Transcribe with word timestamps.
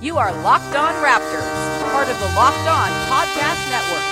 You 0.00 0.18
are 0.18 0.32
Locked 0.42 0.74
On 0.74 0.94
Raptors, 0.94 1.92
part 1.92 2.08
of 2.08 2.18
the 2.18 2.26
Locked 2.34 2.66
On 2.66 2.90
Podcast 3.08 3.70
Network. 3.70 4.06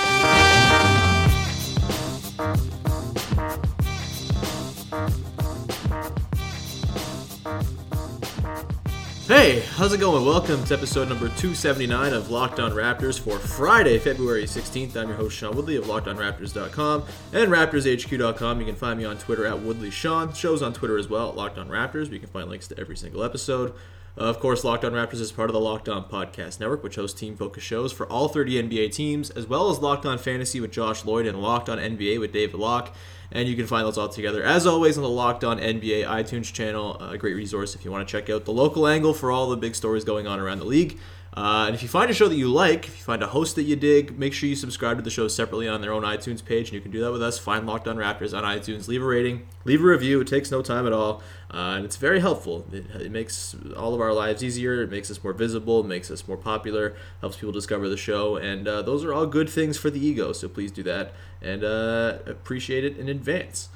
Hey, 9.27 9.59
how's 9.75 9.93
it 9.93 9.99
going? 9.99 10.25
Welcome 10.25 10.63
to 10.65 10.73
episode 10.73 11.09
number 11.09 11.27
279 11.27 12.13
of 12.13 12.31
Locked 12.31 12.59
On 12.59 12.71
Raptors 12.71 13.19
for 13.19 13.37
Friday, 13.37 13.99
February 13.99 14.45
16th. 14.45 14.95
I'm 14.95 15.09
your 15.09 15.17
host, 15.17 15.37
Sean 15.37 15.55
Woodley 15.55 15.75
of 15.75 15.85
LockedOnRaptors.com 15.85 17.03
and 17.33 17.51
RaptorsHQ.com. 17.51 18.59
You 18.59 18.65
can 18.65 18.75
find 18.75 18.97
me 18.97 19.05
on 19.05 19.17
Twitter 19.17 19.45
at 19.45 19.55
WoodleySean. 19.57 20.35
Shows 20.35 20.61
on 20.61 20.73
Twitter 20.73 20.97
as 20.97 21.09
well, 21.09 21.31
Locked 21.33 21.57
On 21.59 21.67
Raptors. 21.67 22.09
You 22.11 22.19
can 22.19 22.29
find 22.29 22.49
links 22.49 22.67
to 22.69 22.79
every 22.79 22.95
single 22.97 23.23
episode. 23.23 23.73
Uh, 24.17 24.21
of 24.21 24.39
course, 24.39 24.63
Locked 24.63 24.83
On 24.83 24.91
Raptors 24.93 25.21
is 25.21 25.31
part 25.31 25.49
of 25.49 25.53
the 25.53 25.59
Locked 25.59 25.87
On 25.87 26.03
Podcast 26.03 26.59
Network, 26.59 26.83
which 26.83 26.95
hosts 26.95 27.19
team 27.19 27.35
focused 27.35 27.65
shows 27.65 27.91
for 27.91 28.05
all 28.07 28.27
30 28.27 28.63
NBA 28.63 28.93
teams, 28.93 29.29
as 29.29 29.47
well 29.47 29.69
as 29.69 29.79
Locked 29.79 30.05
On 30.05 30.17
Fantasy 30.17 30.59
with 30.59 30.71
Josh 30.71 31.05
Lloyd 31.05 31.25
and 31.25 31.41
Locked 31.41 31.69
On 31.69 31.77
NBA 31.77 32.19
with 32.19 32.31
David 32.31 32.59
Locke. 32.59 32.93
And 33.31 33.47
you 33.47 33.55
can 33.55 33.67
find 33.67 33.85
those 33.85 33.97
all 33.97 34.09
together, 34.09 34.43
as 34.43 34.65
always, 34.65 34.97
on 34.97 35.03
the 35.03 35.09
Locked 35.09 35.43
On 35.43 35.59
NBA 35.59 36.05
iTunes 36.05 36.51
channel. 36.51 36.97
A 36.99 37.17
great 37.17 37.35
resource 37.35 37.75
if 37.75 37.85
you 37.85 37.91
want 37.91 38.07
to 38.07 38.11
check 38.11 38.29
out 38.29 38.45
the 38.45 38.51
local 38.51 38.87
angle 38.87 39.13
for 39.13 39.31
all 39.31 39.49
the 39.49 39.57
big 39.57 39.75
stories 39.75 40.03
going 40.03 40.25
on 40.25 40.39
around 40.39 40.59
the 40.59 40.65
league. 40.65 40.99
Uh, 41.39 41.67
and 41.67 41.73
if 41.73 41.81
you 41.81 41.87
find 41.87 42.11
a 42.11 42.13
show 42.13 42.27
that 42.27 42.35
you 42.35 42.51
like, 42.51 42.85
if 42.85 42.97
you 42.97 43.03
find 43.05 43.23
a 43.23 43.27
host 43.27 43.55
that 43.55 43.63
you 43.63 43.73
dig, 43.73 44.19
make 44.19 44.33
sure 44.33 44.49
you 44.49 44.57
subscribe 44.57 44.97
to 44.97 45.01
the 45.01 45.09
show 45.09 45.25
separately 45.29 45.69
on 45.69 45.79
their 45.79 45.93
own 45.93 46.03
iTunes 46.03 46.43
page, 46.43 46.67
and 46.67 46.73
you 46.73 46.81
can 46.81 46.91
do 46.91 46.99
that 46.99 47.13
with 47.13 47.23
us. 47.23 47.39
Find 47.39 47.65
Locked 47.65 47.87
On 47.87 47.95
Raptors 47.95 48.37
on 48.37 48.43
iTunes, 48.43 48.89
leave 48.89 49.01
a 49.01 49.05
rating, 49.05 49.47
leave 49.63 49.79
a 49.81 49.85
review. 49.85 50.19
It 50.19 50.27
takes 50.27 50.51
no 50.51 50.61
time 50.61 50.85
at 50.85 50.91
all, 50.91 51.21
uh, 51.49 51.75
and 51.77 51.85
it's 51.85 51.95
very 51.95 52.19
helpful. 52.19 52.65
It, 52.73 52.93
it, 52.93 53.09
makes 53.09 53.55
all 53.77 53.93
of 53.93 54.01
our 54.01 54.11
lives 54.11 54.43
easier. 54.43 54.81
It 54.81 54.91
makes 54.91 55.09
us 55.09 55.23
more 55.23 55.31
visible. 55.31 55.79
It 55.79 55.87
makes 55.87 56.11
us 56.11 56.27
more 56.27 56.35
popular. 56.35 56.97
Helps 57.21 57.37
people 57.37 57.53
discover 57.53 57.87
the 57.87 57.95
show, 57.95 58.35
and 58.35 58.67
uh, 58.67 58.81
those 58.81 59.05
are 59.05 59.13
all 59.13 59.25
good 59.25 59.49
things 59.49 59.77
for 59.77 59.89
the 59.89 60.05
ego. 60.05 60.33
So 60.33 60.49
please 60.49 60.73
do 60.73 60.83
that, 60.83 61.13
and 61.41 61.63
uh, 61.63 62.17
appreciate 62.25 62.83
it 62.83 62.97
in 62.97 63.07
advance. 63.07 63.69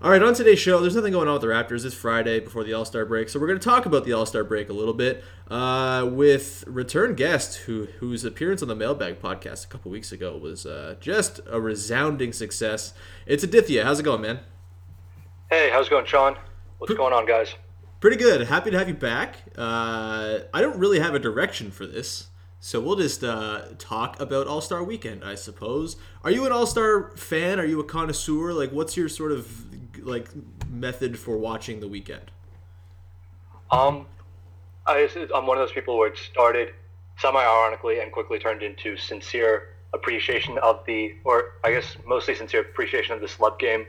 All 0.00 0.12
right, 0.12 0.22
on 0.22 0.32
today's 0.32 0.60
show, 0.60 0.80
there's 0.80 0.94
nothing 0.94 1.12
going 1.12 1.26
on 1.26 1.34
with 1.34 1.42
the 1.42 1.48
Raptors. 1.48 1.84
It's 1.84 1.92
Friday 1.92 2.38
before 2.38 2.62
the 2.62 2.72
All 2.72 2.84
Star 2.84 3.04
break, 3.04 3.28
so 3.28 3.40
we're 3.40 3.48
going 3.48 3.58
to 3.58 3.64
talk 3.64 3.84
about 3.84 4.04
the 4.04 4.12
All 4.12 4.26
Star 4.26 4.44
break 4.44 4.68
a 4.68 4.72
little 4.72 4.94
bit 4.94 5.24
uh, 5.48 6.08
with 6.08 6.62
return 6.68 7.16
guest 7.16 7.56
who 7.56 7.86
whose 7.98 8.24
appearance 8.24 8.62
on 8.62 8.68
the 8.68 8.76
Mailbag 8.76 9.20
podcast 9.20 9.64
a 9.64 9.66
couple 9.66 9.90
weeks 9.90 10.12
ago 10.12 10.36
was 10.36 10.64
uh, 10.66 10.94
just 11.00 11.40
a 11.50 11.60
resounding 11.60 12.32
success. 12.32 12.94
It's 13.26 13.44
Adithya. 13.44 13.82
How's 13.82 13.98
it 13.98 14.04
going, 14.04 14.20
man? 14.20 14.38
Hey, 15.50 15.68
how's 15.72 15.88
it 15.88 15.90
going, 15.90 16.06
Sean? 16.06 16.36
What's 16.78 16.94
going 16.94 17.12
on, 17.12 17.26
guys? 17.26 17.56
Pretty 17.98 18.18
good. 18.18 18.46
Happy 18.46 18.70
to 18.70 18.78
have 18.78 18.86
you 18.86 18.94
back. 18.94 19.34
Uh, 19.56 20.38
I 20.54 20.60
don't 20.60 20.78
really 20.78 21.00
have 21.00 21.16
a 21.16 21.18
direction 21.18 21.72
for 21.72 21.86
this. 21.88 22.28
So 22.60 22.80
we'll 22.80 22.96
just 22.96 23.22
uh, 23.22 23.62
talk 23.78 24.18
about 24.20 24.46
All 24.46 24.60
Star 24.60 24.82
Weekend, 24.82 25.24
I 25.24 25.36
suppose. 25.36 25.96
Are 26.24 26.30
you 26.30 26.44
an 26.44 26.52
All 26.52 26.66
Star 26.66 27.12
fan? 27.16 27.60
Are 27.60 27.64
you 27.64 27.78
a 27.80 27.84
connoisseur? 27.84 28.52
Like, 28.52 28.72
what's 28.72 28.96
your 28.96 29.08
sort 29.08 29.32
of 29.32 29.66
like 30.04 30.28
method 30.68 31.18
for 31.18 31.36
watching 31.36 31.80
the 31.80 31.88
weekend? 31.88 32.30
Um, 33.70 34.06
I, 34.86 35.08
I'm 35.34 35.46
one 35.46 35.58
of 35.58 35.62
those 35.62 35.72
people 35.72 35.98
where 35.98 36.08
it 36.08 36.18
started 36.18 36.74
semi-ironically 37.18 38.00
and 38.00 38.10
quickly 38.10 38.38
turned 38.38 38.62
into 38.62 38.96
sincere 38.96 39.74
appreciation 39.94 40.58
of 40.58 40.84
the, 40.86 41.14
or 41.24 41.54
I 41.64 41.72
guess 41.72 41.96
mostly 42.06 42.34
sincere 42.34 42.62
appreciation 42.62 43.14
of 43.14 43.20
the 43.20 43.26
slub 43.26 43.58
game. 43.58 43.86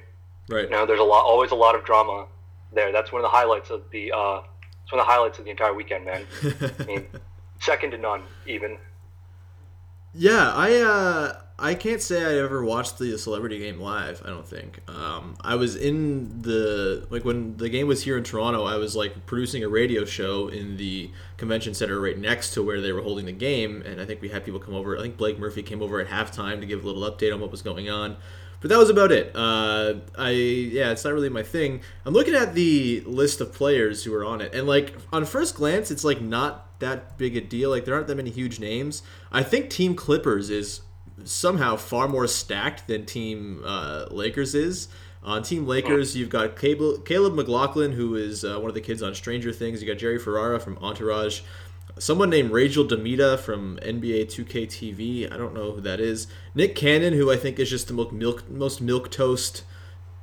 Right. 0.50 0.66
You 0.66 0.70
know, 0.70 0.86
there's 0.86 1.00
a 1.00 1.04
lot, 1.04 1.24
always 1.24 1.52
a 1.52 1.56
lot 1.56 1.76
of 1.76 1.86
drama 1.86 2.28
there. 2.74 2.92
That's 2.92 3.12
one 3.12 3.22
of 3.22 3.24
the 3.24 3.36
highlights 3.36 3.70
of 3.70 3.84
the, 3.92 4.12
uh, 4.12 4.42
it's 4.84 4.92
one 4.92 5.00
of 5.00 5.06
the 5.06 5.12
highlights 5.12 5.40
of 5.40 5.46
the 5.46 5.52
entire 5.52 5.74
weekend, 5.74 6.06
man. 6.06 6.26
I 6.80 6.84
mean, 6.84 7.08
second 7.60 7.92
to 7.92 7.98
none, 7.98 8.24
even. 8.48 8.78
Yeah, 10.14 10.52
I 10.56 10.76
uh, 10.78 11.42
I 11.60 11.76
can't 11.76 12.02
say 12.02 12.24
I 12.24 12.44
ever 12.44 12.64
watched 12.64 12.98
the 12.98 13.18
Celebrity 13.18 13.60
Game 13.60 13.80
live. 13.80 14.22
I 14.26 14.30
don't 14.30 14.48
think. 14.48 14.80
Um, 14.90 15.36
I 15.42 15.56
was 15.56 15.76
in 15.76 16.42
the 16.42 17.06
like 17.10 17.26
when 17.26 17.58
the 17.58 17.70
game 17.70 17.88
was 17.88 18.04
here 18.04 18.18
in 18.18 18.24
Toronto. 18.24 18.64
I 18.64 18.78
was 18.78 18.96
like 18.96 19.26
producing 19.26 19.64
a 19.64 19.70
radio 19.70 20.06
show 20.06 20.48
in 20.48 20.78
the 20.78 21.12
convention 21.38 21.74
center 21.74 22.00
right 22.00 22.18
next 22.18 22.54
to 22.56 22.64
where 22.64 22.82
they 22.82 22.92
were 22.92 23.02
holding 23.02 23.26
the 23.26 23.32
game, 23.34 23.84
and 23.86 24.02
I 24.02 24.06
think 24.06 24.22
we 24.22 24.30
had 24.30 24.44
people 24.44 24.60
come 24.60 24.74
over. 24.74 24.98
I 24.98 25.02
think 25.02 25.18
Blake 25.18 25.38
Murphy 25.38 25.62
came 25.62 25.84
over 25.84 26.00
at 26.00 26.08
halftime 26.08 26.60
to 26.60 26.66
give 26.66 26.84
a 26.84 26.88
little 26.88 27.04
update 27.04 27.34
on 27.34 27.40
what 27.40 27.52
was 27.52 27.62
going 27.62 27.90
on. 27.90 28.18
But 28.62 28.70
that 28.70 28.78
was 28.78 28.90
about 28.90 29.12
it. 29.12 29.32
Uh, 29.36 29.96
I 30.18 30.32
yeah, 30.32 30.92
it's 30.92 31.04
not 31.04 31.14
really 31.14 31.30
my 31.30 31.44
thing. 31.44 31.82
I'm 32.06 32.14
looking 32.14 32.36
at 32.36 32.56
the 32.56 33.02
list 33.06 33.42
of 33.42 33.54
players 33.54 34.04
who 34.04 34.14
are 34.16 34.26
on 34.26 34.42
it, 34.42 34.56
and 34.56 34.66
like 34.66 34.96
on 35.14 35.26
first 35.26 35.56
glance, 35.56 35.92
it's 35.92 36.04
like 36.04 36.20
not 36.20 36.69
that 36.80 37.18
big 37.18 37.36
a 37.36 37.42
deal. 37.42 37.70
Like 37.70 37.86
there 37.86 37.96
aren't 37.96 38.08
that 38.08 38.16
many 38.16 38.30
huge 38.30 38.60
names. 38.60 39.04
I 39.32 39.44
think 39.44 39.70
Team 39.70 39.96
Clippers 39.96 40.50
is 40.50 40.82
somehow 41.24 41.76
far 41.76 42.08
more 42.08 42.28
stacked 42.28 42.88
than 42.88 43.06
Team 43.06 43.62
uh, 43.66 44.06
Lakers 44.10 44.56
is. 44.56 44.88
On 45.22 45.44
Team 45.44 45.68
Lakers, 45.68 46.16
you've 46.16 46.30
got 46.30 46.56
Caleb, 46.56 47.36
McLaughlin, 47.36 47.92
who 47.92 48.16
is 48.16 48.46
uh, 48.46 48.58
one 48.58 48.70
of 48.70 48.74
the 48.74 48.82
kids 48.82 49.04
on 49.04 49.14
Stranger 49.14 49.52
Things. 49.52 49.82
You 49.82 49.88
got 49.88 49.98
Jerry 49.98 50.18
Ferrara 50.18 50.60
from 50.62 50.78
Entourage. 50.78 51.42
Someone 51.98 52.30
named 52.30 52.52
Rachel 52.52 52.86
Demita 52.86 53.38
from 53.38 53.78
NBA 53.82 54.28
2K 54.28 54.68
TV. 54.68 55.32
I 55.32 55.36
don't 55.36 55.54
know 55.54 55.74
who 55.74 55.82
that 55.82 56.00
is. 56.00 56.28
Nick 56.56 56.74
Cannon, 56.74 57.14
who 57.14 57.30
I 57.30 57.36
think 57.36 57.60
is 57.60 57.70
just 57.70 57.90
the 57.90 57.94
most 57.94 58.14
milk, 58.14 58.50
most 58.50 58.80
milk 58.80 59.12
toast 59.12 59.64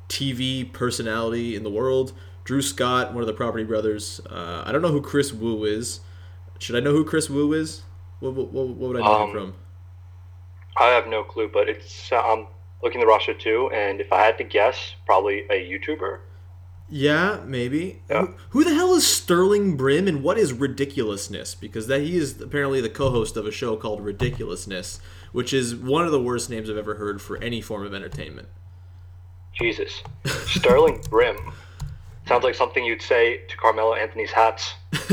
TV 0.08 0.72
personality 0.72 1.54
in 1.54 1.62
the 1.62 1.70
world. 1.70 2.14
Drew 2.44 2.62
Scott, 2.62 3.12
one 3.12 3.22
of 3.22 3.26
the 3.26 3.34
Property 3.34 3.64
Brothers. 3.64 4.20
Uh, 4.30 4.62
I 4.64 4.72
don't 4.72 4.80
know 4.80 4.92
who 4.92 5.02
Kris 5.02 5.32
Wu 5.32 5.64
is. 5.64 6.00
Should 6.58 6.76
I 6.76 6.80
know 6.80 6.92
who 6.92 7.04
Kris 7.04 7.28
Wu 7.30 7.52
is? 7.52 7.82
What, 8.20 8.34
what, 8.34 8.52
what 8.52 8.76
would 8.76 8.96
I 8.96 9.00
know 9.00 9.14
Um, 9.14 9.28
him 9.30 9.34
from? 9.34 9.54
I 10.78 10.88
have 10.88 11.06
no 11.06 11.22
clue, 11.24 11.48
but 11.52 11.68
it's, 11.68 12.10
uh, 12.12 12.20
I'm 12.20 12.46
looking 12.82 13.00
the 13.00 13.06
roster 13.06 13.34
too, 13.34 13.70
and 13.72 14.00
if 14.00 14.12
I 14.12 14.22
had 14.24 14.38
to 14.38 14.44
guess, 14.44 14.94
probably 15.06 15.40
a 15.50 15.54
YouTuber. 15.54 16.20
Yeah, 16.88 17.40
maybe. 17.44 18.02
Yeah. 18.08 18.20
Who, 18.26 18.34
who 18.50 18.64
the 18.64 18.74
hell 18.74 18.94
is 18.94 19.06
Sterling 19.06 19.76
Brim 19.76 20.06
and 20.06 20.22
what 20.22 20.38
is 20.38 20.52
ridiculousness? 20.52 21.54
Because 21.54 21.88
that 21.88 22.02
he 22.02 22.16
is 22.16 22.40
apparently 22.40 22.80
the 22.80 22.88
co-host 22.88 23.36
of 23.36 23.44
a 23.46 23.50
show 23.50 23.76
called 23.76 24.02
Ridiculousness, 24.04 25.00
which 25.32 25.52
is 25.52 25.74
one 25.74 26.04
of 26.06 26.12
the 26.12 26.22
worst 26.22 26.48
names 26.48 26.70
I've 26.70 26.76
ever 26.76 26.94
heard 26.94 27.20
for 27.20 27.38
any 27.38 27.60
form 27.60 27.84
of 27.84 27.92
entertainment. 27.92 28.48
Jesus. 29.52 30.02
Sterling 30.46 31.02
Brim. 31.10 31.36
Sounds 32.26 32.44
like 32.44 32.54
something 32.54 32.84
you'd 32.84 33.02
say 33.02 33.42
to 33.48 33.56
Carmelo 33.56 33.94
Anthony's 33.94 34.32
hats. 34.32 34.74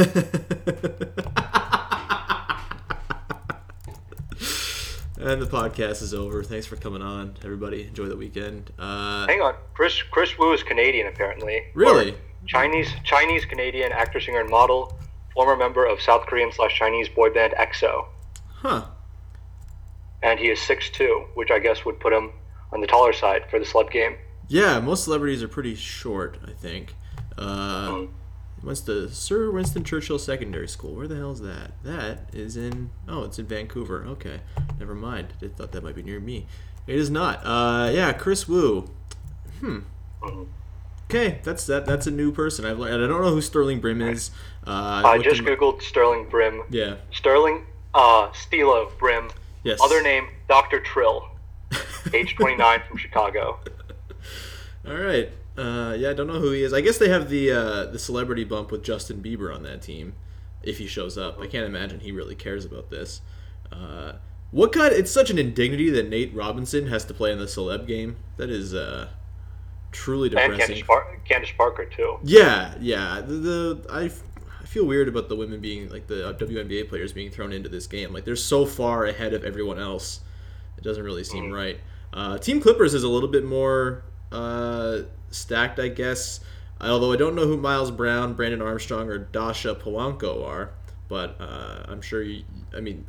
And 5.23 5.41
the 5.41 5.45
podcast 5.45 6.01
is 6.01 6.13
over. 6.13 6.43
Thanks 6.43 6.65
for 6.65 6.75
coming 6.75 7.01
on, 7.01 7.37
everybody. 7.45 7.83
Enjoy 7.83 8.07
the 8.07 8.17
weekend. 8.17 8.71
Uh, 8.77 9.25
Hang 9.25 9.39
on, 9.39 9.55
Chris 9.73 10.01
Kris 10.11 10.37
Wu 10.37 10.51
is 10.51 10.63
Canadian 10.63 11.07
apparently. 11.07 11.63
Really? 11.73 12.11
Or 12.11 12.15
Chinese 12.45 12.89
Chinese 13.05 13.45
Canadian 13.45 13.93
actor, 13.93 14.19
singer, 14.19 14.41
and 14.41 14.49
model, 14.49 14.97
former 15.33 15.55
member 15.55 15.85
of 15.85 16.01
South 16.01 16.25
Korean 16.25 16.51
slash 16.51 16.77
Chinese 16.77 17.07
boy 17.07 17.33
band 17.33 17.53
EXO, 17.57 18.05
huh. 18.49 18.83
and 20.21 20.39
he 20.41 20.49
is 20.49 20.59
6'2", 20.59 21.27
which 21.35 21.51
I 21.51 21.59
guess 21.59 21.85
would 21.85 22.01
put 22.01 22.11
him 22.11 22.31
on 22.73 22.81
the 22.81 22.87
taller 22.87 23.13
side 23.13 23.49
for 23.49 23.59
the 23.59 23.65
celeb 23.65 23.91
game. 23.91 24.17
Yeah, 24.49 24.81
most 24.81 25.05
celebrities 25.05 25.41
are 25.41 25.47
pretty 25.47 25.75
short. 25.75 26.37
I 26.45 26.51
think. 26.51 26.95
Uh, 27.37 28.03
what's 28.61 28.81
the 28.81 29.09
Sir 29.09 29.51
Winston 29.51 29.83
Churchill 29.83 30.19
Secondary 30.19 30.67
School? 30.67 30.95
Where 30.95 31.07
the 31.07 31.15
hell 31.15 31.31
is 31.31 31.41
that? 31.41 31.71
That 31.83 32.29
is 32.33 32.55
in. 32.57 32.91
Oh, 33.07 33.23
it's 33.23 33.39
in 33.39 33.45
Vancouver. 33.45 34.05
Okay, 34.05 34.41
never 34.79 34.95
mind. 34.95 35.33
I 35.41 35.47
thought 35.47 35.71
that 35.71 35.83
might 35.83 35.95
be 35.95 36.03
near 36.03 36.19
me. 36.19 36.45
It 36.87 36.95
is 36.95 37.09
not. 37.09 37.39
Uh, 37.43 37.89
yeah, 37.93 38.13
Kris 38.13 38.47
Wu. 38.47 38.89
Hmm. 39.59 39.79
Okay, 41.09 41.39
that's 41.43 41.65
that. 41.67 41.85
That's 41.85 42.07
a 42.07 42.11
new 42.11 42.31
person. 42.31 42.65
I've 42.65 42.79
learned. 42.79 43.03
I 43.03 43.07
don't 43.07 43.21
know 43.21 43.29
who 43.31 43.41
Sterling 43.41 43.79
Brim 43.79 44.01
is. 44.01 44.31
Uh, 44.65 45.01
I 45.05 45.17
just 45.19 45.39
him- 45.41 45.45
googled 45.45 45.81
Sterling 45.81 46.27
Brim. 46.29 46.63
Yeah. 46.69 46.95
Sterling 47.11 47.65
uh, 47.93 48.29
Steelo 48.29 48.97
Brim. 48.97 49.29
Yes. 49.63 49.79
Other 49.81 50.01
name 50.01 50.27
Dr. 50.49 50.79
Trill, 50.81 51.29
age 52.13 52.35
29 52.35 52.81
from 52.87 52.97
Chicago. 52.97 53.59
All 54.87 54.95
right. 54.95 55.29
Uh, 55.57 55.95
yeah, 55.97 56.09
I 56.09 56.13
don't 56.13 56.27
know 56.27 56.39
who 56.39 56.51
he 56.51 56.63
is. 56.63 56.73
I 56.73 56.81
guess 56.81 56.97
they 56.97 57.09
have 57.09 57.29
the 57.29 57.51
uh, 57.51 57.85
the 57.85 57.99
celebrity 57.99 58.43
bump 58.43 58.71
with 58.71 58.83
Justin 58.83 59.21
Bieber 59.21 59.53
on 59.53 59.63
that 59.63 59.81
team, 59.81 60.13
if 60.63 60.77
he 60.79 60.87
shows 60.87 61.17
up. 61.17 61.39
I 61.39 61.47
can't 61.47 61.65
imagine 61.65 61.99
he 61.99 62.11
really 62.11 62.35
cares 62.35 62.65
about 62.65 62.89
this. 62.89 63.21
Uh, 63.71 64.13
what 64.51 64.71
kind? 64.71 64.93
It's 64.93 65.11
such 65.11 65.29
an 65.29 65.37
indignity 65.37 65.89
that 65.91 66.09
Nate 66.09 66.33
Robinson 66.33 66.87
has 66.87 67.05
to 67.05 67.13
play 67.13 67.31
in 67.31 67.37
the 67.39 67.45
celeb 67.45 67.85
game. 67.87 68.15
That 68.37 68.49
is 68.49 68.73
uh, 68.73 69.09
truly 69.91 70.29
And 70.29 70.37
depressing. 70.37 70.75
Candace, 70.75 70.87
Par- 70.87 71.19
Candace 71.25 71.51
Parker 71.57 71.85
too. 71.85 72.17
Yeah, 72.23 72.73
yeah. 72.79 73.21
The, 73.21 73.33
the 73.33 73.85
I, 73.91 74.05
f- 74.05 74.23
I 74.61 74.65
feel 74.65 74.85
weird 74.85 75.07
about 75.07 75.29
the 75.29 75.35
women 75.35 75.59
being 75.59 75.89
like 75.89 76.07
the 76.07 76.35
WNBA 76.39 76.89
players 76.89 77.13
being 77.13 77.29
thrown 77.29 77.51
into 77.53 77.69
this 77.69 77.85
game. 77.87 78.11
Like 78.11 78.25
they're 78.25 78.35
so 78.35 78.65
far 78.65 79.05
ahead 79.05 79.33
of 79.33 79.43
everyone 79.43 79.79
else. 79.79 80.21
It 80.77 80.83
doesn't 80.83 81.03
really 81.03 81.23
seem 81.23 81.51
right. 81.51 81.79
Uh, 82.11 82.37
Team 82.37 82.59
Clippers 82.59 82.93
is 82.93 83.03
a 83.03 83.07
little 83.09 83.29
bit 83.29 83.43
more 83.45 84.03
uh, 84.31 84.99
stacked, 85.33 85.79
I 85.79 85.89
guess. 85.89 86.39
Although 86.81 87.13
I 87.13 87.15
don't 87.15 87.35
know 87.35 87.47
who 87.47 87.57
Miles 87.57 87.91
Brown, 87.91 88.33
Brandon 88.33 88.61
Armstrong, 88.61 89.09
or 89.09 89.17
Dasha 89.17 89.75
Polanco 89.75 90.45
are, 90.45 90.71
but 91.07 91.37
uh, 91.39 91.83
I'm 91.87 92.01
sure 92.01 92.21
you. 92.21 92.43
I 92.75 92.81
mean, 92.81 93.05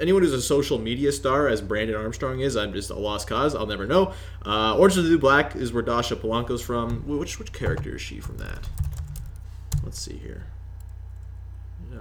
anyone 0.00 0.22
who's 0.22 0.32
a 0.32 0.40
social 0.40 0.78
media 0.78 1.12
star, 1.12 1.48
as 1.48 1.60
Brandon 1.60 1.96
Armstrong 1.96 2.40
is, 2.40 2.56
I'm 2.56 2.72
just 2.72 2.90
a 2.90 2.94
lost 2.94 3.28
cause. 3.28 3.54
I'll 3.54 3.66
never 3.66 3.86
know. 3.86 4.12
Uh, 4.44 4.76
Orange 4.76 4.96
is 4.96 5.04
the 5.04 5.10
New 5.10 5.18
Black 5.18 5.56
is 5.56 5.72
where 5.72 5.82
Dasha 5.82 6.16
Polanco's 6.16 6.62
from. 6.62 7.06
Which 7.06 7.38
which 7.38 7.52
character 7.52 7.96
is 7.96 8.02
she 8.02 8.20
from 8.20 8.38
that? 8.38 8.68
Let's 9.82 10.00
see 10.00 10.16
here. 10.16 10.46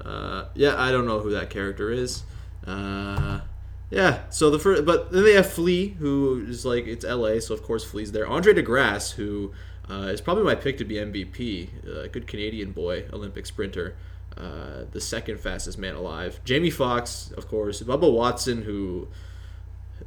Uh, 0.03 0.45
yeah, 0.53 0.75
I 0.81 0.91
don't 0.91 1.05
know 1.05 1.19
who 1.19 1.31
that 1.31 1.49
character 1.49 1.91
is. 1.91 2.23
Uh, 2.65 3.41
yeah, 3.89 4.29
so 4.29 4.49
the 4.49 4.59
first, 4.59 4.85
but 4.85 5.11
then 5.11 5.23
they 5.23 5.33
have 5.33 5.49
Flea, 5.49 5.89
who 5.89 6.45
is 6.47 6.65
like 6.65 6.87
it's 6.87 7.05
L.A., 7.05 7.39
so 7.39 7.53
of 7.53 7.63
course 7.63 7.83
Flea's 7.83 8.11
there. 8.11 8.27
Andre 8.27 8.53
DeGrasse, 8.53 9.13
who 9.13 9.53
uh, 9.89 10.07
is 10.07 10.19
probably 10.19 10.43
my 10.43 10.55
pick 10.55 10.77
to 10.79 10.85
be 10.85 10.95
MVP, 10.95 11.69
uh, 11.87 12.01
a 12.01 12.07
good 12.09 12.27
Canadian 12.27 12.71
boy, 12.71 13.05
Olympic 13.13 13.45
sprinter, 13.45 13.95
uh, 14.35 14.83
the 14.91 14.99
second 14.99 15.39
fastest 15.39 15.77
man 15.77 15.95
alive. 15.95 16.41
Jamie 16.43 16.69
Foxx, 16.69 17.31
of 17.37 17.47
course. 17.47 17.81
Bubba 17.81 18.11
Watson, 18.11 18.63
who, 18.63 19.07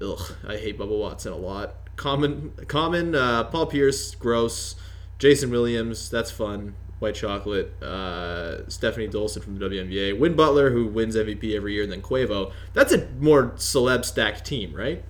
ugh, 0.00 0.35
I 0.47 0.56
hate 0.56 0.79
Bubba 0.79 0.99
Watson 0.99 1.33
a 1.33 1.37
lot. 1.37 1.75
Common, 1.97 2.53
common. 2.69 3.15
Uh, 3.15 3.44
Paul 3.44 3.67
Pierce, 3.67 4.15
gross. 4.15 4.75
Jason 5.19 5.50
Williams, 5.50 6.11
that's 6.11 6.31
fun. 6.31 6.75
White 7.00 7.14
Chocolate, 7.17 7.82
uh, 7.82 8.69
Stephanie 8.69 9.08
Dolson 9.08 9.43
from 9.43 9.58
the 9.58 9.67
WNBA, 9.67 10.19
Win 10.19 10.35
Butler, 10.37 10.70
who 10.70 10.87
wins 10.87 11.17
MVP 11.17 11.56
every 11.56 11.73
year, 11.75 11.82
and 11.82 11.91
then 11.91 12.02
Quavo. 12.02 12.52
That's 12.75 12.93
a 12.93 13.08
more 13.19 13.49
celeb 13.56 14.05
stacked 14.05 14.44
team, 14.44 14.73
right? 14.75 15.02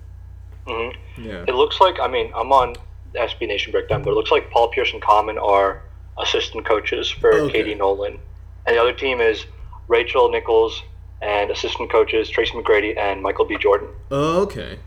hmm 0.67 0.89
Yeah. 1.17 1.43
It 1.47 1.53
looks 1.55 1.79
like 1.79 1.99
I 1.99 2.07
mean 2.07 2.31
I'm 2.35 2.51
on 2.51 2.75
SB 3.13 3.47
Nation 3.47 3.71
breakdown, 3.71 4.03
but 4.03 4.11
it 4.11 4.13
looks 4.15 4.31
like 4.31 4.49
Paul 4.49 4.69
Pierce 4.69 4.93
and 4.93 5.01
Common 5.01 5.37
are 5.37 5.83
assistant 6.17 6.65
coaches 6.65 7.09
for 7.09 7.33
Okay. 7.33 7.53
Katie 7.53 7.75
Nolan, 7.75 8.19
and 8.65 8.75
the 8.75 8.81
other 8.81 8.93
team 8.93 9.19
is 9.21 9.45
Rachel 9.87 10.29
Nichols 10.31 10.83
and 11.21 11.51
assistant 11.51 11.91
coaches 11.91 12.29
Tracy 12.29 12.53
McGrady 12.53 12.97
and 12.97 13.21
Michael 13.21 13.45
B. 13.45 13.57
Jordan. 13.57 13.89
Oh, 14.09 14.41
okay. 14.43 14.79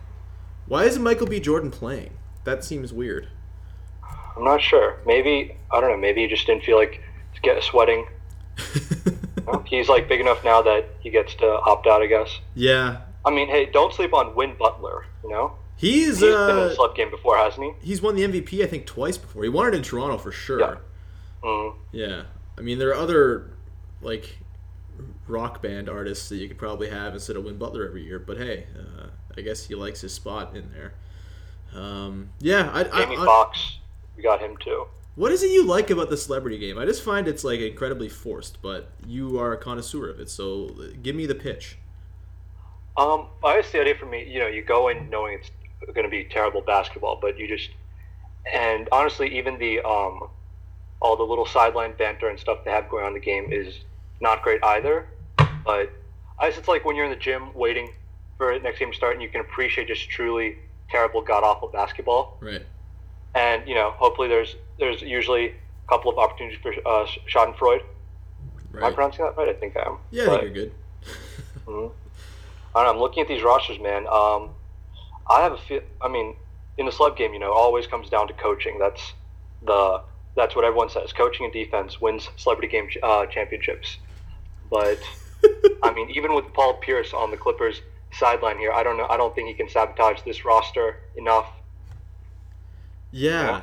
Why 0.67 0.85
isn't 0.85 1.03
Michael 1.03 1.27
B. 1.27 1.39
Jordan 1.39 1.71
playing? 1.71 2.15
That 2.45 2.65
seems 2.65 2.93
weird. 2.93 3.29
I'm 4.37 4.45
not 4.45 4.61
sure. 4.63 4.99
Maybe 5.07 5.57
I 5.71 5.81
don't 5.81 5.91
know. 5.91 5.97
Maybe 5.97 6.23
he 6.23 6.27
just 6.29 6.47
didn't 6.47 6.65
feel 6.65 6.77
like 6.77 7.01
get 7.43 7.63
sweating. 7.63 8.07
He's 9.67 9.89
like 9.89 10.09
big 10.09 10.21
enough 10.21 10.43
now 10.45 10.63
that 10.63 10.87
he 11.01 11.11
gets 11.11 11.35
to 11.37 11.47
opt 11.47 11.87
out. 11.87 12.03
I 12.03 12.07
guess. 12.07 12.39
yeah. 12.55 13.03
I 13.27 13.31
mean, 13.31 13.49
hey, 13.49 13.67
don't 13.67 13.93
sleep 13.93 14.13
on 14.13 14.35
Win 14.35 14.55
Butler. 14.59 15.07
You 15.23 15.31
know, 15.31 15.55
He's 15.77 16.07
he's 16.07 16.21
been 16.21 16.29
in 16.51 16.57
uh, 16.59 16.69
a 16.71 16.75
slip 16.75 16.95
game 16.95 17.11
before, 17.11 17.37
hasn't 17.39 17.65
he? 17.81 17.87
he's 17.87 18.03
won 18.03 18.15
the 18.17 18.23
MVP 18.23 18.63
I 18.63 18.67
think 18.67 18.85
twice 18.87 19.17
before. 19.17 19.43
He 19.45 19.49
won 19.49 19.67
it 19.69 19.75
in 19.75 19.83
Toronto 19.83 20.19
for 20.19 20.31
sure. 20.33 20.61
Yeah. 20.61 20.75
Mm. 21.43 21.75
Yeah. 21.93 22.23
I 22.59 22.61
mean, 22.61 22.79
there 22.79 22.91
are 22.91 22.95
other 22.95 23.51
like 24.03 24.39
rock 25.27 25.63
band 25.63 25.89
artists 25.89 26.29
that 26.29 26.37
you 26.37 26.49
could 26.49 26.59
probably 26.59 26.91
have 26.91 27.15
instead 27.15 27.37
of 27.37 27.45
Win 27.45 27.57
Butler 27.57 27.87
every 27.87 28.05
year. 28.05 28.19
But 28.19 28.37
hey, 28.39 28.67
uh, 28.79 29.07
I 29.37 29.41
guess 29.41 29.67
he 29.67 29.75
likes 29.75 30.01
his 30.03 30.13
spot 30.13 30.55
in 30.55 30.71
there. 30.73 30.93
Um, 31.75 32.29
yeah. 32.41 32.71
I, 32.73 32.81
I, 32.81 33.05
Jamie 33.05 33.17
I- 33.17 33.25
Foxx, 33.25 33.79
we 34.17 34.23
got 34.23 34.41
him 34.41 34.57
too. 34.59 34.87
what 35.17 35.33
is 35.33 35.43
it 35.43 35.51
you 35.51 35.65
like 35.65 35.91
about 35.91 36.11
the 36.11 36.17
celebrity 36.17 36.59
game? 36.59 36.79
I 36.79 36.85
just 36.85 37.03
find 37.03 37.29
it's 37.29 37.45
like 37.45 37.61
incredibly 37.61 38.09
forced, 38.09 38.61
but 38.63 38.91
you 39.07 39.39
are 39.39 39.53
a 39.53 39.57
connoisseur 39.57 40.09
of 40.11 40.21
it. 40.21 40.29
So 40.31 40.71
uh, 40.79 40.97
give 41.03 41.15
me 41.15 41.27
the 41.27 41.35
pitch. 41.35 41.79
Um, 42.97 43.27
I 43.45 43.57
guess 43.61 43.73
the 43.73 43.81
idea 43.81 43.97
for 43.97 44.07
me, 44.07 44.25
you 44.29 44.39
know, 44.39 44.47
you 44.47 44.63
go 44.63 44.89
in 44.89 45.11
knowing 45.11 45.35
it's 45.39 45.51
going 45.93 46.05
to 46.05 46.11
be 46.11 46.25
terrible 46.25 46.61
basketball, 46.61 47.19
but 47.21 47.39
you 47.39 47.49
just, 47.49 47.71
and 48.53 48.89
honestly, 48.93 49.37
even 49.37 49.59
the 49.59 49.81
um, 49.81 50.29
all 51.01 51.17
the 51.17 51.25
little 51.25 51.47
sideline 51.47 51.93
banter 51.99 52.29
and 52.29 52.39
stuff 52.39 52.59
they 52.65 52.71
have 52.71 52.89
going 52.89 53.05
on 53.05 53.09
in 53.09 53.15
the 53.15 53.21
game 53.21 53.53
is 53.53 53.81
not 54.21 54.43
great 54.43 54.63
either. 54.65 55.07
But 55.37 55.93
I 56.39 56.49
guess 56.49 56.59
it's 56.59 56.69
like 56.69 56.85
when 56.85 56.95
you're 56.97 57.05
in 57.05 57.11
the 57.11 57.17
gym 57.17 57.53
waiting 57.55 57.91
for 58.39 58.55
the 58.55 58.61
next 58.61 58.79
game 58.79 58.91
to 58.91 58.97
start, 58.97 59.15
and 59.15 59.23
you 59.23 59.29
can 59.29 59.41
appreciate 59.41 59.89
just 59.89 60.09
truly 60.09 60.57
terrible, 60.89 61.21
god 61.21 61.43
awful 61.43 61.69
basketball. 61.69 62.39
Right. 62.41 62.63
And 63.35 63.67
you 63.69 63.75
know, 63.75 63.93
hopefully, 63.97 64.29
there's 64.29 64.57
there's 64.79 65.03
usually 65.03 65.47
a 65.47 65.53
couple 65.89 66.11
of 66.11 66.19
opportunities 66.19 66.59
for 66.63 66.73
uh, 66.87 67.07
Schadenfreude. 67.33 67.81
Am 67.81 68.83
I 68.83 68.87
Right. 68.87 68.95
pronouncing 68.95 69.25
that 69.25 69.37
right? 69.37 69.49
I 69.49 69.53
think 69.55 69.77
I 69.77 69.89
am. 69.89 69.99
Yeah, 70.11 70.25
I 70.25 70.27
think 70.27 70.43
you're 70.43 70.51
good. 70.51 70.73
I 71.67 71.71
don't 71.71 71.93
know, 72.75 72.91
I'm 72.91 72.99
looking 72.99 73.23
at 73.23 73.29
these 73.29 73.43
rosters, 73.43 73.79
man. 73.81 74.07
Um, 74.09 74.51
I 75.31 75.41
have 75.43 75.53
a 75.53 75.57
feel. 75.59 75.81
I 76.03 76.09
mean, 76.09 76.35
in 76.79 76.87
the 76.87 76.93
slug 76.93 77.17
game, 77.17 77.33
you 77.33 77.39
know, 77.39 77.53
it 77.53 77.57
always 77.57 77.87
comes 77.87 78.09
down 78.09 78.27
to 78.29 78.35
coaching. 78.35 78.79
That's 78.79 79.15
the 79.63 80.03
that's 80.37 80.57
what 80.57 80.65
everyone 80.65 80.91
says. 80.91 81.13
Coaching 81.13 81.45
and 81.45 81.53
defense 81.53 82.01
wins 82.01 82.29
celebrity 82.37 82.69
game 82.69 82.89
uh, 83.03 83.27
championships. 83.27 83.99
But 84.71 85.01
I 85.83 85.93
mean, 85.93 86.11
even 86.11 86.35
with 86.35 86.53
Paul 86.53 86.75
Pierce 86.75 87.13
on 87.15 87.31
the 87.31 87.37
Clippers 87.37 87.81
sideline 88.13 88.59
here, 88.59 88.73
I 88.73 88.83
don't 88.83 88.97
know. 88.97 89.07
I 89.09 89.17
don't 89.17 89.35
think 89.35 89.49
he 89.49 89.55
can 89.55 89.69
sabotage 89.69 90.21
this 90.25 90.45
roster 90.45 90.97
enough. 91.17 91.47
Yeah. 93.15 93.63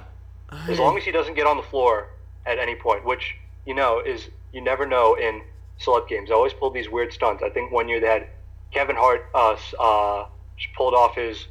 As 0.70 0.80
I- 0.80 0.84
long 0.84 0.98
as 0.98 1.04
he 1.04 1.12
doesn't 1.12 1.36
get 1.36 1.46
on 1.46 1.58
the 1.58 1.64
floor 1.64 2.08
at 2.46 2.58
any 2.58 2.76
point, 2.76 3.06
which 3.06 3.36
you 3.66 3.74
know 3.76 4.00
is 4.00 4.30
you 4.54 4.62
never 4.62 4.86
know 4.86 5.16
in 5.16 5.42
celeb 5.80 6.08
games. 6.08 6.30
They 6.30 6.36
always 6.36 6.54
pull 6.54 6.70
these 6.72 6.90
weird 6.90 7.12
stunts. 7.14 7.44
I 7.44 7.50
think 7.50 7.72
one 7.72 7.88
year 7.90 8.00
they 8.00 8.08
had 8.08 8.28
Kevin 8.72 8.96
Hart 8.96 9.26
uh, 9.36 9.56
uh, 9.80 10.26
pulled 10.76 10.94
off 10.94 11.16
his 11.16 11.48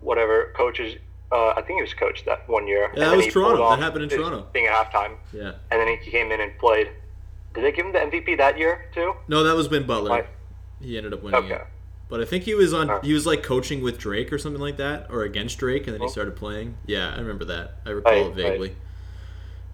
whatever 0.00 0.52
coaches. 0.56 0.96
Uh, 1.30 1.48
I 1.50 1.62
think 1.62 1.76
he 1.78 1.82
was 1.82 1.92
coach 1.94 2.24
that 2.24 2.48
one 2.48 2.66
year. 2.66 2.90
Yeah, 2.94 3.10
that 3.10 3.16
was 3.16 3.26
Toronto. 3.26 3.68
That 3.70 3.78
happened 3.80 4.04
in 4.04 4.08
Toronto. 4.08 4.46
Thing 4.52 4.66
at 4.66 4.72
halftime, 4.72 5.16
yeah. 5.32 5.52
and 5.70 5.80
then 5.80 5.88
he 6.02 6.10
came 6.10 6.30
in 6.32 6.40
and 6.40 6.56
played. 6.58 6.88
Did 7.54 7.64
they 7.64 7.72
give 7.72 7.86
him 7.86 7.92
the 7.92 7.98
MVP 7.98 8.36
that 8.38 8.58
year 8.58 8.86
too? 8.94 9.14
No, 9.26 9.42
that 9.42 9.54
was 9.56 9.68
Ben 9.68 9.84
Butler. 9.86 10.10
Right. 10.10 10.26
He 10.80 10.96
ended 10.96 11.12
up 11.12 11.22
winning 11.22 11.40
Okay. 11.44 11.54
it. 11.54 11.66
But 12.08 12.20
I 12.20 12.24
think 12.24 12.44
he 12.44 12.54
was 12.54 12.72
on. 12.72 13.02
He 13.02 13.12
was 13.12 13.26
like 13.26 13.42
coaching 13.42 13.82
with 13.82 13.98
Drake 13.98 14.32
or 14.32 14.38
something 14.38 14.62
like 14.62 14.78
that, 14.78 15.08
or 15.10 15.22
against 15.24 15.58
Drake, 15.58 15.86
and 15.86 15.94
then 15.94 16.00
he 16.00 16.06
Oh. 16.06 16.10
started 16.10 16.36
playing. 16.36 16.76
Yeah, 16.86 17.12
I 17.14 17.18
remember 17.18 17.44
that. 17.46 17.76
I 17.84 17.90
recall 17.90 18.12
Right, 18.12 18.26
it 18.26 18.34
vaguely. 18.34 18.76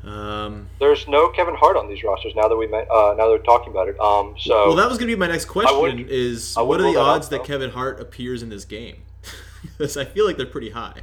Um, 0.05 0.69
There's 0.81 1.09
no 1.09 1.29
Kevin 1.29 1.55
Hart 1.55 1.77
on 1.77 1.89
these 1.89 2.03
rosters 2.05 2.35
now 2.35 2.47
that 2.49 2.57
we 2.57 2.67
met, 2.67 2.91
uh, 2.91 3.15
now 3.17 3.25
that 3.27 3.31
we're 3.31 3.39
talking 3.39 3.71
about 3.73 3.89
it. 3.89 3.99
Um, 3.99 4.35
so 4.39 4.67
well, 4.67 4.77
that 4.77 4.89
was 4.89 4.99
going 4.99 5.09
to 5.09 5.17
be 5.17 5.19
my 5.19 5.29
next 5.29 5.47
question: 5.47 6.07
is 6.11 6.55
what 6.57 6.81
are 6.81 6.83
the 6.83 6.85
rule 6.85 6.93
that 6.95 7.01
out, 7.01 7.07
odds 7.17 7.29
that. 7.31 7.45
Kevin 7.45 7.71
Hart 7.71 8.01
appears 8.01 8.43
in 8.43 8.49
this 8.49 8.65
game? 8.65 8.97
Because 9.79 9.97
I 9.97 10.05
feel 10.05 10.27
like 10.27 10.37
they're 10.37 10.45
pretty 10.45 10.69
high. 10.71 11.01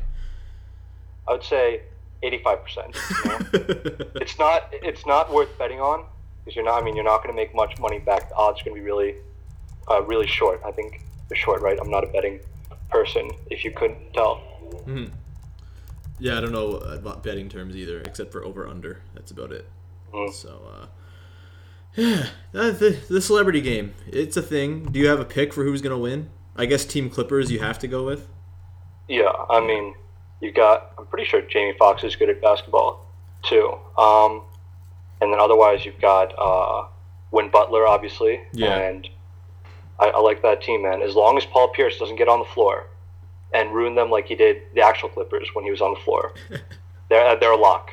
I 1.28 1.32
would 1.32 1.44
say 1.44 1.82
85 2.22 2.64
percent. 2.64 2.96
it's 4.22 4.38
not 4.38 4.70
it's 4.72 5.04
not 5.08 5.34
worth 5.34 5.58
betting 5.58 5.80
on 5.82 6.06
because 6.46 6.56
you're 6.56 6.64
not. 6.66 6.80
I 6.80 6.86
mean, 6.86 6.96
you're 6.96 7.04
not 7.04 7.24
going 7.24 7.30
to 7.30 7.36
make 7.36 7.56
much 7.56 7.80
money 7.80 7.98
back. 7.98 8.30
The 8.30 8.36
odds 8.36 8.62
are 8.62 8.66
going 8.66 8.76
to 8.76 8.82
be 8.82 8.86
really, 8.86 9.16
uh, 9.90 10.04
really 10.04 10.28
short. 10.28 10.62
I 10.64 10.72
think 10.72 11.02
short, 11.36 11.62
right? 11.62 11.78
I'm 11.82 11.90
not 11.90 12.04
a 12.04 12.08
betting 12.08 12.40
person, 12.90 13.30
if 13.50 13.64
you 13.64 13.72
couldn't 13.72 14.14
tell. 14.14 14.42
Yeah, 16.20 16.38
I 16.38 16.42
don't 16.42 16.52
know 16.52 16.76
about 16.76 17.24
betting 17.24 17.50
terms 17.50 17.76
either, 17.76 18.02
except 18.02 18.32
for 18.32 18.44
over 18.46 18.68
under. 18.68 19.02
That's 19.16 19.32
about 19.32 19.52
it. 19.52 19.68
Mm. 20.14 20.32
So, 20.32 20.62
uh, 20.72 20.86
yeah, 21.96 22.28
uh, 22.54 22.72
the 22.72 22.98
the 23.10 23.22
celebrity 23.22 23.60
game. 23.62 23.94
It's 24.08 24.38
a 24.38 24.42
thing. 24.42 24.84
Do 24.92 25.00
you 25.00 25.08
have 25.08 25.20
a 25.20 25.26
pick 25.26 25.52
for 25.54 25.64
who's 25.64 25.82
gonna 25.82 25.98
win? 25.98 26.30
I 26.56 26.66
guess 26.66 26.86
Team 26.86 27.10
Clippers. 27.10 27.52
You 27.52 27.60
have 27.60 27.80
to 27.80 27.88
go 27.88 28.06
with. 28.06 28.28
Yeah, 29.08 29.32
I 29.50 29.60
mean, 29.60 29.96
you've 30.42 30.54
got. 30.54 30.94
I'm 30.98 31.06
pretty 31.08 31.26
sure 31.26 31.42
Jamie 31.42 31.76
Foxx 31.78 32.04
is 32.04 32.16
good 32.16 32.30
at 32.30 32.42
basketball, 32.42 33.06
too. 33.44 33.74
Um, 33.98 34.44
and 35.22 35.34
then 35.34 35.40
otherwise, 35.40 35.86
you've 35.86 36.00
got 36.00 36.34
uh, 36.38 36.88
Win 37.32 37.50
Butler, 37.50 37.88
obviously. 37.88 38.42
Yeah. 38.54 38.78
And 38.78 39.10
I, 40.01 40.08
I 40.08 40.20
like 40.20 40.41
that 40.41 40.62
team, 40.62 40.81
man. 40.81 41.01
As 41.01 41.15
long 41.15 41.38
as 41.38 41.46
Paul 41.46 41.70
Pierce 41.70 41.98
doesn't 42.00 42.17
get 42.17 42.27
on 42.27 42.39
the 42.39 42.46
floor 42.46 42.88
and 43.53 43.74
ruin 43.74 43.96
them 43.96 44.10
like 44.10 44.25
he 44.25 44.36
did 44.36 44.62
the 44.74 44.81
actual 44.81 45.10
Clippers 45.10 45.50
when 45.53 45.63
he 45.63 45.72
was 45.72 45.81
on 45.81 45.93
the 45.93 46.00
floor, 46.00 46.34
they're 47.10 47.25
uh, 47.27 47.36
they're 47.36 47.51
a 47.51 47.58
lock. 47.58 47.91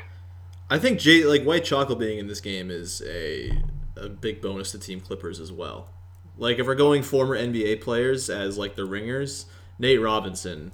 I 0.71 0.79
think 0.79 0.99
Jay, 0.99 1.25
like 1.25 1.45
White 1.45 1.65
Chocolate 1.65 1.99
being 1.99 2.19
in 2.19 2.27
this 2.27 2.41
game 2.41 2.71
is 2.71 3.03
a 3.07 3.53
a 3.97 4.09
big 4.09 4.41
bonus 4.41 4.73
to 4.73 4.79
Team 4.79 5.01
Clippers 5.01 5.41
as 5.41 5.53
well. 5.53 5.91
Like 6.37 6.59
if 6.59 6.67
we're 6.67 6.75
going 6.77 7.03
former 7.03 7.37
NBA 7.37 7.81
players 7.81 8.31
as 8.31 8.57
like 8.59 8.77
the 8.77 8.85
ringers, 8.85 9.47
Nate 9.79 10.01
Robinson, 10.01 10.73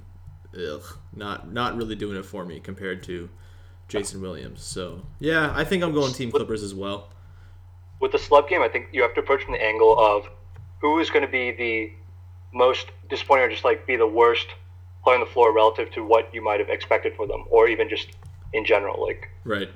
ugh, 0.55 0.83
not 1.15 1.51
not 1.51 1.75
really 1.75 1.95
doing 1.95 2.17
it 2.17 2.25
for 2.25 2.45
me 2.45 2.59
compared 2.59 3.03
to 3.03 3.29
Jason 3.87 4.21
Williams. 4.21 4.61
So 4.63 5.05
yeah, 5.19 5.51
I 5.55 5.63
think 5.63 5.83
I'm 5.83 5.93
going 5.93 6.13
Team 6.13 6.31
Clippers 6.31 6.61
as 6.63 6.73
well. 6.75 7.09
with 7.99 8.11
the 8.11 8.17
celeb 8.19 8.47
game, 8.47 8.61
I 8.61 8.67
think 8.69 8.89
you 8.91 9.01
have 9.01 9.13
to 9.15 9.21
approach 9.21 9.43
from 9.43 9.53
the 9.53 9.63
angle 9.63 9.97
of 9.97 10.27
who 10.81 10.99
is 10.99 11.09
going 11.09 11.25
to 11.25 11.31
be 11.31 11.51
the 11.51 11.91
most 12.53 12.87
disappointing 13.09 13.45
or 13.45 13.49
just 13.49 13.63
like 13.63 13.85
be 13.85 13.95
the 13.95 14.07
worst 14.07 14.47
player 15.03 15.15
on 15.15 15.21
the 15.21 15.31
floor 15.31 15.53
relative 15.53 15.91
to 15.91 16.03
what 16.03 16.33
you 16.33 16.41
might 16.43 16.59
have 16.59 16.69
expected 16.69 17.15
for 17.15 17.27
them, 17.27 17.43
or 17.49 17.67
even 17.67 17.89
just 17.89 18.07
in 18.53 18.65
general. 18.65 19.01
Like, 19.05 19.29
Right. 19.43 19.69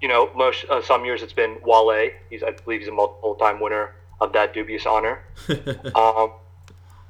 you 0.00 0.08
know, 0.08 0.30
most 0.34 0.64
uh, 0.68 0.82
some 0.82 1.04
years 1.04 1.22
it's 1.22 1.32
been 1.32 1.56
Wale. 1.62 2.10
He's 2.30 2.42
I 2.42 2.50
believe 2.50 2.80
he's 2.80 2.88
a 2.88 2.92
multiple 2.92 3.34
time 3.36 3.60
winner 3.60 3.94
of 4.20 4.32
that 4.32 4.52
dubious 4.54 4.86
honor. 4.86 5.22
um, 5.94 6.32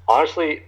honestly, 0.09 0.63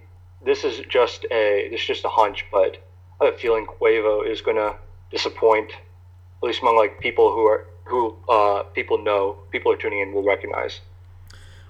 this 0.44 0.64
is 0.64 0.80
just 0.88 1.24
a 1.30 1.68
this 1.70 1.80
is 1.80 1.86
just 1.86 2.04
a 2.04 2.08
hunch, 2.08 2.44
but 2.50 2.78
I 3.20 3.26
have 3.26 3.34
a 3.34 3.38
feeling 3.38 3.66
Quavo 3.66 4.28
is 4.28 4.40
going 4.40 4.56
to 4.56 4.76
disappoint, 5.10 5.70
at 5.72 6.42
least 6.46 6.60
among 6.62 6.76
like 6.76 7.00
people 7.00 7.32
who 7.32 7.46
are 7.46 7.66
who 7.84 8.16
uh, 8.28 8.64
people 8.74 8.98
know, 8.98 9.36
people 9.50 9.72
are 9.72 9.76
tuning 9.76 10.00
in 10.00 10.12
will 10.12 10.24
recognize. 10.24 10.80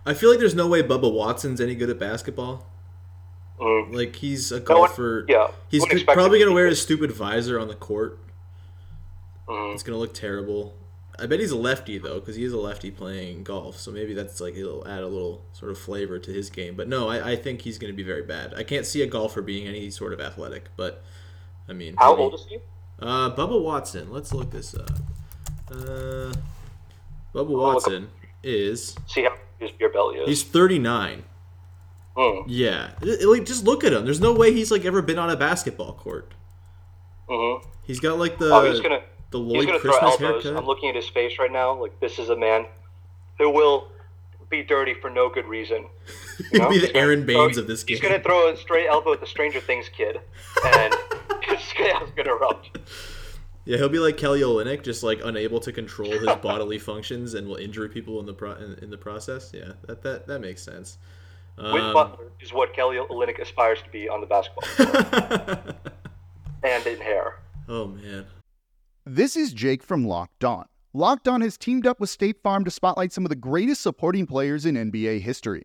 I 0.07 0.15
feel 0.15 0.31
like 0.31 0.39
there's 0.39 0.55
no 0.55 0.69
way 0.69 0.83
Bubba 0.83 1.13
Watson's 1.13 1.61
any 1.61 1.75
good 1.75 1.91
at 1.91 1.99
basketball. 1.99 2.65
Mm. 3.61 3.95
Like 3.95 4.17
he's 4.17 4.53
a 4.53 4.57
one- 4.57 4.65
golfer. 4.65 5.27
yeah, 5.29 5.49
He's 5.69 5.81
wouldn't 5.83 6.07
good- 6.07 6.15
probably 6.15 6.39
gonna 6.39 6.53
wear 6.53 6.67
his 6.67 6.81
stupid 6.81 7.11
visor 7.13 7.59
on 7.59 7.69
the 7.69 7.75
court. 7.75 8.19
Mhm. 9.49 9.75
It's 9.75 9.83
gonna 9.83 9.99
look 9.99 10.15
terrible. 10.15 10.75
I 11.19 11.25
bet 11.27 11.41
he's 11.41 11.51
a 11.51 11.57
lefty 11.57 11.97
though, 11.99 12.21
because 12.21 12.37
he 12.37 12.45
is 12.45 12.53
a 12.53 12.59
lefty 12.59 12.91
playing 12.91 13.43
golf. 13.45 13.79
So 13.81 13.91
maybe 13.91 14.13
that's 14.13 14.41
like 14.41 14.55
it'll 14.55 14.87
add 14.87 15.03
a 15.03 15.07
little 15.09 15.43
sort 15.55 15.71
of 15.71 15.79
flavor 15.79 16.19
to 16.19 16.31
his 16.31 16.51
game. 16.51 16.75
But 16.77 16.89
no, 16.89 17.09
I, 17.09 17.31
I 17.33 17.37
think 17.37 17.63
he's 17.63 17.79
gonna 17.79 17.93
be 17.95 18.03
very 18.03 18.23
bad. 18.23 18.53
I 18.55 18.63
can't 18.63 18.85
see 18.85 19.01
a 19.03 19.07
golfer 19.07 19.41
being 19.41 19.67
any 19.67 19.89
sort 19.91 20.13
of 20.13 20.21
athletic. 20.21 20.65
But 20.77 21.03
I 21.69 21.73
mean, 21.73 21.95
How 21.97 22.11
maybe- 22.13 22.23
old 22.23 22.35
is 22.35 22.47
he? 22.49 22.59
Uh, 23.01 23.35
Bubba 23.35 23.61
Watson. 23.61 24.13
Let's 24.13 24.33
look 24.35 24.51
this 24.51 24.75
up. 24.75 24.91
Uh, 25.71 26.33
Bubba 27.35 27.49
Watson 27.49 28.09
is 28.43 28.95
See 29.07 29.23
how 29.25 29.35
belly 29.93 30.19
is. 30.19 30.29
he's 30.29 30.43
39. 30.43 31.25
Mm. 32.17 32.45
Yeah, 32.47 32.93
like 33.03 33.45
just 33.45 33.65
look 33.65 33.85
at 33.85 33.93
him. 33.93 34.05
There's 34.05 34.21
no 34.21 34.33
way 34.33 34.53
he's 34.53 34.71
like 34.71 34.87
ever 34.87 35.03
been 35.03 35.19
on 35.19 35.29
a 35.29 35.37
basketball 35.37 35.93
court. 35.93 36.33
Mm-hmm. 37.29 37.69
He's 37.83 38.01
got 38.01 38.19
like 38.19 38.39
the 38.39 38.55
oh, 38.55 38.71
he's 38.71 38.81
gonna 38.81 39.03
the 39.31 39.39
Lloyd 39.39 39.69
throw 39.69 39.79
Christmas 39.79 40.03
elbows. 40.03 40.45
haircut. 40.45 40.57
I'm 40.57 40.67
looking 40.67 40.89
at 40.89 40.97
his 40.97 41.09
face 41.09 41.39
right 41.39 41.53
now. 41.53 41.79
Like 41.79 42.01
this 42.01 42.19
is 42.19 42.31
a 42.31 42.37
man 42.37 42.67
who 43.39 43.51
will 43.51 43.89
be 44.49 44.63
dirty 44.63 44.95
for 44.95 45.11
no 45.11 45.29
good 45.29 45.45
reason. 45.45 45.87
He'd 46.53 46.63
know? 46.63 46.71
be 46.71 46.79
the 46.79 46.97
Aaron 46.97 47.27
throw- 47.27 47.47
Baynes 47.47 47.59
of 47.59 47.67
this 47.67 47.85
game. 47.85 47.97
He's 47.99 48.03
gonna 48.03 48.23
throw 48.23 48.51
a 48.51 48.57
straight 48.57 48.87
elbow 48.87 49.13
at 49.13 49.21
the 49.21 49.27
Stranger 49.27 49.61
Things 49.61 49.89
kid, 49.89 50.21
and 50.65 50.95
his 51.43 51.61
scale's 51.61 52.11
gonna 52.17 52.35
erupt. 52.35 52.79
Yeah, 53.67 53.79
he'll 53.79 53.89
be 53.89 53.99
like 53.99 54.17
Kelly 54.17 54.41
Olynyk, 54.41 54.83
just 54.85 55.03
like 55.03 55.21
unable 55.25 55.59
to 55.61 55.73
control 55.73 56.11
his 56.13 56.35
bodily 56.41 56.79
functions 56.79 57.35
and 57.35 57.49
will 57.49 57.57
injure 57.57 57.89
people 57.89 58.21
in 58.21 58.27
the 58.27 58.33
pro- 58.33 58.55
in, 58.55 58.79
in 58.81 58.91
the 58.91 58.97
process. 58.97 59.51
Yeah, 59.53 59.73
that 59.89 60.03
that 60.03 60.27
that 60.29 60.39
makes 60.41 60.63
sense. 60.63 60.99
Win 61.59 61.83
Um, 61.83 61.93
Butler 61.93 62.31
is 62.41 62.53
what 62.53 62.75
Kelly 62.75 62.97
Olynyk 62.97 63.41
aspires 63.41 63.83
to 63.83 63.91
be 63.91 64.09
on 64.09 64.21
the 64.21 64.27
basketball 64.27 64.69
court, 64.87 65.77
and 66.63 66.87
in 66.87 66.99
hair. 67.01 67.41
oh 67.69 67.87
man, 67.89 68.27
This 69.05 69.37
is 69.37 69.53
Jake 69.53 69.83
from 69.83 70.07
Locked 70.07 70.45
On. 70.45 70.67
Locked 70.93 71.27
On 71.29 71.41
has 71.41 71.59
teamed 71.59 71.87
up 71.87 71.99
with 71.99 72.09
State 72.09 72.43
Farm 72.43 72.65
to 72.65 72.71
spotlight 72.71 73.13
some 73.13 73.25
of 73.25 73.31
the 73.31 73.37
greatest 73.37 73.83
supporting 73.83 74.27
players 74.27 74.65
in 74.65 74.77
NBA 74.77 75.21
history. 75.23 75.65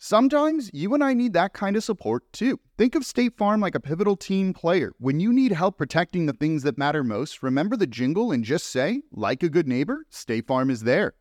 Sometimes 0.00 0.70
you 0.72 0.94
and 0.94 1.02
I 1.02 1.12
need 1.12 1.32
that 1.32 1.52
kind 1.52 1.76
of 1.76 1.82
support 1.82 2.32
too. 2.32 2.60
Think 2.76 2.94
of 2.94 3.04
State 3.04 3.36
Farm 3.36 3.60
like 3.60 3.74
a 3.74 3.80
pivotal 3.80 4.16
team 4.16 4.54
player. 4.54 4.92
When 4.98 5.18
you 5.18 5.32
need 5.32 5.50
help 5.50 5.76
protecting 5.76 6.26
the 6.26 6.32
things 6.32 6.62
that 6.62 6.78
matter 6.78 7.02
most, 7.02 7.42
remember 7.42 7.76
the 7.76 7.86
jingle 7.86 8.30
and 8.30 8.44
just 8.44 8.66
say, 8.66 9.02
like 9.10 9.42
a 9.42 9.48
good 9.48 9.66
neighbor, 9.66 10.06
State 10.08 10.46
Farm 10.46 10.70
is 10.70 10.82
there. 10.84 11.14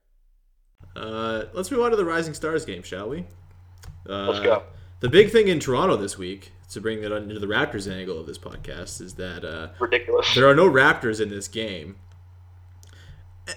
uh, 0.96 1.46
let's 1.54 1.72
move 1.72 1.82
on 1.82 1.90
to 1.90 1.98
the 1.98 2.06
Rising 2.06 2.36
Stars 2.36 2.66
game, 2.66 2.84
shall 2.84 3.10
we? 3.10 3.26
Uh, 4.08 4.28
Let's 4.28 4.40
go. 4.46 4.64
The 5.00 5.10
big 5.10 5.32
thing 5.32 5.48
in 5.48 5.60
Toronto 5.60 5.98
this 5.98 6.18
week, 6.18 6.52
to 6.72 6.80
bring 6.80 7.04
it 7.04 7.12
into 7.12 7.40
the 7.40 7.48
Raptors 7.48 7.92
angle 7.92 8.20
of 8.20 8.28
this 8.28 8.38
podcast, 8.38 9.02
is 9.02 9.16
that 9.16 9.44
uh, 9.44 9.70
Ridiculous. 9.80 10.34
There 10.36 10.48
are 10.48 10.56
no 10.56 10.70
Raptors 10.70 11.20
in 11.20 11.30
this 11.30 11.48
game. 11.48 11.96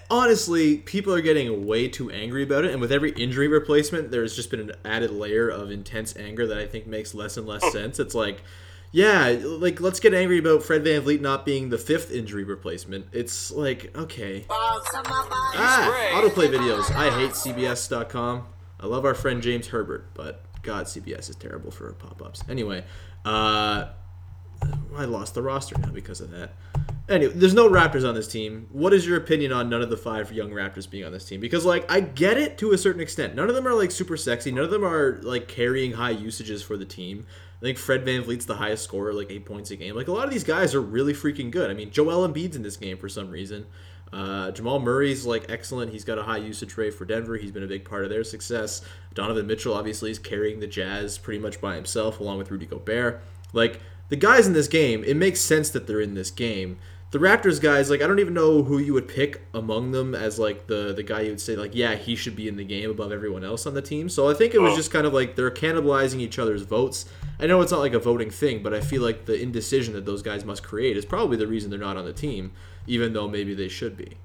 Honestly, 0.09 0.77
people 0.77 1.13
are 1.13 1.21
getting 1.21 1.65
way 1.65 1.87
too 1.87 2.09
angry 2.11 2.43
about 2.43 2.65
it, 2.65 2.71
and 2.71 2.79
with 2.79 2.91
every 2.91 3.11
injury 3.11 3.47
replacement, 3.47 4.11
there's 4.11 4.35
just 4.35 4.49
been 4.49 4.59
an 4.59 4.71
added 4.85 5.11
layer 5.11 5.49
of 5.49 5.71
intense 5.71 6.15
anger 6.15 6.47
that 6.47 6.57
I 6.57 6.65
think 6.65 6.87
makes 6.87 7.13
less 7.13 7.37
and 7.37 7.47
less 7.47 7.71
sense. 7.71 7.99
It's 7.99 8.15
like, 8.15 8.43
yeah, 8.91 9.37
like 9.43 9.79
let's 9.79 9.99
get 9.99 10.13
angry 10.13 10.37
about 10.39 10.63
Fred 10.63 10.83
VanVleet 10.83 11.21
not 11.21 11.45
being 11.45 11.69
the 11.69 11.77
fifth 11.77 12.11
injury 12.11 12.43
replacement. 12.43 13.07
It's 13.11 13.51
like, 13.51 13.95
okay. 13.97 14.45
Ah, 15.55 16.11
autoplay 16.13 16.49
videos. 16.49 16.93
I 16.93 17.09
hate 17.09 17.31
CBS.com. 17.31 18.47
I 18.79 18.85
love 18.87 19.05
our 19.05 19.13
friend 19.13 19.41
James 19.41 19.67
Herbert, 19.67 20.13
but 20.13 20.43
God, 20.63 20.85
CBS 20.85 21.29
is 21.29 21.35
terrible 21.35 21.71
for 21.71 21.91
pop-ups. 21.93 22.43
Anyway, 22.49 22.83
uh, 23.25 23.89
I 24.95 25.05
lost 25.05 25.33
the 25.33 25.41
roster 25.41 25.77
now 25.79 25.89
because 25.89 26.21
of 26.21 26.31
that. 26.31 26.53
Anyway, 27.09 27.33
there's 27.33 27.53
no 27.53 27.69
Raptors 27.69 28.07
on 28.07 28.15
this 28.15 28.27
team. 28.27 28.67
What 28.71 28.93
is 28.93 29.05
your 29.05 29.17
opinion 29.17 29.51
on 29.51 29.69
none 29.69 29.81
of 29.81 29.89
the 29.89 29.97
five 29.97 30.31
young 30.31 30.51
Raptors 30.51 30.89
being 30.89 31.03
on 31.03 31.11
this 31.11 31.25
team? 31.25 31.39
Because 31.39 31.65
like 31.65 31.89
I 31.91 31.99
get 31.99 32.37
it 32.37 32.57
to 32.59 32.71
a 32.71 32.77
certain 32.77 33.01
extent. 33.01 33.35
None 33.35 33.49
of 33.49 33.55
them 33.55 33.67
are 33.67 33.73
like 33.73 33.91
super 33.91 34.17
sexy. 34.17 34.51
None 34.51 34.63
of 34.63 34.71
them 34.71 34.85
are 34.85 35.19
like 35.23 35.47
carrying 35.47 35.93
high 35.93 36.11
usages 36.11 36.61
for 36.61 36.77
the 36.77 36.85
team. 36.85 37.25
I 37.61 37.65
think 37.65 37.77
Fred 37.77 38.05
VanVleet's 38.05 38.45
the 38.45 38.55
highest 38.55 38.83
scorer, 38.83 39.13
like 39.13 39.29
eight 39.29 39.45
points 39.45 39.71
a 39.71 39.75
game. 39.75 39.95
Like 39.95 40.07
a 40.07 40.11
lot 40.11 40.25
of 40.25 40.31
these 40.31 40.43
guys 40.43 40.73
are 40.73 40.81
really 40.81 41.13
freaking 41.13 41.51
good. 41.51 41.69
I 41.69 41.73
mean, 41.73 41.91
Joel 41.91 42.27
Embiid's 42.27 42.55
in 42.55 42.63
this 42.63 42.77
game 42.77 42.97
for 42.97 43.09
some 43.09 43.29
reason. 43.29 43.65
Uh, 44.13 44.51
Jamal 44.51 44.79
Murray's 44.79 45.25
like 45.25 45.45
excellent. 45.49 45.91
He's 45.91 46.03
got 46.03 46.17
a 46.17 46.23
high 46.23 46.37
usage 46.37 46.75
rate 46.75 46.93
for 46.93 47.05
Denver. 47.05 47.37
He's 47.37 47.51
been 47.51 47.63
a 47.63 47.67
big 47.67 47.85
part 47.85 48.03
of 48.03 48.09
their 48.09 48.23
success. 48.23 48.81
Donovan 49.13 49.47
Mitchell 49.47 49.73
obviously 49.73 50.11
is 50.11 50.19
carrying 50.19 50.59
the 50.59 50.67
Jazz 50.67 51.17
pretty 51.17 51.39
much 51.39 51.61
by 51.61 51.75
himself, 51.75 52.19
along 52.19 52.37
with 52.37 52.51
Rudy 52.51 52.65
Gobert. 52.65 53.21
Like 53.53 53.79
the 54.11 54.17
guys 54.17 54.45
in 54.45 54.51
this 54.51 54.67
game, 54.67 55.05
it 55.05 55.15
makes 55.15 55.39
sense 55.39 55.69
that 55.69 55.87
they're 55.87 56.01
in 56.01 56.15
this 56.15 56.31
game. 56.31 56.77
the 57.11 57.17
Raptors 57.17 57.61
guys, 57.61 57.89
like 57.89 58.01
I 58.01 58.07
don't 58.07 58.19
even 58.19 58.33
know 58.33 58.61
who 58.61 58.77
you 58.77 58.93
would 58.93 59.07
pick 59.07 59.41
among 59.53 59.91
them 59.91 60.13
as 60.13 60.37
like 60.37 60.67
the 60.67 60.93
the 60.93 61.01
guy 61.01 61.21
you 61.21 61.29
would 61.29 61.41
say 61.41 61.55
like 61.55 61.73
yeah 61.73 61.95
he 61.95 62.15
should 62.15 62.35
be 62.35 62.47
in 62.47 62.57
the 62.57 62.63
game 62.65 62.89
above 62.89 63.13
everyone 63.13 63.45
else 63.45 63.65
on 63.65 63.73
the 63.73 63.81
team. 63.81 64.09
So 64.09 64.29
I 64.29 64.33
think 64.33 64.53
it 64.53 64.59
was 64.59 64.73
oh. 64.73 64.75
just 64.75 64.91
kind 64.91 65.07
of 65.07 65.13
like 65.13 65.37
they're 65.37 65.49
cannibalizing 65.49 66.19
each 66.19 66.39
other's 66.39 66.63
votes. 66.63 67.05
I 67.39 67.47
know 67.47 67.61
it's 67.61 67.71
not 67.71 67.79
like 67.79 67.93
a 67.93 67.99
voting 67.99 68.29
thing, 68.29 68.61
but 68.61 68.73
I 68.73 68.81
feel 68.81 69.01
like 69.01 69.25
the 69.25 69.41
indecision 69.41 69.93
that 69.93 70.05
those 70.05 70.21
guys 70.21 70.43
must 70.43 70.61
create 70.61 70.97
is 70.97 71.05
probably 71.05 71.37
the 71.37 71.47
reason 71.47 71.69
they're 71.69 71.79
not 71.79 71.95
on 71.95 72.05
the 72.05 72.13
team, 72.13 72.51
even 72.87 73.13
though 73.13 73.29
maybe 73.29 73.53
they 73.53 73.69
should 73.69 73.95
be. 73.95 74.17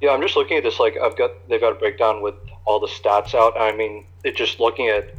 Yeah, 0.00 0.10
I'm 0.10 0.22
just 0.22 0.36
looking 0.36 0.56
at 0.56 0.62
this. 0.62 0.78
Like, 0.78 0.96
I've 0.96 1.16
got 1.16 1.32
they've 1.48 1.60
got 1.60 1.72
a 1.72 1.78
breakdown 1.78 2.22
with 2.22 2.36
all 2.64 2.78
the 2.78 2.86
stats 2.86 3.34
out. 3.34 3.60
I 3.60 3.76
mean, 3.76 4.06
it 4.24 4.36
just 4.36 4.60
looking 4.60 4.88
at 4.88 5.14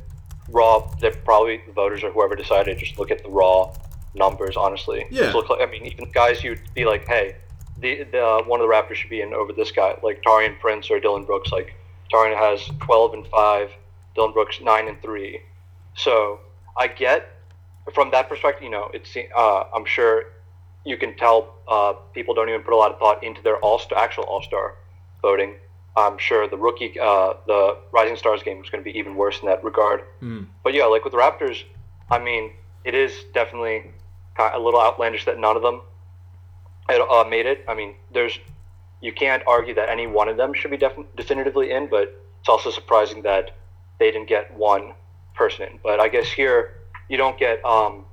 raw. 0.51 0.79
They 0.99 1.11
probably 1.11 1.61
the 1.65 1.73
voters 1.73 2.03
or 2.03 2.11
whoever 2.11 2.35
decided 2.35 2.77
just 2.77 2.99
look 2.99 3.11
at 3.11 3.23
the 3.23 3.29
raw 3.29 3.73
numbers. 4.13 4.57
Honestly, 4.57 5.05
Yeah. 5.09 5.31
Look 5.31 5.49
like, 5.49 5.61
I 5.61 5.71
mean, 5.71 5.85
even 5.85 6.11
guys 6.11 6.43
you'd 6.43 6.61
be 6.73 6.85
like, 6.85 7.07
hey, 7.07 7.35
the, 7.79 8.03
the 8.03 8.23
uh, 8.23 8.43
one 8.43 8.61
of 8.61 8.67
the 8.67 8.73
Raptors 8.73 8.95
should 8.95 9.09
be 9.09 9.21
in 9.21 9.33
over 9.33 9.53
this 9.53 9.71
guy, 9.71 9.97
like 10.03 10.21
Taurean 10.21 10.59
Prince 10.59 10.91
or 10.91 10.99
Dillon 10.99 11.23
Brooks. 11.25 11.51
Like, 11.51 11.75
Taurean 12.13 12.37
has 12.37 12.69
12 12.81 13.13
and 13.13 13.27
five, 13.27 13.71
Dillon 14.15 14.33
Brooks 14.33 14.59
nine 14.61 14.87
and 14.87 15.01
three. 15.01 15.41
So 15.95 16.39
I 16.77 16.87
get 16.87 17.29
from 17.93 18.11
that 18.11 18.29
perspective. 18.29 18.63
You 18.63 18.69
know, 18.69 18.89
it's 18.93 19.15
uh, 19.35 19.63
I'm 19.73 19.85
sure 19.85 20.25
you 20.85 20.97
can 20.97 21.15
tell 21.15 21.55
uh, 21.67 21.93
people 22.13 22.33
don't 22.33 22.49
even 22.49 22.61
put 22.61 22.73
a 22.73 22.77
lot 22.77 22.91
of 22.91 22.99
thought 22.99 23.23
into 23.23 23.41
their 23.41 23.57
all 23.57 23.81
actual 23.95 24.23
all 24.25 24.41
star 24.41 24.75
voting. 25.21 25.55
I'm 25.95 26.17
sure 26.17 26.47
the 26.47 26.57
rookie, 26.57 26.97
uh, 26.99 27.33
the 27.47 27.77
Rising 27.91 28.15
Stars 28.15 28.43
game 28.43 28.63
is 28.63 28.69
going 28.69 28.83
to 28.83 28.89
be 28.89 28.97
even 28.97 29.15
worse 29.15 29.39
in 29.41 29.47
that 29.47 29.63
regard. 29.63 30.01
But 30.63 30.73
yeah, 30.73 30.85
like 30.85 31.03
with 31.03 31.11
the 31.11 31.19
Raptors, 31.19 31.63
I 32.09 32.19
mean, 32.19 32.53
it 32.83 32.95
is 32.95 33.13
definitely 33.33 33.91
a 34.37 34.59
little 34.59 34.81
outlandish 34.81 35.25
that 35.25 35.37
none 35.37 35.55
of 35.55 35.61
them 35.61 35.81
had, 36.87 37.01
uh, 37.01 37.25
made 37.29 37.45
it. 37.45 37.65
I 37.67 37.75
mean, 37.75 37.95
there's 38.13 38.39
you 39.01 39.11
can't 39.11 39.43
argue 39.47 39.73
that 39.75 39.89
any 39.89 40.07
one 40.07 40.29
of 40.29 40.37
them 40.37 40.53
should 40.53 40.71
be 40.71 40.77
def- 40.77 40.93
definitively 41.15 41.71
in, 41.71 41.87
but 41.87 42.23
it's 42.39 42.49
also 42.49 42.69
surprising 42.69 43.23
that 43.23 43.51
they 43.99 44.11
didn't 44.11 44.29
get 44.29 44.53
one 44.55 44.93
person 45.33 45.67
in. 45.67 45.79
But 45.83 45.99
I 45.99 46.07
guess 46.07 46.31
here 46.31 46.77
you 47.09 47.17
don't 47.17 47.37
get 47.37 47.63
um, 47.65 48.05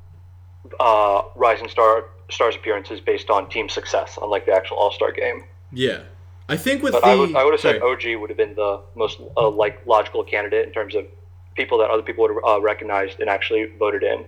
uh, 0.80 1.22
Rising 1.36 1.68
Star 1.68 2.06
Stars 2.30 2.56
appearances 2.56 3.00
based 3.00 3.30
on 3.30 3.48
team 3.48 3.68
success, 3.68 4.18
unlike 4.20 4.46
the 4.46 4.52
actual 4.52 4.78
All 4.78 4.90
Star 4.90 5.12
game. 5.12 5.44
Yeah, 5.72 6.00
I 6.48 6.56
think 6.56 6.82
with 6.82 6.92
But 6.92 7.02
the 7.02 7.08
I 7.08 7.14
would, 7.14 7.36
I 7.36 7.44
would 7.44 7.52
have 7.52 7.60
said 7.60 7.80
sorry. 7.80 8.14
OG 8.14 8.20
would 8.20 8.30
have 8.30 8.36
been 8.36 8.54
the 8.54 8.80
most 8.94 9.20
uh, 9.36 9.50
like 9.50 9.84
logical 9.86 10.24
candidate 10.24 10.66
in 10.66 10.72
terms 10.72 10.94
of 10.94 11.06
people 11.54 11.78
that 11.78 11.90
other 11.90 12.02
people 12.02 12.22
would 12.22 12.34
have 12.34 12.44
uh, 12.44 12.60
recognized 12.60 13.20
and 13.20 13.28
actually 13.28 13.66
voted 13.78 14.02
in. 14.02 14.24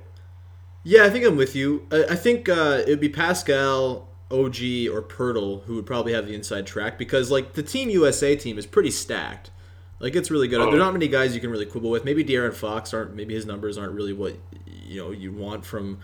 Yeah, 0.82 1.04
I 1.04 1.10
think 1.10 1.24
I'm 1.24 1.36
with 1.36 1.56
you. 1.56 1.86
I, 1.90 2.04
I 2.10 2.16
think 2.16 2.48
uh, 2.48 2.82
it 2.86 2.88
would 2.88 3.00
be 3.00 3.08
Pascal, 3.08 4.08
OG, 4.30 4.56
or 4.92 5.02
Poeltl 5.02 5.64
who 5.64 5.76
would 5.76 5.86
probably 5.86 6.12
have 6.12 6.26
the 6.26 6.34
inside 6.34 6.66
track 6.66 6.98
because 6.98 7.30
like 7.30 7.54
the 7.54 7.62
Team 7.62 7.88
USA 7.88 8.36
team 8.36 8.58
is 8.58 8.66
pretty 8.66 8.90
stacked. 8.90 9.50
Like 9.98 10.16
it's 10.16 10.30
really 10.30 10.48
good. 10.48 10.60
There's 10.60 10.78
not 10.78 10.92
many 10.92 11.08
guys 11.08 11.34
you 11.34 11.40
can 11.40 11.50
really 11.50 11.66
quibble 11.66 11.90
with. 11.90 12.04
Maybe 12.06 12.24
De'Aaron 12.24 12.54
Fox 12.54 12.94
aren't. 12.94 13.14
Maybe 13.14 13.34
his 13.34 13.44
numbers 13.44 13.76
aren't 13.76 13.92
really 13.92 14.14
what 14.14 14.34
you 14.66 14.98
know 15.02 15.10
you 15.10 15.32
want 15.32 15.64
from. 15.64 16.00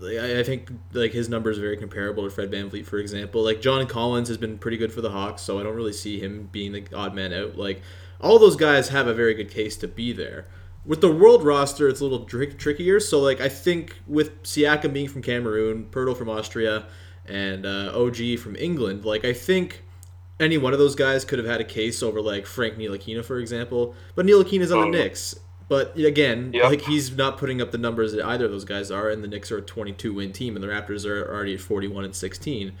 Like, 0.00 0.18
I 0.18 0.42
think 0.42 0.70
like 0.92 1.12
his 1.12 1.28
numbers 1.28 1.58
are 1.58 1.62
very 1.62 1.76
comparable 1.76 2.24
to 2.24 2.30
Fred 2.30 2.50
VanVleet, 2.50 2.86
for 2.86 2.98
example. 2.98 3.42
Like 3.42 3.60
John 3.60 3.86
Collins 3.86 4.28
has 4.28 4.36
been 4.36 4.58
pretty 4.58 4.76
good 4.76 4.92
for 4.92 5.00
the 5.00 5.10
Hawks, 5.10 5.42
so 5.42 5.58
I 5.58 5.62
don't 5.62 5.74
really 5.74 5.92
see 5.92 6.20
him 6.20 6.48
being 6.52 6.72
the 6.72 6.84
odd 6.94 7.14
man 7.14 7.32
out. 7.32 7.56
Like 7.56 7.82
all 8.20 8.38
those 8.38 8.56
guys 8.56 8.88
have 8.90 9.06
a 9.06 9.14
very 9.14 9.34
good 9.34 9.50
case 9.50 9.76
to 9.78 9.88
be 9.88 10.12
there. 10.12 10.46
With 10.84 11.00
the 11.00 11.12
world 11.12 11.44
roster, 11.44 11.88
it's 11.88 12.00
a 12.00 12.04
little 12.04 12.24
trick 12.24 12.58
trickier. 12.58 13.00
So 13.00 13.18
like 13.18 13.40
I 13.40 13.48
think 13.48 13.98
with 14.06 14.42
Siakam 14.44 14.92
being 14.92 15.08
from 15.08 15.22
Cameroon, 15.22 15.88
Poeltl 15.90 16.16
from 16.16 16.28
Austria, 16.28 16.86
and 17.26 17.66
uh, 17.66 17.92
OG 17.94 18.38
from 18.38 18.56
England, 18.56 19.04
like 19.04 19.24
I 19.24 19.32
think 19.32 19.84
any 20.40 20.56
one 20.56 20.72
of 20.72 20.78
those 20.78 20.94
guys 20.94 21.24
could 21.24 21.38
have 21.38 21.48
had 21.48 21.60
a 21.60 21.64
case 21.64 22.02
over 22.02 22.20
like 22.20 22.46
Frank 22.46 22.76
Ntilikina, 22.76 23.24
for 23.24 23.38
example. 23.38 23.94
But 24.14 24.26
Ntilikina's 24.26 24.72
on 24.72 24.90
the 24.90 24.98
Knicks. 24.98 25.34
But 25.68 25.96
again, 25.98 26.52
Yeah. 26.54 26.68
like 26.68 26.82
he's 26.82 27.14
not 27.16 27.36
putting 27.36 27.60
up 27.60 27.70
the 27.72 27.78
numbers 27.78 28.12
that 28.14 28.24
either 28.24 28.46
of 28.46 28.50
those 28.50 28.64
guys 28.64 28.90
are, 28.90 29.10
and 29.10 29.22
the 29.22 29.28
Knicks 29.28 29.52
are 29.52 29.58
a 29.58 29.62
22 29.62 30.14
win 30.14 30.32
team, 30.32 30.56
and 30.56 30.62
the 30.62 30.68
Raptors 30.68 31.04
are 31.06 31.30
already 31.30 31.54
at 31.54 31.60
41 31.60 32.04
and 32.04 32.14
16. 32.16 32.72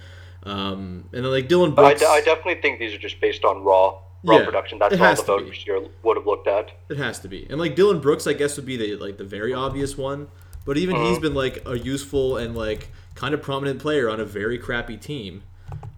Um, 0.44 1.04
and 1.12 1.24
then 1.24 1.30
like 1.30 1.48
Dillon 1.48 1.72
I, 1.72 1.74
Brooks, 1.74 2.00
de- 2.00 2.06
I 2.08 2.20
definitely 2.20 2.62
think 2.62 2.78
these 2.78 2.94
are 2.94 2.98
just 2.98 3.20
based 3.20 3.44
on 3.44 3.62
raw 3.64 3.98
raw 4.24 4.38
Yeah, 4.38 4.44
production. 4.44 4.78
That's 4.78 4.98
all 4.98 5.14
the 5.14 5.22
voters 5.22 5.58
here 5.58 5.80
would 6.02 6.16
have 6.16 6.26
looked 6.26 6.48
at. 6.48 6.70
It 6.88 6.96
has 6.96 7.18
to 7.20 7.28
be. 7.28 7.46
And 7.50 7.60
like 7.60 7.76
Dillon 7.76 8.00
Brooks, 8.00 8.26
I 8.26 8.32
guess 8.32 8.56
would 8.56 8.66
be 8.66 8.76
the 8.76 8.96
like 8.96 9.18
the 9.18 9.24
very 9.24 9.52
obvious 9.52 9.98
one. 9.98 10.28
But 10.64 10.76
even 10.78 10.96
he's 10.96 11.18
been 11.18 11.34
like 11.34 11.62
a 11.66 11.78
useful 11.78 12.36
and 12.36 12.56
like 12.56 12.88
kind 13.14 13.34
of 13.34 13.42
prominent 13.42 13.80
player 13.80 14.08
on 14.08 14.20
a 14.20 14.24
very 14.24 14.58
crappy 14.58 14.96
team. 14.96 15.42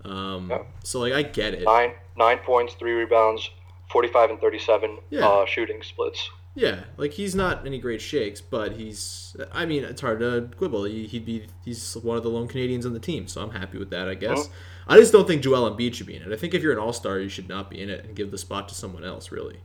Um, 0.05 0.49
Yeah. 0.51 0.63
So 0.85 1.01
like 1.01 1.13
I 1.13 1.23
get 1.23 1.55
it. 1.55 1.63
Nine 1.65 1.93
nine 2.17 2.39
points, 2.39 2.75
three 2.75 2.93
rebounds, 2.93 3.49
forty 3.91 4.09
five 4.09 4.31
and 4.31 4.41
thirty 4.41 4.59
seven 4.59 4.99
Yeah. 5.11 5.29
uh, 5.29 5.47
shooting 5.47 5.83
splits. 5.83 6.31
Yeah, 6.61 6.81
like 6.99 7.13
he's 7.13 7.35
not 7.35 7.65
any 7.65 7.79
great 7.79 8.03
shakes, 8.03 8.43
but 8.43 8.73
he's. 8.73 9.35
I 9.51 9.65
mean, 9.65 9.83
it's 9.83 10.03
hard 10.03 10.21
to 10.21 10.51
quibble. 10.59 10.85
He, 10.85 11.07
he'd 11.07 11.25
be. 11.25 11.47
He's 11.65 11.95
one 11.97 12.19
of 12.19 12.23
the 12.23 12.29
lone 12.29 12.49
Canadians 12.49 12.85
on 12.85 12.93
the 12.93 13.01
team, 13.01 13.29
so 13.29 13.41
I'm 13.41 13.51
happy 13.51 13.79
with 13.79 13.89
that. 13.91 14.11
I 14.11 14.15
guess. 14.15 14.51
I 14.87 14.99
just 14.99 15.11
don't 15.11 15.27
think 15.27 15.43
Joel 15.43 15.71
Embiid 15.75 15.95
should 15.95 16.07
be 16.07 16.17
in 16.17 16.23
it. 16.23 16.31
I 16.31 16.37
think 16.37 16.53
if 16.53 16.63
you're 16.63 16.75
an 16.75 16.79
All 16.79 16.93
Star, 16.93 17.19
you 17.19 17.31
should 17.31 17.49
not 17.49 17.71
be 17.71 17.81
in 17.81 17.89
it 17.89 18.05
and 18.05 18.15
give 18.15 18.31
the 18.31 18.37
spot 18.37 18.69
to 18.69 18.75
someone 18.75 19.05
else. 19.05 19.33
Really. 19.33 19.61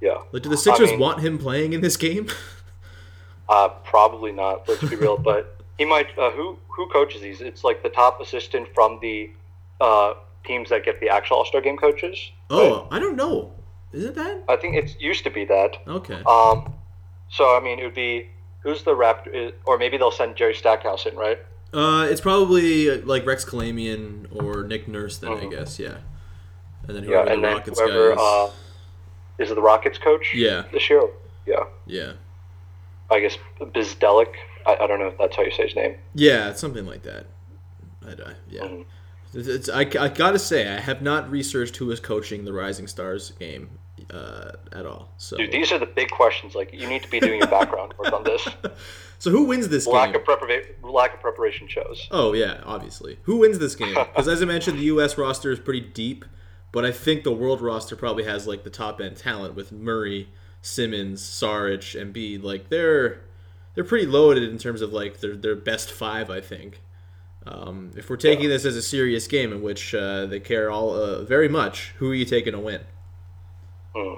Yeah. 0.00 0.22
Like, 0.32 0.42
do 0.42 0.48
the 0.48 0.56
Sixers 0.56 0.92
mean- 0.92 1.00
want 1.00 1.20
him 1.20 1.36
playing 1.36 1.74
in 1.74 1.82
this 1.82 1.98
game? 1.98 2.28
Uh, 3.50 3.68
probably 3.68 4.30
not. 4.30 4.68
Let's 4.68 4.80
be 4.88 4.94
real. 4.94 5.18
But 5.18 5.60
he 5.76 5.84
might. 5.84 6.16
Uh, 6.16 6.30
who 6.30 6.56
who 6.68 6.88
coaches 6.88 7.20
these? 7.20 7.40
It's 7.40 7.64
like 7.64 7.82
the 7.82 7.88
top 7.88 8.20
assistant 8.20 8.68
from 8.72 9.00
the 9.02 9.32
uh, 9.80 10.14
teams 10.44 10.70
that 10.70 10.84
get 10.84 11.00
the 11.00 11.08
actual 11.08 11.38
All 11.38 11.44
Star 11.44 11.60
game 11.60 11.76
coaches. 11.76 12.30
oh, 12.48 12.86
I 12.92 13.00
don't 13.00 13.16
know. 13.16 13.52
Isn't 13.92 14.14
that 14.14 14.44
I 14.48 14.56
think 14.56 14.76
it 14.76 15.00
used 15.00 15.24
to 15.24 15.30
be 15.30 15.44
that. 15.46 15.76
okay? 15.88 16.22
Um, 16.26 16.72
so 17.30 17.56
I 17.56 17.60
mean, 17.60 17.78
it 17.78 17.84
would 17.84 17.94
be 17.94 18.28
who's 18.62 18.82
the 18.82 18.92
Raptor, 18.94 19.52
or 19.64 19.78
maybe 19.78 19.96
they'll 19.96 20.10
send 20.10 20.36
Jerry 20.36 20.54
Stackhouse 20.54 21.06
in, 21.06 21.16
right? 21.16 21.38
Uh, 21.72 22.06
it's 22.10 22.20
probably 22.20 23.00
like 23.02 23.24
Rex 23.26 23.44
Kalamian 23.44 24.26
or 24.42 24.64
Nick 24.64 24.86
Nurse. 24.88 25.18
Then 25.18 25.32
I 25.32 25.36
Mhm. 25.44 25.50
guess, 25.50 25.78
yeah. 25.78 25.98
And 26.86 26.96
then 26.96 27.04
Yeah, 27.04 27.10
whoever 27.10 27.30
and 27.30 27.42
the 27.42 27.46
then 27.48 27.56
Rockets 27.56 27.80
whoever 27.80 28.14
guy 28.16 28.20
uh, 28.22 28.50
is 29.38 29.50
it 29.50 29.54
the 29.54 29.62
Rockets 29.62 29.98
coach? 29.98 30.32
Yeah. 30.34 30.64
this 30.72 30.88
year. 30.90 31.08
Yeah. 31.46 31.64
Yeah. 31.86 32.12
I 33.10 33.20
guess 33.20 33.38
Bzdelik. 33.60 34.34
I, 34.66 34.76
I 34.80 34.86
don't 34.86 34.98
know 34.98 35.06
if 35.08 35.18
that's 35.18 35.34
how 35.36 35.42
you 35.42 35.50
say 35.50 35.64
his 35.66 35.74
name. 35.76 35.96
Yeah, 36.14 36.50
it's 36.50 36.60
something 36.60 36.86
like 36.86 37.02
that. 37.04 37.26
I, 38.06 38.10
I, 38.10 38.34
yeah. 38.48 38.62
Mhm. 38.62 38.84
It's, 39.32 39.46
it's, 39.48 39.68
I, 39.68 39.82
I 39.82 40.08
gotta 40.08 40.38
say, 40.40 40.68
I 40.68 40.80
have 40.80 41.02
not 41.02 41.30
researched 41.30 41.76
who 41.76 41.90
is 41.92 42.00
coaching 42.00 42.44
the 42.44 42.52
Rising 42.52 42.88
Stars 42.88 43.30
game 43.38 43.70
uh, 44.12 44.52
at 44.72 44.86
all. 44.86 45.12
So, 45.16 45.36
Dude, 45.36 45.52
these 45.52 45.72
are 45.72 45.78
the 45.78 45.86
big 45.86 46.10
questions. 46.10 46.54
Like 46.54 46.72
you 46.72 46.88
need 46.88 47.02
to 47.02 47.10
be 47.10 47.20
doing 47.20 47.38
your 47.38 47.48
background 47.48 47.94
work 47.98 48.12
on 48.12 48.24
this. 48.24 48.46
so 49.18 49.30
who 49.30 49.44
wins 49.44 49.68
this 49.68 49.86
Lack 49.86 50.12
game? 50.12 50.20
of 50.20 50.24
preparation. 50.24 50.74
Lack 50.82 51.14
of 51.14 51.20
preparation 51.20 51.68
shows. 51.68 52.08
Oh 52.10 52.32
yeah, 52.32 52.60
obviously. 52.64 53.18
Who 53.22 53.38
wins 53.38 53.58
this 53.58 53.74
game? 53.74 53.94
Because 53.94 54.28
as 54.28 54.42
I 54.42 54.44
mentioned, 54.44 54.78
the 54.78 54.84
U.S. 54.84 55.16
roster 55.16 55.50
is 55.50 55.58
pretty 55.58 55.80
deep, 55.80 56.24
but 56.72 56.84
I 56.84 56.92
think 56.92 57.24
the 57.24 57.32
world 57.32 57.60
roster 57.60 57.96
probably 57.96 58.24
has 58.24 58.46
like 58.46 58.64
the 58.64 58.70
top 58.70 59.00
end 59.00 59.16
talent 59.16 59.54
with 59.54 59.72
Murray, 59.72 60.28
Simmons, 60.62 61.22
Saric, 61.22 62.00
and 62.00 62.14
Embiid. 62.14 62.42
Like 62.42 62.68
they're 62.68 63.22
they're 63.74 63.84
pretty 63.84 64.06
loaded 64.06 64.42
in 64.42 64.58
terms 64.58 64.82
of 64.82 64.92
like 64.92 65.20
their 65.20 65.36
their 65.36 65.56
best 65.56 65.90
five. 65.90 66.30
I 66.30 66.40
think. 66.40 66.80
Um, 67.46 67.92
if 67.96 68.10
we're 68.10 68.16
taking 68.16 68.50
this 68.50 68.66
as 68.66 68.76
a 68.76 68.82
serious 68.82 69.26
game 69.26 69.50
in 69.50 69.62
which 69.62 69.94
uh, 69.94 70.26
they 70.26 70.40
care 70.40 70.70
all 70.70 70.92
uh, 70.94 71.22
very 71.24 71.48
much, 71.48 71.94
who 71.96 72.10
are 72.10 72.14
you 72.14 72.26
taking 72.26 72.52
to 72.52 72.58
win? 72.58 72.82
Hmm. 73.94 74.14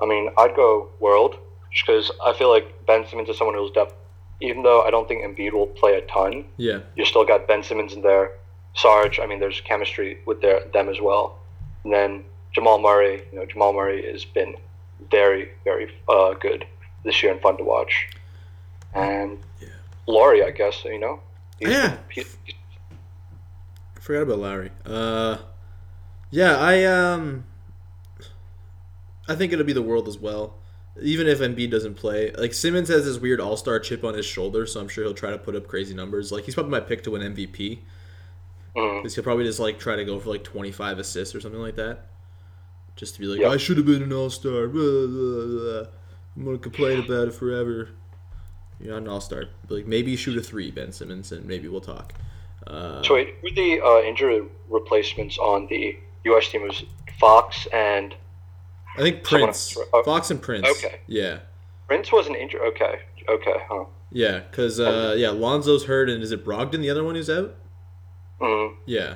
I 0.00 0.06
mean, 0.06 0.30
I'd 0.38 0.54
go 0.54 0.88
world 1.00 1.36
just 1.72 1.86
because 1.86 2.10
I 2.24 2.32
feel 2.34 2.50
like 2.50 2.86
Ben 2.86 3.06
Simmons 3.08 3.28
is 3.28 3.36
someone 3.38 3.56
who's 3.56 3.70
depth. 3.72 3.94
Even 4.40 4.62
though 4.62 4.82
I 4.82 4.90
don't 4.90 5.08
think 5.08 5.24
Embiid 5.24 5.52
will 5.52 5.66
play 5.66 5.96
a 5.96 6.02
ton, 6.02 6.44
Yeah, 6.56 6.80
you 6.94 7.04
still 7.04 7.24
got 7.24 7.48
Ben 7.48 7.62
Simmons 7.64 7.92
in 7.94 8.02
there. 8.02 8.30
Sarge, 8.74 9.18
I 9.18 9.26
mean, 9.26 9.40
there's 9.40 9.60
chemistry 9.62 10.20
with 10.26 10.40
their, 10.40 10.60
them 10.72 10.88
as 10.88 11.00
well. 11.00 11.38
And 11.82 11.92
then 11.92 12.24
Jamal 12.54 12.78
Murray, 12.80 13.22
you 13.32 13.38
know, 13.40 13.46
Jamal 13.46 13.72
Murray 13.72 14.10
has 14.12 14.24
been 14.24 14.54
very, 15.10 15.50
very 15.64 15.92
uh, 16.08 16.34
good 16.34 16.64
this 17.04 17.20
year 17.22 17.32
and 17.32 17.40
fun 17.40 17.56
to 17.56 17.64
watch. 17.64 18.08
And 18.94 19.38
yeah. 19.60 19.68
Lauri, 20.06 20.44
I 20.44 20.50
guess, 20.52 20.84
you 20.84 21.00
know. 21.00 21.20
He's- 21.58 21.72
Yeah. 21.72 21.96
he- 22.10 22.54
I 23.96 24.00
forgot 24.00 24.22
about 24.22 24.38
Lauri. 24.38 24.70
Uh, 24.86 25.38
yeah, 26.30 26.56
I 26.58 26.84
um, 26.84 27.44
I 29.28 29.34
think 29.34 29.52
it'll 29.52 29.64
be 29.64 29.72
the 29.72 29.82
world 29.82 30.08
as 30.08 30.18
well. 30.18 30.54
Even 31.00 31.28
if 31.28 31.38
Embiid 31.38 31.70
doesn't 31.70 31.94
play, 31.94 32.32
like 32.32 32.52
Simmons 32.52 32.88
has 32.88 33.04
this 33.04 33.18
weird 33.18 33.40
All 33.40 33.56
Star 33.56 33.78
chip 33.78 34.02
on 34.02 34.14
his 34.14 34.26
shoulder, 34.26 34.66
so 34.66 34.80
I'm 34.80 34.88
sure 34.88 35.04
he'll 35.04 35.14
try 35.14 35.30
to 35.30 35.38
put 35.38 35.54
up 35.54 35.68
crazy 35.68 35.94
numbers. 35.94 36.32
Like 36.32 36.44
he's 36.44 36.54
probably 36.54 36.72
my 36.72 36.80
pick 36.80 37.02
to 37.04 37.12
win 37.12 37.22
MVP. 37.34 37.80
Because 38.74 39.14
he'll 39.14 39.24
probably 39.24 39.44
just 39.44 39.58
like 39.58 39.78
try 39.78 39.96
to 39.96 40.04
go 40.04 40.20
for 40.20 40.30
like 40.30 40.44
25 40.44 40.98
assists 41.00 41.34
or 41.34 41.40
something 41.40 41.60
like 41.60 41.74
that, 41.76 42.06
just 42.96 43.14
to 43.14 43.20
be 43.20 43.26
like, 43.26 43.40
Yeah. 43.40 43.48
I 43.48 43.56
should 43.56 43.76
have 43.76 43.86
been 43.86 44.02
an 44.02 44.12
All 44.12 44.30
Star. 44.30 44.64
I'm 44.64 46.44
gonna 46.44 46.58
complain 46.58 47.00
about 47.04 47.28
it 47.28 47.34
forever. 47.34 47.90
You're 48.80 48.92
not 48.92 49.02
an 49.02 49.08
All 49.08 49.20
Star. 49.20 49.44
Like 49.68 49.86
maybe 49.86 50.14
shoot 50.16 50.36
a 50.36 50.42
three, 50.42 50.70
Ben 50.70 50.92
Simmons, 50.92 51.32
and 51.32 51.44
maybe 51.44 51.68
we'll 51.68 51.80
talk. 51.80 52.12
Uh, 52.66 53.02
So 53.02 53.14
wait, 53.14 53.34
who 53.42 53.50
the 53.52 53.80
uh, 53.80 54.00
injury 54.02 54.42
replacements 54.68 55.38
on 55.38 55.66
the 55.68 55.98
U.S. 56.24 56.48
team? 56.48 56.62
Was 56.62 56.84
Fox 57.18 57.66
and 57.72 58.14
I 58.98 59.02
think 59.02 59.24
Prince, 59.24 59.76
oh, 59.92 60.02
Fox 60.02 60.30
and 60.30 60.40
Prince. 60.40 60.66
okay. 60.66 61.00
Yeah, 61.06 61.40
Prince 61.86 62.12
wasn't 62.12 62.36
injured. 62.36 62.62
Okay, 62.62 63.00
okay, 63.28 63.54
huh? 63.68 63.84
yeah, 64.10 64.40
because 64.40 64.80
uh, 64.80 65.14
yeah, 65.16 65.30
Lonzo's 65.30 65.84
hurt, 65.84 66.08
and 66.10 66.22
is 66.22 66.32
it 66.32 66.44
Brogdon 66.44 66.80
the 66.80 66.90
other 66.90 67.04
one 67.04 67.14
who's 67.14 67.30
out? 67.30 67.54
Mhm. 68.40 68.76
Yeah, 68.86 69.14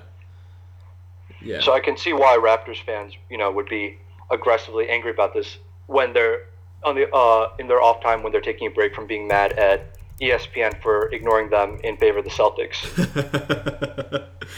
yeah. 1.41 1.61
So 1.61 1.73
I 1.73 1.81
can 1.81 1.97
see 1.97 2.13
why 2.13 2.37
Raptors 2.37 2.83
fans, 2.85 3.15
you 3.31 3.39
know, 3.39 3.51
would 3.51 3.69
be 3.69 3.99
aggressively 4.31 4.89
angry 4.89 5.11
about 5.11 5.35
this 5.35 5.59
when 5.87 6.13
they're 6.13 6.47
on 6.85 6.95
the 6.95 7.11
uh, 7.15 7.51
in 7.59 7.69
their 7.69 7.83
off 7.83 8.03
time 8.03 8.23
when 8.23 8.33
they're 8.33 8.41
taking 8.41 8.69
a 8.69 8.71
break 8.71 8.95
from 8.95 9.07
being 9.07 9.29
mad 9.29 9.53
at 9.53 9.99
ESPN 10.21 10.81
for 10.83 11.09
ignoring 11.09 11.51
them 11.51 11.79
in 11.83 11.97
favor 11.97 12.19
of 12.19 12.25
the 12.25 12.31
Celtics. 12.31 12.79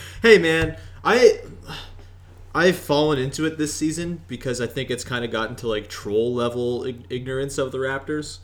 hey 0.23 0.39
man, 0.39 0.77
I 1.03 1.41
I've 2.55 2.77
fallen 2.77 3.19
into 3.19 3.45
it 3.47 3.59
this 3.59 3.75
season 3.75 4.23
because 4.29 4.61
I 4.61 4.67
think 4.67 4.91
it's 4.91 5.03
kind 5.05 5.25
of 5.25 5.31
gotten 5.33 5.57
to 5.57 5.69
like 5.69 5.89
troll 5.89 6.33
level 6.35 6.85
ig- 6.85 7.05
ignorance 7.11 7.59
of 7.59 7.73
the 7.73 7.79
Raptors. 7.79 8.39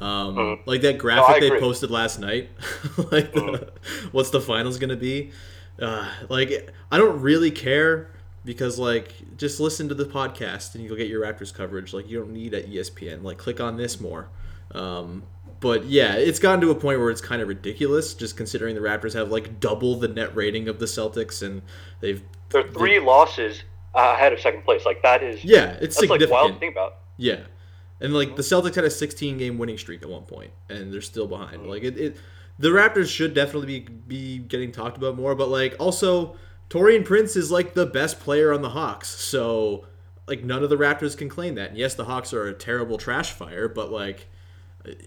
Um, 0.00 0.60
Like 0.66 0.82
that 0.82 0.98
graphic 0.98 1.36
Mm. 1.36 1.36
I 1.36 1.40
they. 1.40 1.50
Mm. 1.50 1.60
posted 1.60 1.90
last 1.90 2.20
night, 2.20 2.50
like 3.10 3.32
the, 3.32 3.72
what's 4.12 4.30
the 4.30 4.40
finals 4.40 4.78
gonna 4.78 4.94
be? 4.96 5.32
Uh, 5.80 6.08
like 6.28 6.70
I 6.92 6.98
don't 6.98 7.20
really 7.20 7.50
care 7.50 8.10
because 8.44 8.78
like 8.78 9.14
just 9.36 9.58
listen 9.58 9.88
to 9.88 9.94
the 9.94 10.04
podcast 10.04 10.74
and 10.74 10.84
you'll 10.84 10.96
get 10.96 11.08
your 11.08 11.22
Raptors 11.24 11.52
coverage. 11.52 11.92
Like 11.92 12.08
you 12.08 12.18
don't 12.18 12.32
need 12.32 12.54
a 12.54 12.64
E 12.68 12.76
ESPN. 12.76 13.22
Like 13.22 13.38
click 13.38 13.60
on 13.60 13.76
this 13.76 13.98
more. 14.00 14.28
Um, 14.72 15.24
but 15.60 15.84
yeah, 15.84 16.14
it's 16.14 16.38
gotten 16.38 16.60
to 16.60 16.70
a 16.70 16.74
point 16.74 17.00
where 17.00 17.10
it's 17.10 17.20
kind 17.20 17.40
of 17.42 17.48
ridiculous, 17.48 18.14
just 18.14 18.36
considering 18.36 18.74
the 18.74 18.80
Raptors 18.80 19.14
have 19.14 19.30
like 19.30 19.60
double 19.60 19.96
the 19.96 20.08
net 20.08 20.34
rating 20.34 20.68
of 20.68 20.78
the 20.78 20.86
Celtics, 20.86 21.42
and 21.42 21.62
they've 22.00 22.22
They're 22.50 22.68
three 22.68 23.00
losses 23.00 23.62
uh, 23.94 24.14
ahead 24.16 24.32
of 24.32 24.40
second 24.40 24.64
place. 24.64 24.84
Like 24.84 25.02
that 25.02 25.22
is 25.22 25.44
yeah, 25.44 25.72
it's 25.80 25.96
that's 25.96 26.08
like 26.08 26.20
significant. 26.20 26.30
wild 26.30 26.52
to 26.54 26.58
think 26.58 26.74
about. 26.74 26.96
Yeah, 27.16 27.40
and 28.00 28.14
like 28.14 28.36
the 28.36 28.42
Celtics 28.42 28.74
had 28.74 28.84
a 28.84 28.90
16 28.90 29.38
game 29.38 29.58
winning 29.58 29.78
streak 29.78 30.02
at 30.02 30.08
one 30.08 30.24
point, 30.24 30.50
and 30.68 30.92
they're 30.92 31.00
still 31.00 31.26
behind. 31.26 31.66
Like 31.66 31.82
it, 31.82 31.96
it, 31.98 32.16
the 32.58 32.68
Raptors 32.68 33.08
should 33.08 33.34
definitely 33.34 33.80
be 33.80 33.92
be 34.06 34.38
getting 34.38 34.72
talked 34.72 34.96
about 34.96 35.16
more. 35.16 35.34
But 35.34 35.48
like 35.48 35.74
also, 35.78 36.36
Taurean 36.68 37.04
Prince 37.04 37.36
is 37.36 37.50
like 37.50 37.74
the 37.74 37.86
best 37.86 38.20
player 38.20 38.52
on 38.52 38.62
the 38.62 38.70
Hawks, 38.70 39.08
so 39.08 39.86
like 40.26 40.44
none 40.44 40.62
of 40.62 40.70
the 40.70 40.76
Raptors 40.76 41.16
can 41.16 41.28
claim 41.28 41.54
that. 41.54 41.70
And 41.70 41.78
yes, 41.78 41.94
the 41.94 42.04
Hawks 42.04 42.32
are 42.32 42.46
a 42.46 42.54
terrible 42.54 42.98
trash 42.98 43.32
fire, 43.32 43.68
but 43.68 43.90
like 43.90 44.28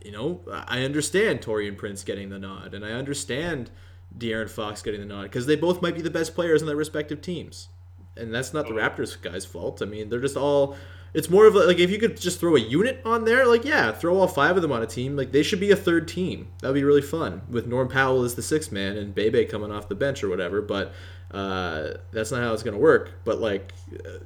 you 0.03 0.11
know, 0.11 0.41
I 0.51 0.83
understand 0.83 1.41
Taurean 1.41 1.77
Prince 1.77 2.03
getting 2.03 2.29
the 2.29 2.39
nod, 2.39 2.73
and 2.73 2.85
I 2.85 2.91
understand 2.91 3.71
De'Aaron 4.17 4.49
Fox 4.49 4.81
getting 4.81 4.99
the 4.99 5.05
nod 5.05 5.23
because 5.23 5.45
they 5.45 5.55
both 5.55 5.81
might 5.81 5.95
be 5.95 6.01
the 6.01 6.09
best 6.09 6.35
players 6.35 6.61
on 6.61 6.67
their 6.67 6.75
respective 6.75 7.21
teams, 7.21 7.69
and 8.17 8.33
that's 8.33 8.53
not 8.53 8.67
the 8.67 8.73
Raptors 8.73 9.19
guys' 9.21 9.45
fault. 9.45 9.81
I 9.81 9.85
mean, 9.85 10.09
they're 10.09 10.19
just 10.19 10.37
all. 10.37 10.75
It's 11.11 11.29
more 11.29 11.47
of 11.47 11.55
a, 11.55 11.59
like 11.59 11.79
if 11.79 11.89
you 11.89 11.97
could 11.97 12.19
just 12.19 12.39
throw 12.39 12.55
a 12.55 12.59
unit 12.59 13.01
on 13.03 13.25
there, 13.25 13.47
like 13.47 13.65
yeah, 13.65 13.91
throw 13.91 14.17
all 14.17 14.27
five 14.27 14.55
of 14.55 14.61
them 14.61 14.71
on 14.71 14.83
a 14.83 14.87
team. 14.87 15.15
Like 15.15 15.31
they 15.31 15.43
should 15.43 15.59
be 15.59 15.71
a 15.71 15.75
third 15.75 16.07
team. 16.07 16.49
That 16.61 16.67
would 16.67 16.75
be 16.75 16.83
really 16.83 17.01
fun 17.01 17.41
with 17.49 17.65
Norm 17.65 17.87
Powell 17.87 18.23
as 18.23 18.35
the 18.35 18.43
sixth 18.43 18.71
man 18.71 18.95
and 18.95 19.15
Bebe 19.15 19.45
coming 19.45 19.71
off 19.71 19.89
the 19.89 19.95
bench 19.95 20.23
or 20.23 20.29
whatever. 20.29 20.61
But 20.61 20.93
uh, 21.31 21.93
that's 22.11 22.31
not 22.31 22.41
how 22.41 22.53
it's 22.53 22.63
gonna 22.63 22.77
work. 22.77 23.13
But 23.23 23.39
like. 23.39 23.73
Uh, 23.93 24.19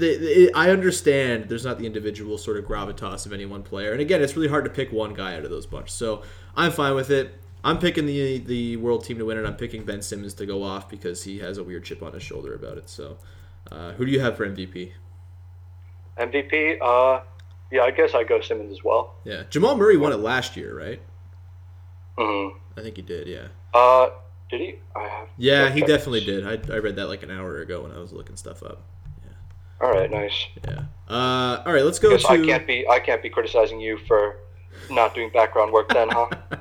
I 0.00 0.70
understand 0.70 1.48
there's 1.48 1.64
not 1.64 1.78
the 1.78 1.86
individual 1.86 2.38
sort 2.38 2.56
of 2.56 2.64
gravitas 2.64 3.26
of 3.26 3.32
any 3.32 3.44
one 3.44 3.62
player, 3.62 3.92
and 3.92 4.00
again, 4.00 4.22
it's 4.22 4.36
really 4.36 4.48
hard 4.48 4.64
to 4.64 4.70
pick 4.70 4.90
one 4.90 5.12
guy 5.14 5.36
out 5.36 5.44
of 5.44 5.50
those 5.50 5.66
bunch. 5.66 5.90
So 5.90 6.22
I'm 6.56 6.72
fine 6.72 6.94
with 6.94 7.10
it. 7.10 7.34
I'm 7.64 7.78
picking 7.78 8.06
the 8.06 8.38
the 8.38 8.76
world 8.78 9.04
team 9.04 9.18
to 9.18 9.24
win 9.26 9.36
it. 9.38 9.44
I'm 9.46 9.56
picking 9.56 9.84
Ben 9.84 10.02
Simmons 10.02 10.34
to 10.34 10.46
go 10.46 10.62
off 10.62 10.88
because 10.88 11.24
he 11.24 11.38
has 11.40 11.58
a 11.58 11.64
weird 11.64 11.84
chip 11.84 12.02
on 12.02 12.12
his 12.12 12.22
shoulder 12.22 12.54
about 12.54 12.78
it. 12.78 12.88
So, 12.88 13.18
uh, 13.70 13.92
who 13.92 14.06
do 14.06 14.10
you 14.12 14.20
have 14.20 14.36
for 14.36 14.46
MVP? 14.46 14.92
MVP, 16.18 16.78
uh, 16.80 17.22
yeah, 17.70 17.82
I 17.82 17.90
guess 17.90 18.14
I 18.14 18.24
go 18.24 18.40
Simmons 18.40 18.72
as 18.72 18.82
well. 18.84 19.14
Yeah, 19.24 19.44
Jamal 19.50 19.76
Murray 19.76 19.96
won 19.96 20.12
it 20.12 20.16
last 20.18 20.56
year, 20.56 20.76
right? 20.76 21.00
hmm 22.18 22.48
I 22.76 22.80
think 22.82 22.96
he 22.96 23.02
did. 23.02 23.26
Yeah, 23.26 23.48
Uh, 23.74 24.10
did 24.50 24.60
he? 24.60 24.74
I 24.96 25.06
have. 25.08 25.28
yeah, 25.38 25.70
he 25.70 25.80
definitely 25.80 26.24
did. 26.24 26.46
I, 26.46 26.74
I 26.74 26.78
read 26.78 26.96
that 26.96 27.06
like 27.08 27.22
an 27.22 27.30
hour 27.30 27.58
ago 27.60 27.82
when 27.82 27.92
I 27.92 27.98
was 27.98 28.12
looking 28.12 28.36
stuff 28.36 28.62
up. 28.62 28.82
All 29.82 29.90
right, 29.90 30.10
nice. 30.10 30.46
Yeah. 30.64 30.84
Uh, 31.08 31.62
all 31.66 31.72
right, 31.72 31.84
let's 31.84 31.98
go 31.98 32.16
to. 32.16 32.28
I 32.28 32.38
can't 32.38 32.66
be 32.66 32.86
I 32.88 33.00
can't 33.00 33.22
be 33.22 33.28
criticizing 33.28 33.80
you 33.80 33.98
for 34.06 34.36
not 34.90 35.14
doing 35.14 35.30
background 35.30 35.72
work 35.72 35.88
then, 35.92 36.08
huh? 36.10 36.28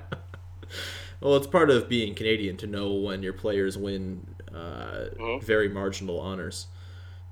Well, 1.21 1.35
it's 1.35 1.45
part 1.45 1.69
of 1.69 1.87
being 1.87 2.15
Canadian 2.15 2.57
to 2.57 2.65
know 2.67 2.93
when 2.93 3.21
your 3.21 3.33
players 3.33 3.77
win 3.77 4.25
uh, 4.51 5.05
Mhm. 5.19 5.43
very 5.43 5.69
marginal 5.69 6.19
honors. 6.19 6.65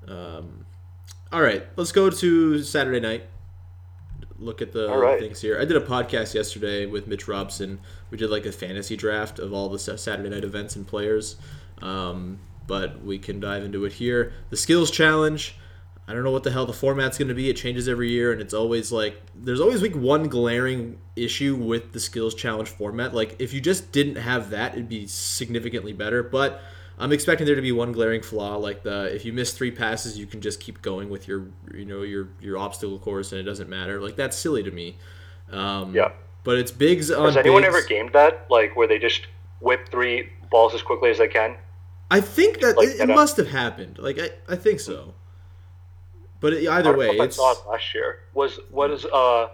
Um, 0.06 0.64
all 1.32 1.42
right, 1.42 1.66
let's 1.74 1.90
go 1.90 2.08
to 2.08 2.62
Saturday 2.62 3.00
night. 3.00 3.24
Look 4.38 4.62
at 4.62 4.70
the 4.72 4.88
right. 4.96 5.18
things 5.18 5.40
here. 5.42 5.58
I 5.60 5.64
did 5.64 5.76
a 5.76 5.80
podcast 5.80 6.34
yesterday 6.34 6.86
with 6.86 7.08
Mitch 7.08 7.26
Robson. 7.26 7.80
We 8.12 8.16
did 8.16 8.30
like 8.30 8.46
a 8.46 8.52
fantasy 8.52 8.96
draft 8.96 9.40
of 9.40 9.52
all 9.52 9.68
the 9.68 9.78
Saturday 9.80 10.28
night 10.30 10.44
events 10.44 10.76
and 10.76 10.86
players. 10.86 11.34
Um, 11.82 12.38
but 12.68 13.02
we 13.04 13.18
can 13.18 13.40
dive 13.40 13.64
into 13.64 13.84
it 13.86 13.94
here. 13.94 14.32
The 14.50 14.56
skills 14.56 14.92
challenge. 14.92 15.56
I 16.10 16.12
don't 16.12 16.24
know 16.24 16.32
what 16.32 16.42
the 16.42 16.50
hell 16.50 16.66
the 16.66 16.72
format's 16.72 17.18
going 17.18 17.28
to 17.28 17.34
be. 17.34 17.48
It 17.48 17.54
changes 17.54 17.88
every 17.88 18.10
year, 18.10 18.32
and 18.32 18.40
it's 18.40 18.52
always 18.52 18.90
like 18.90 19.22
there's 19.36 19.60
always 19.60 19.80
like 19.80 19.94
one 19.94 20.26
glaring 20.28 20.98
issue 21.14 21.54
with 21.54 21.92
the 21.92 22.00
skills 22.00 22.34
challenge 22.34 22.68
format. 22.68 23.14
Like 23.14 23.36
if 23.38 23.54
you 23.54 23.60
just 23.60 23.92
didn't 23.92 24.16
have 24.16 24.50
that, 24.50 24.72
it'd 24.72 24.88
be 24.88 25.06
significantly 25.06 25.92
better. 25.92 26.24
But 26.24 26.62
I'm 26.98 27.12
expecting 27.12 27.46
there 27.46 27.54
to 27.54 27.62
be 27.62 27.70
one 27.70 27.92
glaring 27.92 28.22
flaw, 28.22 28.56
like 28.56 28.82
the 28.82 29.14
if 29.14 29.24
you 29.24 29.32
miss 29.32 29.52
three 29.52 29.70
passes, 29.70 30.18
you 30.18 30.26
can 30.26 30.40
just 30.40 30.58
keep 30.58 30.82
going 30.82 31.10
with 31.10 31.28
your 31.28 31.46
you 31.72 31.84
know 31.84 32.02
your 32.02 32.30
your 32.40 32.58
obstacle 32.58 32.98
course, 32.98 33.30
and 33.30 33.40
it 33.40 33.44
doesn't 33.44 33.68
matter. 33.70 34.00
Like 34.00 34.16
that's 34.16 34.36
silly 34.36 34.64
to 34.64 34.70
me. 34.72 34.96
Um, 35.52 35.94
Yeah. 35.94 36.10
But 36.42 36.58
it's 36.58 36.72
bigs 36.72 37.10
on 37.12 37.26
Has 37.26 37.36
anyone 37.36 37.62
bigs. 37.62 37.74
ever 37.76 37.86
gamed 37.86 38.14
that? 38.14 38.46
Like 38.50 38.74
where 38.74 38.88
they 38.88 38.98
just 38.98 39.28
whip 39.60 39.88
three 39.90 40.28
balls 40.50 40.74
as 40.74 40.82
quickly 40.82 41.10
as 41.10 41.18
they 41.18 41.28
can? 41.28 41.56
I 42.10 42.20
think 42.20 42.58
that 42.62 42.76
Like 42.76 42.88
it, 42.88 43.00
it 43.00 43.06
must 43.06 43.36
have 43.36 43.48
happened. 43.48 43.98
Like 43.98 44.18
I, 44.18 44.30
I 44.48 44.56
think 44.56 44.80
so. 44.80 45.14
But 46.40 46.54
either 46.54 46.96
way, 46.96 47.06
don't 47.08 47.16
know 47.18 47.22
if 47.24 47.28
it's 47.28 47.38
I 47.38 47.42
saw 47.42 47.52
it 47.52 47.68
last 47.70 47.94
year. 47.94 48.20
Was 48.34 48.58
what 48.70 48.90
is 48.90 49.04
uh 49.06 49.48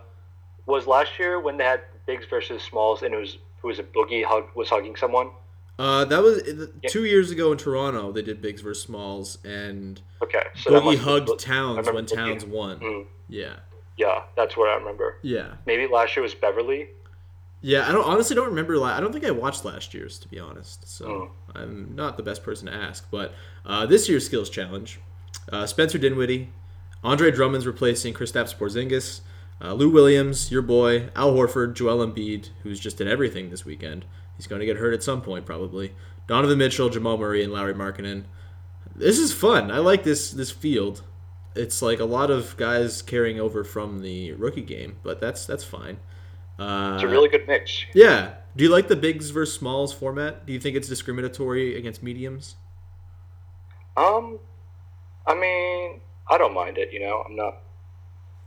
was 0.67 0.87
last 0.87 1.19
year 1.19 1.41
when 1.41 1.57
they 1.57 1.65
had 1.65 1.81
bigs 2.07 2.27
versus 2.27 2.63
smalls 2.63 3.03
and 3.03 3.13
it 3.15 3.17
was 3.19 3.39
who 3.61 3.69
was 3.69 3.79
a 3.79 3.83
boogie 3.83 4.25
hug 4.25 4.45
was 4.55 4.69
hugging 4.71 4.97
someone? 4.97 5.31
uh, 5.79 6.05
that 6.07 6.23
was 6.23 6.43
two 6.89 7.05
years 7.05 7.31
ago 7.31 7.53
in 7.53 7.59
Toronto. 7.59 8.11
They 8.11 8.23
did 8.23 8.41
bigs 8.41 8.63
versus 8.63 8.83
smalls, 8.83 9.37
and 9.45 10.01
Okay, 10.23 10.43
so 10.55 10.71
Boogie 10.71 10.97
hugged 10.97 11.27
been- 11.27 11.37
Towns 11.37 11.87
when 11.91 12.07
Boogie- 12.07 12.15
Towns 12.15 12.45
won. 12.47 12.81
Mm. 12.81 13.07
Yeah, 13.29 13.57
Yeah, 13.99 14.23
that's 14.37 14.57
what 14.57 14.71
I 14.71 14.77
remember. 14.77 15.19
yeah, 15.23 15.57
Maybe 15.67 15.87
last 15.87 16.17
year 16.17 16.23
was 16.23 16.35
Beverly. 16.35 16.89
yeah. 17.61 17.87
I 17.89 17.93
don't 17.93 18.05
honestly 18.07 18.35
don't 18.37 18.47
remember. 18.49 18.79
La- 18.79 18.97
I 18.97 19.01
don't 19.01 19.13
think 19.13 19.27
I 19.27 19.31
watched 19.33 19.65
last 19.67 19.93
year's 19.93 20.19
to 20.21 20.29
be 20.29 20.39
honest. 20.39 20.89
So 20.89 21.07
Mm. 21.07 21.31
I'm 21.61 21.95
not 21.95 22.17
the 22.17 22.23
best 22.23 22.43
person 22.43 22.69
to 22.69 22.73
ask. 22.75 23.07
But 23.11 23.35
uh, 23.67 23.85
this 23.85 24.09
year's 24.09 24.25
skills 24.25 24.49
challenge: 24.49 24.99
uh, 25.53 25.67
Spencer 25.67 25.99
Dinwiddie, 25.99 26.53
Andre 27.07 27.31
Drummond's 27.31 27.67
replacing 27.67 28.15
Kristaps 28.15 28.55
Porzingis. 28.57 29.21
Uh, 29.63 29.73
Lou 29.73 29.89
Williams, 29.89 30.51
your 30.51 30.61
boy, 30.61 31.09
Al 31.15 31.33
Horford, 31.33 31.75
Joel 31.75 32.05
Embiid, 32.07 32.49
who's 32.63 32.81
just 32.81 32.99
did 32.99 33.07
everything 33.09 33.49
this 33.49 33.65
weekend. 33.65 34.05
He's 34.37 34.47
going 34.47 34.61
to 34.61 34.67
get 34.67 34.77
hurt 34.77 34.93
at 34.93 35.03
some 35.03 35.23
point, 35.23 35.47
probably. 35.47 35.95
Donovan 36.27 36.59
Mitchell, 36.59 36.91
Jamal 36.91 37.17
Murray, 37.17 37.43
and 37.45 37.53
Lauri 37.53 37.73
Markkanen. 37.73 38.25
This 38.95 39.19
is 39.19 39.33
fun. 39.33 39.71
I 39.71 39.79
like 39.79 40.03
this 40.05 40.31
this 40.33 40.51
field. 40.51 41.05
It's 41.55 41.81
like 41.81 42.01
a 42.01 42.05
lot 42.05 42.31
of 42.31 42.57
guys 42.57 43.01
carrying 43.03 43.39
over 43.41 43.63
from 43.65 44.01
the 44.01 44.33
rookie 44.33 44.63
game, 44.63 44.97
but 45.03 45.21
that's 45.21 45.47
that's 45.47 45.65
fine. 45.65 45.99
Uh, 46.59 46.93
It's 46.95 47.05
a 47.05 47.09
really 47.09 47.29
good 47.29 47.47
mix. 47.47 47.85
yeah. 47.95 48.35
Do 48.57 48.65
you 48.65 48.71
like 48.71 48.89
the 48.89 48.97
bigs 48.97 49.31
versus 49.31 49.55
smalls 49.55 49.93
format? 49.93 50.45
Do 50.47 50.53
you 50.53 50.59
think 50.59 50.77
it's 50.77 50.89
discriminatory 50.89 51.77
against 51.79 52.03
mediums? 52.03 52.57
Um, 53.97 54.39
I 55.27 55.35
mean, 55.35 55.76
I 56.29 56.39
don't 56.39 56.55
mind 56.55 56.79
it. 56.79 56.93
You 56.93 57.01
know, 57.01 57.23
I'm 57.27 57.37
not. 57.37 57.59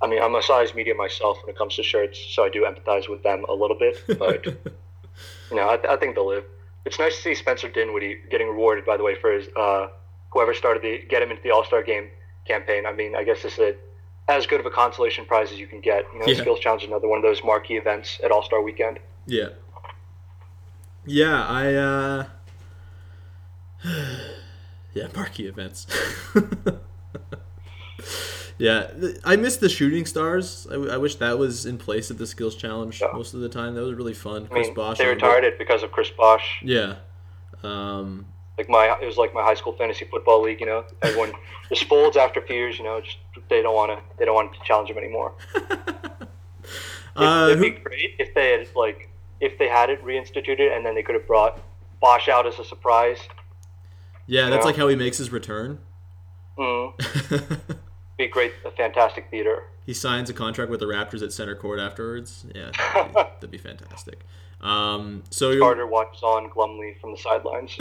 I 0.01 0.07
mean, 0.07 0.21
I'm 0.21 0.33
a 0.35 0.41
size 0.41 0.73
medium 0.73 0.97
myself 0.97 1.39
when 1.43 1.53
it 1.53 1.57
comes 1.57 1.75
to 1.75 1.83
shirts, 1.83 2.19
so 2.29 2.45
I 2.45 2.49
do 2.49 2.65
empathize 2.65 3.09
with 3.09 3.21
them 3.23 3.45
a 3.49 3.53
little 3.53 3.77
bit. 3.77 4.01
But 4.17 4.45
you 5.49 5.55
know, 5.55 5.67
I, 5.67 5.93
I 5.93 5.97
think 5.97 6.15
they'll 6.15 6.27
live. 6.27 6.45
It's 6.85 6.97
nice 6.97 7.15
to 7.17 7.21
see 7.21 7.35
Spencer 7.35 7.69
Dinwiddie 7.69 8.21
getting 8.31 8.47
rewarded, 8.47 8.85
by 8.85 8.95
the 8.97 9.03
way, 9.03 9.15
for 9.19 9.31
his 9.31 9.47
uh, 9.55 9.87
whoever 10.31 10.53
started 10.53 10.81
the 10.83 11.05
get 11.09 11.21
him 11.21 11.31
into 11.31 11.43
the 11.43 11.51
All 11.51 11.65
Star 11.65 11.83
game 11.83 12.09
campaign. 12.47 12.85
I 12.85 12.93
mean, 12.93 13.15
I 13.15 13.23
guess 13.23 13.43
this 13.43 13.53
is 13.53 13.59
a, 13.59 13.75
as 14.31 14.47
good 14.47 14.59
of 14.59 14.65
a 14.65 14.69
consolation 14.71 15.25
prize 15.25 15.51
as 15.51 15.59
you 15.59 15.67
can 15.67 15.81
get. 15.81 16.05
You 16.13 16.19
know, 16.19 16.27
Yeah. 16.27 16.35
Skills 16.39 16.59
Challenge 16.59 16.83
is 16.83 16.87
another 16.87 17.07
one 17.07 17.17
of 17.17 17.23
those 17.23 17.43
marquee 17.43 17.75
events 17.75 18.19
at 18.23 18.31
All 18.31 18.43
Star 18.43 18.61
Weekend. 18.61 18.99
Yeah. 19.25 19.49
Yeah, 21.05 21.45
I 21.45 21.73
uh 21.73 22.25
Yeah, 24.93 25.07
marquee 25.15 25.47
events. 25.47 25.87
yeah, 28.59 28.91
I 29.23 29.35
miss 29.37 29.57
the 29.57 29.69
shooting 29.69 30.05
stars. 30.05 30.67
I 30.71 30.97
wish 30.97 31.15
that 31.15 31.39
was 31.39 31.65
in 31.65 31.77
place 31.79 32.11
at 32.11 32.17
the 32.19 32.27
skills 32.27 32.55
challenge 32.55 33.01
Yeah. 33.01 33.07
most 33.13 33.33
of 33.33 33.39
the 33.39 33.49
time. 33.49 33.73
That 33.73 33.81
was 33.81 33.93
really 33.95 34.13
fun. 34.13 34.43
I 34.45 34.47
Chris 34.53 34.67
mean, 34.67 34.75
Bosh. 34.75 34.97
they 34.99 35.07
retired 35.07 35.43
it 35.45 35.57
because 35.57 35.81
of 35.81 35.91
Chris 35.91 36.09
Bosh. 36.11 36.59
Yeah. 36.63 36.95
Um, 37.63 38.25
Like 38.57 38.69
my, 38.69 38.95
it 39.01 39.05
was 39.05 39.17
like 39.17 39.33
my 39.33 39.41
high 39.41 39.53
school 39.55 39.73
fantasy 39.73 40.05
football 40.05 40.41
league. 40.41 40.59
You 40.59 40.65
know, 40.67 40.83
everyone 41.01 41.31
just 41.69 41.85
folds 41.85 42.15
after 42.17 42.39
a 42.41 42.45
few 42.45 42.55
years. 42.57 42.77
You 42.77 42.83
know, 42.83 42.99
just 43.01 43.17
they 43.49 43.61
don't 43.61 43.73
want 43.75 43.91
to, 43.97 43.99
they 44.17 44.25
don't 44.25 44.35
want 44.35 44.53
to 44.53 44.59
challenge 44.65 44.89
him 44.89 44.97
anymore. 44.97 45.33
uh, 47.15 47.47
It'd 47.51 47.61
be 47.61 47.71
great 47.71 48.15
if 48.19 48.33
they 48.35 48.51
had 48.51 48.67
like, 48.75 49.09
if 49.39 49.57
they 49.57 49.67
had 49.69 49.89
it 49.89 50.03
reinstituted, 50.03 50.75
and 50.75 50.85
then 50.85 50.95
they 50.95 51.03
could 51.03 51.15
have 51.15 51.25
brought 51.27 51.59
Bosh 52.01 52.27
out 52.29 52.45
as 52.45 52.59
a 52.59 52.63
surprise. 52.65 53.19
yeah, 54.27 54.49
that's 54.49 54.61
Yeah. 54.63 54.65
like 54.65 54.75
how 54.75 54.87
he 54.89 54.95
makes 54.97 55.17
his 55.17 55.31
return. 55.31 55.79
Mm, 56.57 56.93
be 58.19 58.25
a 58.25 58.29
great, 58.29 58.51
a 58.65 58.71
fantastic 58.71 59.27
theater. 59.31 59.63
he 59.85 59.93
signs 59.93 60.29
a 60.29 60.33
contract 60.33 60.69
with 60.69 60.81
the 60.81 60.85
Raptors 60.85 61.23
at 61.23 61.31
center 61.33 61.55
court 61.55 61.79
afterwards. 61.79 62.45
Yeah, 62.53 62.71
that'd 62.93 63.07
be, 63.07 63.13
that'd 63.13 63.51
be 63.51 63.57
fantastic. 63.57 64.19
Um, 64.61 65.23
so 65.29 65.57
Carter 65.57 65.87
watches 65.87 66.21
on 66.21 66.49
glumly 66.49 66.99
from 66.99 67.11
the 67.11 67.17
sidelines. 67.17 67.71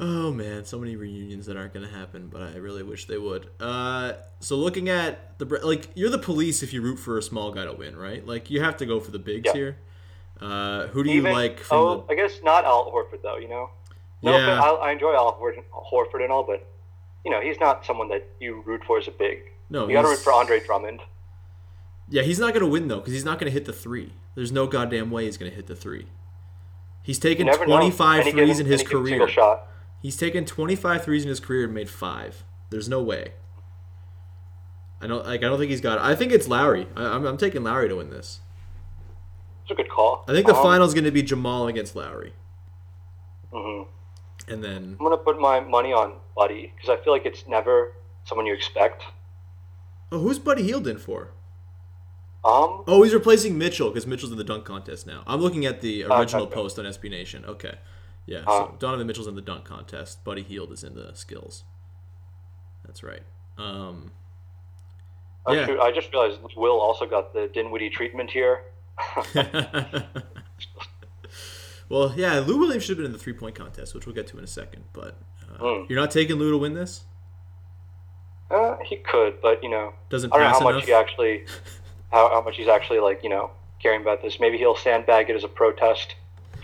oh 0.00 0.32
man, 0.32 0.64
so 0.64 0.78
many 0.78 0.96
reunions 0.96 1.46
that 1.46 1.56
aren't 1.56 1.72
going 1.72 1.88
to 1.88 1.94
happen, 1.94 2.28
but 2.28 2.42
I 2.42 2.56
really 2.56 2.82
wish 2.82 3.06
they 3.06 3.18
would. 3.18 3.48
Uh, 3.60 4.14
so 4.40 4.56
looking 4.56 4.88
at 4.88 5.38
the 5.38 5.44
like, 5.62 5.88
you're 5.94 6.10
the 6.10 6.18
police 6.18 6.62
if 6.64 6.72
you 6.72 6.82
root 6.82 6.98
for 6.98 7.16
a 7.16 7.22
small 7.22 7.52
guy 7.52 7.64
to 7.64 7.72
win, 7.72 7.96
right? 7.96 8.26
Like 8.26 8.50
you 8.50 8.60
have 8.60 8.76
to 8.78 8.86
go 8.86 8.98
for 9.00 9.12
the 9.12 9.18
bigs 9.20 9.44
Yeah. 9.46 9.52
here. 9.52 9.76
Uh, 10.40 10.86
who 10.88 11.02
do 11.02 11.10
you 11.10 11.22
like 11.22 11.58
from 11.60 11.78
oh, 11.78 12.04
the? 12.06 12.12
I 12.12 12.16
guess 12.16 12.38
not 12.44 12.64
Al 12.64 12.90
Horford 12.92 13.22
though. 13.22 13.38
You 13.38 13.48
know, 13.48 13.70
no, 14.22 14.36
Yeah. 14.36 14.60
I, 14.60 14.88
I 14.88 14.92
enjoy 14.92 15.14
Al 15.14 15.32
Horford, 15.40 15.62
Horford 15.72 16.22
and 16.22 16.30
all, 16.32 16.42
but 16.44 16.64
you 17.24 17.30
know, 17.30 17.40
he's 17.40 17.58
not 17.60 17.84
someone 17.84 18.08
that 18.08 18.26
you 18.40 18.62
root 18.64 18.82
for 18.84 18.98
as 18.98 19.08
a 19.08 19.10
big. 19.10 19.42
No, 19.70 19.86
you 19.86 19.94
got 19.94 20.02
to 20.02 20.08
root 20.08 20.18
for 20.20 20.32
Andre 20.32 20.60
Drummond. 20.64 21.00
Yeah, 22.08 22.22
he's 22.22 22.38
not 22.38 22.54
going 22.54 22.64
to 22.64 22.70
win 22.70 22.88
though 22.88 22.98
because 22.98 23.12
he's 23.12 23.24
not 23.24 23.38
going 23.38 23.50
to 23.50 23.54
hit 23.54 23.66
the 23.66 23.72
three. 23.72 24.14
There's 24.34 24.52
no 24.52 24.66
goddamn 24.66 25.10
way 25.10 25.24
he's 25.24 25.36
going 25.36 25.50
to 25.50 25.56
hit 25.56 25.66
the 25.66 25.76
three. 25.76 26.06
He's 27.02 27.18
taken 27.18 27.46
never 27.46 27.64
25 27.64 28.22
threes 28.22 28.34
given- 28.34 28.60
in 28.60 28.66
his 28.66 28.82
career. 28.82 29.26
He's 30.00 30.16
taken 30.16 30.44
25 30.44 31.04
threes 31.04 31.24
in 31.24 31.28
his 31.28 31.40
career 31.40 31.64
and 31.64 31.74
made 31.74 31.90
five. 31.90 32.44
There's 32.70 32.88
no 32.88 33.02
way. 33.02 33.32
I 35.00 35.06
don't 35.06 35.24
like. 35.26 35.40
I 35.42 35.48
don't 35.48 35.58
think 35.58 35.70
he's 35.70 35.80
got. 35.80 35.98
It. 35.98 36.04
I 36.04 36.14
think 36.14 36.32
it's 36.32 36.48
Lauri. 36.48 36.86
I, 36.96 37.04
I'm, 37.14 37.24
I'm 37.24 37.36
taking 37.36 37.62
Lauri 37.64 37.88
to 37.88 37.96
win 37.96 38.10
this. 38.10 38.40
It's 39.62 39.70
a 39.72 39.74
good 39.74 39.88
call. 39.88 40.24
I 40.28 40.32
think 40.32 40.46
the 40.46 40.54
Um, 40.54 40.62
final's 40.62 40.94
going 40.94 41.04
to 41.04 41.10
be 41.10 41.22
Jamal 41.22 41.66
against 41.68 41.94
Lauri, 41.94 42.32
mhm. 43.52 43.86
And 44.50 44.62
then 44.62 44.96
I'm 44.98 45.04
gonna 45.04 45.16
put 45.16 45.40
my 45.40 45.60
money 45.60 45.92
on 45.92 46.14
Buddy 46.36 46.72
because 46.74 46.90
I 46.90 47.02
feel 47.02 47.12
like 47.12 47.26
it's 47.26 47.46
never 47.46 47.92
someone 48.24 48.46
you 48.46 48.54
expect. 48.54 49.02
oh, 50.12 50.20
who's 50.20 50.38
Buddy 50.38 50.62
Hield 50.62 50.86
in 50.86 50.98
for? 50.98 51.30
Um, 52.44 52.84
Oh, 52.86 53.02
he's 53.02 53.12
replacing 53.12 53.58
Mitchell 53.58 53.90
because 53.90 54.06
Mitchell's 54.06 54.32
in 54.32 54.38
the 54.38 54.44
dunk 54.44 54.64
contest 54.64 55.06
now. 55.06 55.22
I'm 55.26 55.40
looking 55.40 55.66
at 55.66 55.80
the 55.80 56.04
original 56.04 56.44
okay. 56.44 56.54
post 56.54 56.78
on 56.78 56.84
SB 56.84 57.10
Nation. 57.10 57.44
Okay, 57.44 57.74
yeah. 58.26 58.44
So 58.46 58.76
Donovan 58.78 59.06
Mitchell's 59.06 59.26
in 59.26 59.34
the 59.34 59.42
dunk 59.42 59.64
contest. 59.64 60.24
Buddy 60.24 60.42
Hield 60.42 60.72
is 60.72 60.84
in 60.84 60.94
the 60.94 61.12
skills. 61.14 61.64
That's 62.84 63.02
right. 63.02 63.22
Um, 63.58 64.12
oh, 65.46 65.52
yeah. 65.52 65.66
shoot, 65.66 65.80
I 65.80 65.90
just 65.90 66.12
realized 66.12 66.38
Will 66.56 66.80
also 66.80 67.06
got 67.06 67.34
the 67.34 67.50
Dinwiddie 67.52 67.90
treatment 67.90 68.30
here. 68.30 68.62
well, 71.88 72.12
yeah, 72.16 72.38
Lou 72.40 72.58
Williams 72.58 72.82
should 72.84 72.90
have 72.90 72.98
been 72.98 73.06
in 73.06 73.12
the 73.12 73.18
three 73.18 73.32
point 73.32 73.54
contest, 73.54 73.94
which 73.94 74.06
we'll 74.06 74.14
get 74.14 74.26
to 74.28 74.38
in 74.38 74.44
a 74.44 74.48
second. 74.48 74.84
But 74.92 75.16
uh, 75.58 75.58
Hmm. 75.58 75.84
you're 75.88 75.98
not 76.00 76.10
taking 76.10 76.36
Lou 76.36 76.50
to 76.50 76.58
win 76.58 76.74
this? 76.74 77.02
Uh, 78.50 78.76
he 78.84 78.96
could, 78.96 79.40
but 79.42 79.62
you 79.62 79.68
know, 79.68 79.92
Doesn't 80.08 80.32
I 80.32 80.38
don't 80.38 80.46
know 80.46 80.52
how 80.52 80.60
enough. 80.68 80.74
much 80.80 80.86
he 80.86 80.92
actually, 80.92 81.44
how, 82.10 82.28
how 82.30 82.40
much 82.42 82.56
he's 82.56 82.68
actually 82.68 82.98
like, 83.00 83.22
you 83.22 83.28
know, 83.28 83.50
caring 83.82 84.00
about 84.00 84.22
this. 84.22 84.40
Maybe 84.40 84.56
he'll 84.58 84.76
sandbag 84.76 85.28
it 85.30 85.36
as 85.36 85.44
a 85.44 85.48
protest 85.48 86.14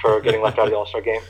for 0.00 0.20
getting 0.20 0.40
left 0.40 0.58
out 0.58 0.64
of 0.66 0.70
the 0.70 0.76
All 0.76 0.86
Star 0.86 1.00
game. 1.02 1.20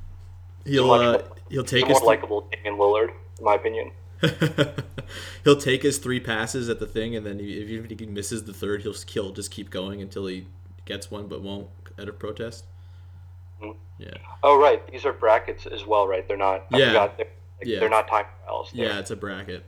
he'll 0.64 0.86
much 0.86 1.00
uh, 1.00 1.22
he'll 1.50 1.64
take 1.64 1.86
his 1.86 1.98
more 2.00 2.06
likable 2.08 2.48
Damian 2.52 2.76
Lillard, 2.78 3.10
in 3.38 3.44
my 3.44 3.54
opinion. 3.54 3.90
he'll 5.44 5.56
take 5.56 5.82
his 5.82 5.98
three 5.98 6.20
passes 6.20 6.68
at 6.68 6.78
the 6.80 6.86
thing, 6.86 7.14
and 7.16 7.24
then 7.26 7.38
he, 7.38 7.54
if 7.60 7.98
he 7.98 8.06
misses 8.06 8.44
the 8.44 8.52
third, 8.52 8.82
he'll 8.82 8.94
he'll 9.08 9.32
just 9.32 9.50
keep 9.50 9.70
going 9.70 10.00
until 10.02 10.26
he 10.26 10.46
gets 10.84 11.10
one, 11.10 11.26
but 11.26 11.42
won't 11.42 11.68
at 11.98 12.08
a 12.08 12.12
protest. 12.12 12.64
Hmm. 13.60 13.72
Yeah, 13.98 14.10
Oh, 14.42 14.58
right. 14.60 14.86
These 14.90 15.04
are 15.04 15.12
brackets 15.12 15.66
as 15.66 15.84
well, 15.86 16.06
right? 16.06 16.26
They're 16.28 16.36
not. 16.36 16.66
I 16.72 16.78
Yeah. 16.78 16.86
forgot. 16.88 17.16
They're, 17.16 17.26
like, 17.26 17.66
Yeah. 17.68 17.80
they're 17.80 17.88
not 17.88 18.06
time 18.08 18.26
trials. 18.44 18.70
They're- 18.72 18.86
yeah, 18.86 18.98
it's 19.00 19.10
a 19.10 19.16
bracket. 19.16 19.64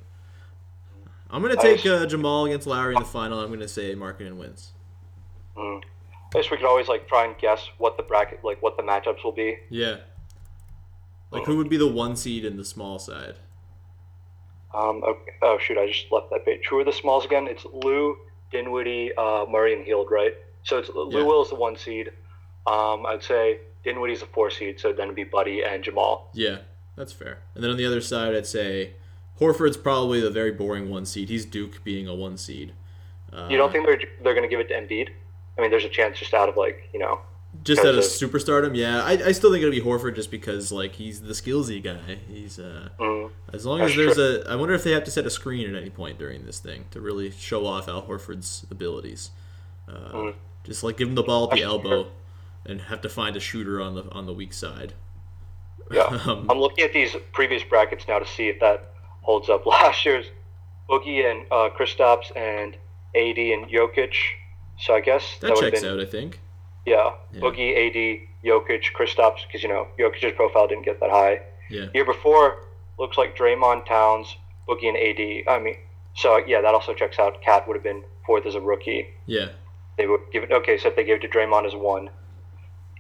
I'm 1.31 1.43
gonna 1.43 1.57
take 1.57 1.81
just- 1.81 2.03
uh, 2.03 2.07
Jamal 2.07 2.47
against 2.47 2.67
Lauri 2.67 2.95
in 2.95 3.01
the 3.01 3.07
final. 3.07 3.41
I'm 3.41 3.51
gonna 3.53 3.69
say 3.69 3.95
Markkanen 3.95 4.37
wins. 4.37 4.73
Mm. 5.57 5.83
I 5.83 6.39
guess 6.39 6.51
we 6.51 6.57
could 6.57 6.67
always 6.67 6.89
like 6.89 7.09
try 7.09 7.25
and 7.25 7.37
guess 7.39 7.69
what 7.79 7.97
the 7.97 8.03
bracket, 8.05 8.45
like 8.45 8.63
what 8.63 8.77
the 8.77 8.83
matchups 8.83 9.25
will 9.25 9.33
be. 9.33 9.59
Yeah. 9.69 9.99
Like 11.33 11.45
who 11.45 11.57
would 11.57 11.69
be 11.69 11.77
the 11.77 11.87
one 11.89 12.17
seed 12.17 12.45
in 12.45 12.57
the 12.57 12.65
small 12.65 12.99
side? 12.99 13.37
Um, 14.73 15.03
okay. 15.03 15.33
Oh 15.43 15.59
shoot, 15.59 15.79
I 15.79 15.87
just 15.89 16.11
left 16.13 16.31
that 16.31 16.45
page. 16.45 16.67
Who 16.69 16.79
are 16.79 16.85
the 16.85 16.93
smalls 16.93 17.25
again? 17.25 17.49
It's 17.49 17.65
Lou, 17.65 18.17
Dinwiddie, 18.53 19.13
uh, 19.17 19.47
Murray, 19.47 19.75
and 19.75 19.85
Hield, 19.85 20.11
right? 20.11 20.35
So 20.63 20.79
it's 20.79 20.89
Lou 20.89 21.11
Yeah. 21.11 21.25
Will 21.25 21.43
is 21.43 21.49
the 21.49 21.55
one 21.57 21.77
seed. 21.77 22.13
Um, 22.67 23.07
I'd 23.07 23.23
say 23.23 23.61
Dinwiddie's 23.85 24.23
a 24.23 24.27
four 24.27 24.51
seed, 24.51 24.79
so 24.81 24.93
then 24.93 25.05
it'd 25.05 25.17
be 25.17 25.25
Buddy 25.25 25.63
and 25.63 25.83
Jamal. 25.83 26.31
Yeah, 26.35 26.59
that's 26.97 27.13
fair. 27.13 27.39
And 27.55 27.63
then 27.65 27.71
on 27.71 27.77
the 27.77 27.87
other 27.87 28.01
side, 28.01 28.35
I'd 28.35 28.47
say 28.47 28.95
Horford's 29.41 29.77
probably 29.77 30.21
the 30.21 30.31
very 30.31 30.51
boring 30.53 30.91
one 30.91 31.07
seed. 31.07 31.29
He's 31.29 31.45
Duke 31.47 31.83
being 31.85 32.07
a 32.09 32.15
one 32.15 32.37
seed. 32.37 32.73
Uh, 33.33 33.49
You 33.51 33.57
don't 33.57 33.71
think 33.73 33.87
they're 33.87 34.01
they're 34.23 34.35
gonna 34.35 34.49
give 34.49 34.61
it 34.61 34.69
to 34.69 34.75
Embiid? 34.75 35.09
I 35.57 35.61
mean, 35.63 35.71
there's 35.71 35.85
a 35.85 35.89
chance 35.89 36.19
just 36.19 36.35
out 36.35 36.49
of 36.49 36.57
like 36.57 36.89
you 36.93 36.99
know. 36.99 37.21
just 37.65 37.81
out 37.85 37.95
of 37.95 38.05
superstardom? 38.05 38.77
Yeah, 38.77 39.03
I, 39.03 39.13
I 39.13 39.33
still 39.33 39.51
think 39.53 39.63
it'll 39.63 39.71
be 39.73 39.81
Horford 39.81 40.15
just 40.17 40.31
because 40.31 40.71
like 40.73 40.93
he's 40.93 41.21
the 41.23 41.33
skillsy 41.33 41.83
guy. 41.83 42.19
He's 42.29 42.59
uh 42.59 42.89
Mm, 42.99 43.31
as 43.53 43.65
long 43.67 43.81
as 43.81 43.95
there's 43.97 44.19
a. 44.19 44.45
I 44.49 44.57
wonder 44.57 44.75
if 44.75 44.85
they 44.85 44.93
have 44.93 45.05
to 45.05 45.11
set 45.11 45.27
a 45.27 45.31
screen 45.31 45.69
at 45.69 45.81
any 45.81 45.91
point 45.91 46.19
during 46.19 46.45
this 46.45 46.59
thing 46.59 46.85
to 46.91 47.01
really 47.01 47.31
show 47.31 47.67
off 47.67 47.89
Al 47.89 48.03
Horford's 48.03 48.67
abilities. 48.71 49.31
Uh, 49.89 49.93
Mm. 50.13 50.35
Just 50.65 50.83
like 50.85 50.99
give 50.99 51.09
him 51.09 51.15
the 51.15 51.23
ball 51.23 51.45
at 51.45 51.51
the 51.51 51.57
That's 51.63 51.65
elbow, 51.73 52.07
and 52.67 52.83
have 52.83 53.01
to 53.03 53.09
find 53.09 53.37
a 53.37 53.41
shooter 53.41 53.81
on 53.81 53.95
the 53.95 54.05
on 54.13 54.27
the 54.27 54.33
weak 54.33 54.53
side. 54.53 54.95
yeah. 55.91 56.07
Um, 56.27 56.47
I'm 56.51 56.59
looking 56.59 56.85
at 56.85 56.93
these 56.93 57.17
previous 57.33 57.63
brackets 57.65 58.07
now 58.07 58.19
to 58.19 58.27
see 58.27 58.49
if 58.49 58.61
that 58.61 58.93
holds 59.23 59.49
up. 59.49 59.67
Last 59.79 60.05
year's 60.05 60.27
Boogie 60.89 61.25
and 61.31 61.47
uh, 61.51 61.69
Kristaps 61.77 62.35
and 62.37 62.75
AD 63.15 63.39
and 63.39 63.67
Jokic. 63.71 64.15
So 64.79 64.95
I 64.95 65.01
guess 65.01 65.39
that 65.41 65.51
would've 65.51 65.71
checks 65.73 65.83
been, 65.83 65.93
out, 65.93 66.01
I 66.01 66.05
think. 66.07 66.41
Yeah, 66.87 67.13
Yeah. 67.33 67.41
Boogie, 67.41 67.77
AD, 67.77 68.27
Jokic, 68.45 68.85
Kristaps, 68.97 69.47
because 69.47 69.63
you 69.63 69.69
know 69.69 69.87
Jokic's 69.99 70.35
profile 70.37 70.67
didn't 70.67 70.85
get 70.85 70.99
that 71.01 71.11
high. 71.11 71.43
Yeah. 71.69 71.87
Year 71.95 72.05
before, 72.05 72.65
looks 72.99 73.19
like 73.19 73.37
Draymond, 73.37 73.87
Towns, 73.87 74.37
Boogie, 74.69 74.89
and 74.89 74.97
AD. 74.97 75.55
I 75.55 75.63
mean, 75.63 75.77
so 76.17 76.39
yeah, 76.47 76.61
that 76.61 76.75
also 76.75 76.95
checks 76.95 77.19
out. 77.19 77.41
Cat 77.43 77.69
would 77.69 77.75
have 77.77 77.85
been 77.85 78.03
fourth 78.27 78.47
as 78.47 78.55
a 78.55 78.61
rookie. 78.61 79.09
Yeah. 79.27 79.51
They 79.99 80.07
would 80.07 80.21
give 80.33 80.45
it. 80.45 80.51
Okay, 80.53 80.79
so 80.79 80.89
if 80.89 80.97
they 80.97 81.05
gave 81.05 81.17
it 81.17 81.21
to 81.23 81.29
Draymond 81.29 81.67
as 81.67 81.75
one, 81.75 82.09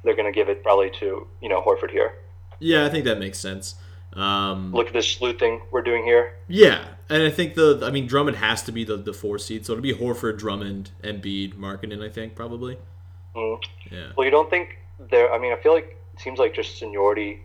they're 0.04 0.16
gonna 0.16 0.32
give 0.32 0.48
it 0.48 0.62
probably 0.62 0.90
to 1.00 1.26
you 1.40 1.48
know 1.48 1.62
Horford 1.62 1.90
here. 1.90 2.14
Yeah, 2.58 2.84
I 2.84 2.88
think 2.88 3.04
that 3.04 3.18
makes 3.18 3.38
sense. 3.38 3.74
Um, 4.12 4.72
Look 4.72 4.88
at 4.88 4.92
this 4.92 5.08
sleuthing 5.08 5.62
we're 5.70 5.82
doing 5.82 6.04
here. 6.04 6.34
Yeah, 6.48 6.84
and 7.08 7.22
I 7.22 7.30
think 7.30 7.54
the 7.54 7.80
I 7.82 7.90
mean 7.90 8.06
Drummond 8.06 8.36
has 8.38 8.62
to 8.64 8.72
be 8.72 8.84
the, 8.84 8.96
the 8.96 9.12
four 9.12 9.38
seed, 9.38 9.64
so 9.66 9.72
it'll 9.72 9.82
be 9.82 9.94
Horford, 9.94 10.38
Drummond, 10.38 10.90
Embiid, 11.02 11.54
Markkanen. 11.54 12.04
I 12.04 12.10
think 12.10 12.34
probably. 12.34 12.78
Mm. 13.36 13.62
Yeah. 13.90 14.12
Well, 14.16 14.24
you 14.24 14.30
don't 14.30 14.50
think 14.50 14.78
there? 15.10 15.32
I 15.32 15.38
mean, 15.38 15.52
I 15.52 15.56
feel 15.62 15.72
like 15.72 15.96
it 16.14 16.20
seems 16.20 16.38
like 16.38 16.54
just 16.54 16.78
seniority 16.78 17.42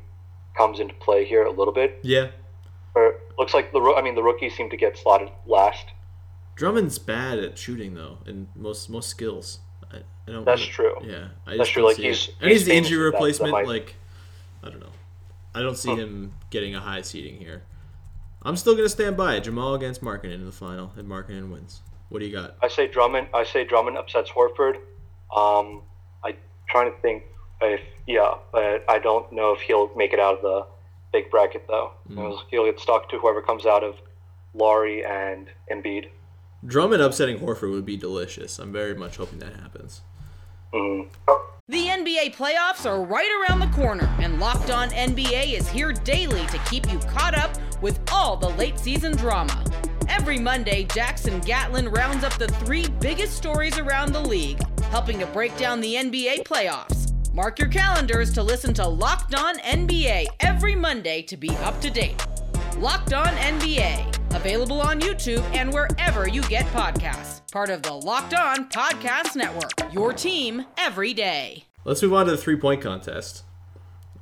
comes 0.57 0.79
into 0.79 0.95
play 0.95 1.25
here 1.25 1.43
a 1.43 1.51
little 1.51 1.73
bit. 1.73 1.99
Yeah. 2.01 2.29
Or 2.95 3.15
looks 3.37 3.53
like 3.53 3.71
the 3.71 3.79
I 3.95 4.01
mean 4.01 4.15
the 4.15 4.23
rookies 4.23 4.55
seem 4.55 4.69
to 4.69 4.77
get 4.77 4.97
slotted 4.97 5.29
last. 5.45 5.85
Drummond's 6.55 6.97
bad 6.97 7.39
at 7.39 7.57
shooting 7.57 7.93
though, 7.93 8.19
and 8.25 8.47
most 8.55 8.89
most 8.89 9.09
skills. 9.09 9.59
I, 10.27 10.31
I 10.31 10.33
don't. 10.33 10.45
That's 10.45 10.63
true. 10.65 10.95
Yeah, 11.03 11.27
I 11.45 11.51
That's 11.57 11.59
just 11.69 11.71
true, 11.71 11.83
like, 11.85 11.97
he's- 11.97 12.29
and 12.41 12.49
he's 12.49 12.59
he's 12.61 12.67
the 12.67 12.73
injury 12.75 12.97
that, 12.97 13.03
that 13.11 13.15
replacement. 13.17 13.51
might- 13.51 13.67
Like, 13.67 13.95
I 14.63 14.69
don't 14.69 14.79
know. 14.79 14.89
I 15.53 15.61
don't 15.61 15.77
see 15.77 15.89
Huh. 15.89 15.95
him 15.97 16.33
getting 16.49 16.75
a 16.75 16.79
high 16.79 17.01
seeding 17.01 17.37
here. 17.37 17.63
I'm 18.41 18.55
still 18.57 18.75
gonna 18.75 18.89
stand 18.89 19.15
by 19.17 19.35
it. 19.35 19.41
Jamal 19.41 19.73
against 19.75 20.01
Markkanen 20.03 20.35
in 20.35 20.45
the 20.45 20.51
final, 20.51 20.91
and 20.97 21.07
Markkanen 21.07 21.49
wins. 21.51 21.81
What 22.09 22.19
do 22.19 22.25
you 22.25 22.31
got? 22.31 22.55
I 22.61 22.67
say 22.67 22.87
Drummond. 22.87 23.27
I 23.33 23.43
say 23.43 23.63
Drummond 23.63 23.97
upsets 23.97 24.29
Horford. 24.29 24.75
Um, 25.35 25.81
I'm 26.23 26.35
trying 26.69 26.91
to 26.91 26.97
think 27.01 27.23
if 27.61 27.81
yeah, 28.07 28.35
but 28.51 28.83
I 28.89 28.99
don't 28.99 29.31
know 29.31 29.53
if 29.53 29.61
he'll 29.61 29.93
make 29.95 30.13
it 30.13 30.19
out 30.19 30.35
of 30.35 30.41
the 30.43 30.65
big 31.11 31.31
bracket 31.31 31.65
though. 31.67 31.91
Mm. 32.09 32.37
He'll 32.51 32.65
get 32.65 32.79
stuck 32.79 33.09
to 33.09 33.17
whoever 33.17 33.41
comes 33.41 33.65
out 33.65 33.83
of 33.83 33.95
Lauri 34.53 35.03
and 35.05 35.47
Embiid. 35.71 36.09
Drummond 36.65 37.01
upsetting 37.01 37.39
Horford 37.39 37.71
would 37.71 37.85
be 37.85 37.97
delicious. 37.97 38.59
I'm 38.59 38.71
very 38.71 38.93
much 38.95 39.17
hoping 39.17 39.39
that 39.39 39.55
happens. 39.55 40.01
The 40.75 41.87
NBA 41.87 42.35
playoffs 42.35 42.85
are 42.85 43.01
right 43.01 43.29
around 43.39 43.61
the 43.61 43.73
corner, 43.73 44.13
and 44.19 44.41
Locked 44.41 44.71
On 44.71 44.89
NBA 44.89 45.53
is 45.53 45.69
here 45.69 45.93
daily 45.93 46.45
to 46.47 46.57
keep 46.69 46.91
you 46.91 46.99
caught 46.99 47.33
up 47.33 47.55
with 47.81 47.97
all 48.11 48.35
the 48.35 48.49
late 48.49 48.77
season 48.77 49.15
drama. 49.15 49.63
Every 50.09 50.37
Monday, 50.37 50.83
Jackson 50.83 51.39
Gatlin 51.39 51.87
rounds 51.87 52.25
up 52.25 52.37
the 52.37 52.49
three 52.49 52.89
biggest 52.99 53.37
stories 53.37 53.77
around 53.79 54.11
the 54.11 54.19
league, 54.19 54.61
helping 54.91 55.17
to 55.19 55.25
break 55.27 55.55
down 55.55 55.79
the 55.79 55.95
NBA 55.95 56.43
playoffs. 56.43 57.13
Mark 57.33 57.57
your 57.57 57.69
calendars 57.69 58.33
to 58.33 58.43
listen 58.43 58.73
to 58.73 58.85
Locked 58.85 59.33
On 59.33 59.57
NBA 59.59 60.25
every 60.41 60.75
Monday 60.75 61.21
to 61.21 61.37
be 61.37 61.51
up 61.57 61.79
to 61.79 61.89
date. 61.89 62.21
Locked 62.79 63.13
On 63.13 63.27
NBA, 63.27 64.24
available 64.35 64.81
on 64.81 64.99
YouTube 65.01 65.41
and 65.55 65.71
wherever 65.73 66.27
you 66.27 66.41
get 66.43 66.65
podcasts. 66.67 67.41
Part 67.51 67.69
of 67.69 67.81
the 67.81 67.93
Locked 67.93 68.33
On 68.33 68.69
Podcast 68.69 69.35
Network. 69.35 69.93
Your 69.93 70.13
team 70.13 70.65
every 70.77 71.13
day. 71.13 71.65
Let's 71.83 72.01
move 72.01 72.13
on 72.13 72.25
to 72.25 72.31
the 72.31 72.37
three 72.37 72.55
point 72.57 72.81
contest. 72.81 73.43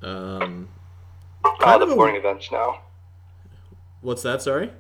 Um, 0.02 0.70
All 1.44 1.56
kind 1.58 1.82
the 1.82 1.86
of 1.86 1.92
a- 1.92 1.96
boring 1.96 2.16
events 2.16 2.52
now. 2.52 2.82
what's 4.02 4.22
that? 4.24 4.42
Sorry. 4.42 4.72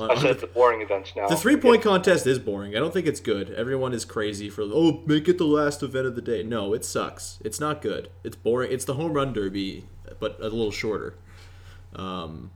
I 0.00 0.18
said 0.18 0.40
the 0.40 0.46
boring 0.46 0.80
events 0.80 1.12
now. 1.14 1.28
The 1.28 1.36
three 1.36 1.56
point 1.58 1.82
contest 1.82 2.26
is 2.26 2.38
boring. 2.38 2.74
I 2.74 2.78
don't 2.78 2.94
think 2.94 3.06
it's 3.06 3.20
good. 3.20 3.50
Everyone 3.50 3.92
is 3.92 4.06
crazy 4.06 4.48
for 4.48 4.62
oh 4.62 5.02
make 5.04 5.28
it 5.28 5.36
the 5.36 5.44
last 5.44 5.82
event 5.82 6.06
of 6.06 6.16
the 6.16 6.22
day. 6.22 6.42
No, 6.42 6.72
it 6.72 6.82
sucks. 6.82 7.38
It's 7.44 7.60
not 7.60 7.82
good. 7.82 8.08
It's 8.24 8.34
boring. 8.36 8.72
It's 8.72 8.86
the 8.86 8.94
home 8.94 9.12
run 9.12 9.34
derby, 9.34 9.84
but 10.18 10.38
a 10.40 10.44
little 10.44 10.70
shorter. 10.70 11.16
Um, 11.94 12.52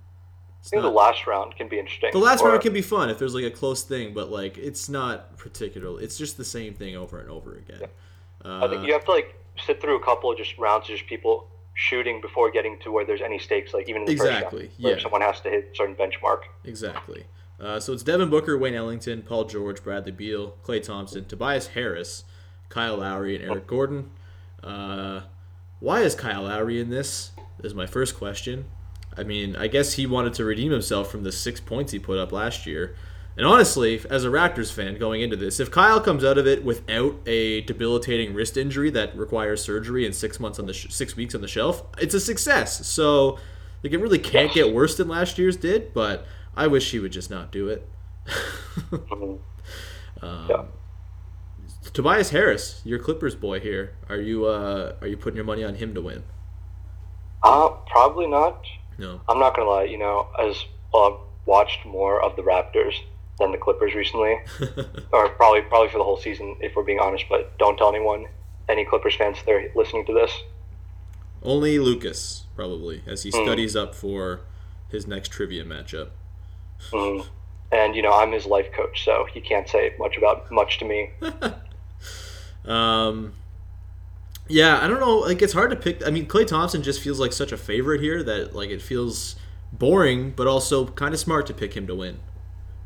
I 0.66 0.68
think 0.70 0.82
the 0.82 0.90
last 0.90 1.26
round 1.26 1.54
can 1.56 1.68
be 1.68 1.78
interesting. 1.78 2.10
the 2.12 2.18
last 2.18 2.42
Or- 2.42 2.48
round 2.48 2.60
can 2.62 2.72
be 2.72 2.82
fun 2.82 3.08
if 3.10 3.18
there's 3.18 3.34
like 3.34 3.44
a 3.44 3.50
close 3.50 3.82
thing, 3.84 4.12
but 4.14 4.30
like 4.30 4.58
it's 4.58 4.88
not 4.88 5.36
particular. 5.36 6.00
It's 6.00 6.18
just 6.18 6.36
the 6.36 6.44
same 6.44 6.74
thing 6.74 6.96
over 6.96 7.18
and 7.20 7.30
over 7.30 7.54
again. 7.56 7.88
I 8.44 8.68
think 8.68 8.86
you 8.86 8.92
have 8.92 9.04
to 9.06 9.10
like 9.12 9.34
sit 9.64 9.80
through 9.80 9.96
a 9.96 10.04
couple 10.04 10.30
of 10.30 10.38
just 10.38 10.56
rounds 10.58 10.84
of 10.88 10.96
just 10.96 11.06
people 11.08 11.48
shooting 11.74 12.20
before 12.20 12.50
getting 12.50 12.78
to 12.80 12.90
where 12.90 13.04
there's 13.04 13.20
any 13.20 13.38
stakes. 13.38 13.74
Like 13.74 13.88
even 13.88 14.02
in 14.02 14.06
the 14.06 14.12
Exactly, 14.12 14.68
first 14.68 14.80
round, 14.82 14.96
yeah. 14.96 15.02
someone 15.02 15.20
has 15.20 15.40
to 15.42 15.50
hit 15.50 15.70
a 15.72 15.76
certain 15.76 15.94
benchmark. 15.94 16.40
Exactly. 16.64 17.24
Uh, 17.58 17.80
so 17.80 17.92
it's 17.92 18.02
Devin 18.02 18.28
Booker, 18.30 18.56
Wayne 18.58 18.74
Ellington, 18.74 19.22
Paul 19.22 19.44
George, 19.44 19.82
Bradley 19.82 20.12
Beal, 20.12 20.56
Klay 20.62 20.82
Thompson, 20.82 21.24
Tobias 21.24 21.68
Harris, 21.68 22.24
Kyle 22.68 22.98
Lowry, 22.98 23.34
and 23.36 23.44
Eric 23.50 23.66
Gordon. 23.66 24.10
Uh, 24.62 25.22
why 25.80 26.00
is 26.00 26.14
Kyle 26.14 26.42
Lowry 26.42 26.80
in 26.80 26.90
this? 26.90 27.30
Is 27.64 27.74
my 27.74 27.86
first 27.86 28.16
question. 28.16 28.66
I 29.16 29.22
mean, 29.22 29.56
I 29.56 29.66
guess 29.66 29.94
he 29.94 30.06
wanted 30.06 30.34
to 30.34 30.44
redeem 30.44 30.72
himself 30.72 31.10
from 31.10 31.22
the 31.22 31.32
six 31.32 31.60
points 31.60 31.92
he 31.92 31.98
put 31.98 32.18
up 32.18 32.32
last 32.32 32.66
year. 32.66 32.94
And 33.36 33.46
honestly, 33.46 34.00
as 34.08 34.24
a 34.24 34.28
Raptors 34.28 34.72
fan 34.72 34.98
going 34.98 35.20
into 35.20 35.36
this, 35.36 35.60
if 35.60 35.70
Kyle 35.70 36.00
comes 36.00 36.24
out 36.24 36.38
of 36.38 36.46
it 36.46 36.64
without 36.64 37.16
a 37.26 37.60
debilitating 37.62 38.32
wrist 38.32 38.56
injury 38.56 38.88
that 38.90 39.16
requires 39.16 39.62
surgery 39.62 40.06
and 40.06 40.14
six 40.14 40.40
months 40.40 40.58
on 40.58 40.66
the 40.66 40.72
sh- 40.72 40.86
six 40.90 41.16
weeks 41.16 41.34
on 41.34 41.42
the 41.42 41.48
shelf, 41.48 41.82
it's 41.98 42.14
a 42.14 42.20
success. 42.20 42.86
So 42.86 43.38
like 43.82 43.92
it 43.92 43.98
really 43.98 44.18
can't 44.18 44.52
get 44.52 44.72
worse 44.72 44.96
than 44.96 45.08
last 45.08 45.36
year's 45.36 45.56
did. 45.56 45.92
But 45.92 46.26
I 46.56 46.66
wish 46.66 46.90
he 46.90 46.98
would 46.98 47.12
just 47.12 47.30
not 47.30 47.52
do 47.52 47.68
it. 47.68 47.88
Um, 50.22 50.46
Yeah. 50.48 50.64
Tobias 51.92 52.30
Harris, 52.30 52.80
your 52.84 52.98
Clippers 52.98 53.34
boy 53.34 53.60
here. 53.60 53.96
Are 54.08 54.16
you 54.16 54.46
uh 54.46 54.94
are 55.00 55.06
you 55.06 55.16
putting 55.16 55.36
your 55.36 55.44
money 55.44 55.62
on 55.62 55.74
him 55.74 55.94
to 55.94 56.00
win? 56.00 56.24
Uh, 57.42 57.68
probably 57.86 58.26
not. 58.26 58.64
No. 58.98 59.20
I'm 59.28 59.38
not 59.38 59.54
gonna 59.56 59.68
lie. 59.68 59.84
You 59.84 59.98
know, 59.98 60.28
as 60.38 60.64
well, 60.92 61.04
I've 61.12 61.46
watched 61.46 61.84
more 61.86 62.22
of 62.22 62.36
the 62.36 62.42
Raptors 62.42 62.94
than 63.38 63.52
the 63.52 63.58
Clippers 63.58 63.94
recently, 63.94 64.38
or 65.12 65.28
probably 65.30 65.62
probably 65.62 65.88
for 65.90 65.98
the 65.98 66.04
whole 66.04 66.16
season, 66.16 66.56
if 66.60 66.74
we're 66.74 66.82
being 66.84 67.00
honest. 67.00 67.24
But 67.28 67.56
don't 67.58 67.76
tell 67.76 67.88
anyone, 67.90 68.26
any 68.68 68.84
Clippers 68.84 69.14
fans, 69.16 69.38
if 69.38 69.44
they're 69.46 69.70
listening 69.74 70.06
to 70.06 70.12
this. 70.14 70.32
Only 71.42 71.78
Lucas 71.78 72.44
probably 72.56 73.02
as 73.06 73.22
he 73.24 73.30
Hmm. 73.30 73.42
studies 73.44 73.76
up 73.76 73.94
for 73.94 74.40
his 74.88 75.06
next 75.06 75.28
trivia 75.30 75.64
matchup. 75.64 76.08
Mhm. 76.90 77.26
And 77.72 77.94
you 77.94 78.02
know, 78.02 78.12
I'm 78.12 78.32
his 78.32 78.46
life 78.46 78.72
coach, 78.72 79.04
so 79.04 79.26
he 79.32 79.40
can't 79.40 79.68
say 79.68 79.94
much 79.98 80.16
about 80.16 80.50
much 80.50 80.78
to 80.78 80.84
me. 80.84 81.10
Um, 82.64 83.34
yeah, 84.48 84.80
I 84.82 84.86
don't 84.86 85.00
know. 85.00 85.18
Like 85.18 85.42
it's 85.42 85.52
hard 85.52 85.70
to 85.70 85.76
pick. 85.76 86.06
I 86.06 86.10
mean, 86.10 86.26
Klay 86.26 86.46
Thompson 86.46 86.82
just 86.82 87.00
feels 87.00 87.18
like 87.18 87.32
such 87.32 87.52
a 87.52 87.56
favorite 87.56 88.00
here 88.00 88.22
that 88.22 88.54
like 88.54 88.70
it 88.70 88.82
feels 88.82 89.36
boring, 89.72 90.30
but 90.30 90.46
also 90.46 90.86
kind 90.86 91.12
of 91.12 91.20
smart 91.20 91.46
to 91.46 91.54
pick 91.54 91.76
him 91.76 91.86
to 91.86 91.94
win. 91.94 92.18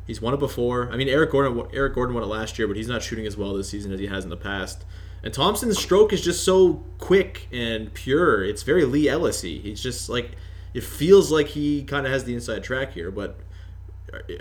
He's 0.07 0.21
won 0.21 0.33
it 0.33 0.39
before. 0.39 0.91
I 0.91 0.97
mean, 0.97 1.07
Eric 1.07 1.31
Gordon. 1.31 1.67
Eric 1.73 1.95
Gordon 1.95 2.15
won 2.15 2.23
it 2.23 2.27
last 2.27 2.57
year, 2.57 2.67
but 2.67 2.77
he's 2.77 2.87
not 2.87 3.03
shooting 3.03 3.25
as 3.25 3.37
well 3.37 3.53
this 3.53 3.69
season 3.69 3.91
as 3.91 3.99
he 3.99 4.07
has 4.07 4.23
in 4.23 4.29
the 4.29 4.37
past. 4.37 4.83
And 5.23 5.33
Thompson's 5.33 5.77
stroke 5.77 6.13
is 6.13 6.21
just 6.21 6.43
so 6.43 6.83
quick 6.97 7.47
and 7.51 7.93
pure. 7.93 8.43
It's 8.43 8.63
very 8.63 8.85
Lee 8.85 9.05
Ellisy. 9.05 9.61
He's 9.61 9.81
just 9.81 10.09
like 10.09 10.31
it 10.73 10.83
feels 10.83 11.31
like 11.31 11.47
he 11.47 11.83
kind 11.83 12.05
of 12.05 12.11
has 12.11 12.23
the 12.23 12.33
inside 12.33 12.63
track 12.63 12.93
here. 12.93 13.11
But 13.11 13.39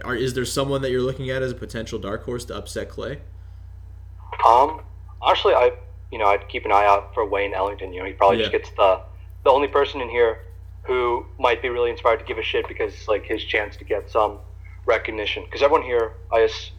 are, 0.04 0.16
is 0.16 0.34
there 0.34 0.44
someone 0.44 0.82
that 0.82 0.90
you're 0.90 1.02
looking 1.02 1.30
at 1.30 1.42
as 1.42 1.52
a 1.52 1.54
potential 1.54 1.98
dark 1.98 2.24
horse 2.24 2.44
to 2.46 2.56
upset 2.56 2.88
Klay? 2.88 3.18
Um, 4.46 4.80
actually, 5.26 5.54
I 5.54 5.72
you 6.10 6.18
know 6.18 6.26
I'd 6.26 6.48
keep 6.48 6.64
an 6.64 6.72
eye 6.72 6.86
out 6.86 7.14
for 7.14 7.26
Wayne 7.26 7.54
Ellington. 7.54 7.92
You 7.92 8.00
know, 8.00 8.06
he 8.06 8.12
probably 8.12 8.38
just 8.38 8.52
gets 8.52 8.70
the 8.70 9.00
the 9.44 9.50
only 9.50 9.68
person 9.68 10.00
in 10.00 10.08
here 10.08 10.38
who 10.82 11.26
might 11.38 11.62
be 11.62 11.68
really 11.68 11.90
inspired 11.90 12.18
to 12.18 12.24
give 12.24 12.38
a 12.38 12.42
shit 12.42 12.66
because 12.68 12.92
it's 12.92 13.08
like 13.08 13.24
his 13.24 13.44
chance 13.44 13.76
to 13.76 13.84
get 13.84 14.10
some 14.10 14.38
recognition. 14.86 15.44
Because 15.44 15.62
everyone 15.62 15.86
here, 15.86 16.12
I 16.32 16.40
guess, 16.40 16.70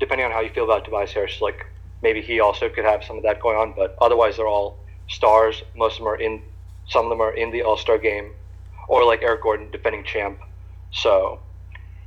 depending 0.00 0.26
on 0.26 0.32
how 0.32 0.40
you 0.40 0.50
feel 0.50 0.64
about 0.64 0.84
Tobias 0.84 1.12
Harris, 1.12 1.40
like 1.40 1.66
maybe 2.02 2.20
he 2.20 2.40
also 2.40 2.68
could 2.68 2.84
have 2.84 3.04
some 3.04 3.16
of 3.16 3.22
that 3.22 3.40
going 3.40 3.56
on. 3.56 3.72
But 3.76 3.96
otherwise, 4.00 4.36
they're 4.36 4.46
all 4.46 4.78
stars. 5.08 5.62
Most 5.76 5.94
of 5.94 5.98
them 5.98 6.08
are 6.08 6.16
in. 6.16 6.42
Some 6.88 7.06
of 7.06 7.10
them 7.10 7.20
are 7.20 7.32
in 7.32 7.52
the 7.52 7.62
All 7.62 7.76
Star 7.76 7.98
game, 7.98 8.32
or 8.88 9.04
like 9.04 9.22
Eric 9.22 9.42
Gordon, 9.42 9.70
defending 9.70 10.04
champ. 10.04 10.40
So, 10.90 11.38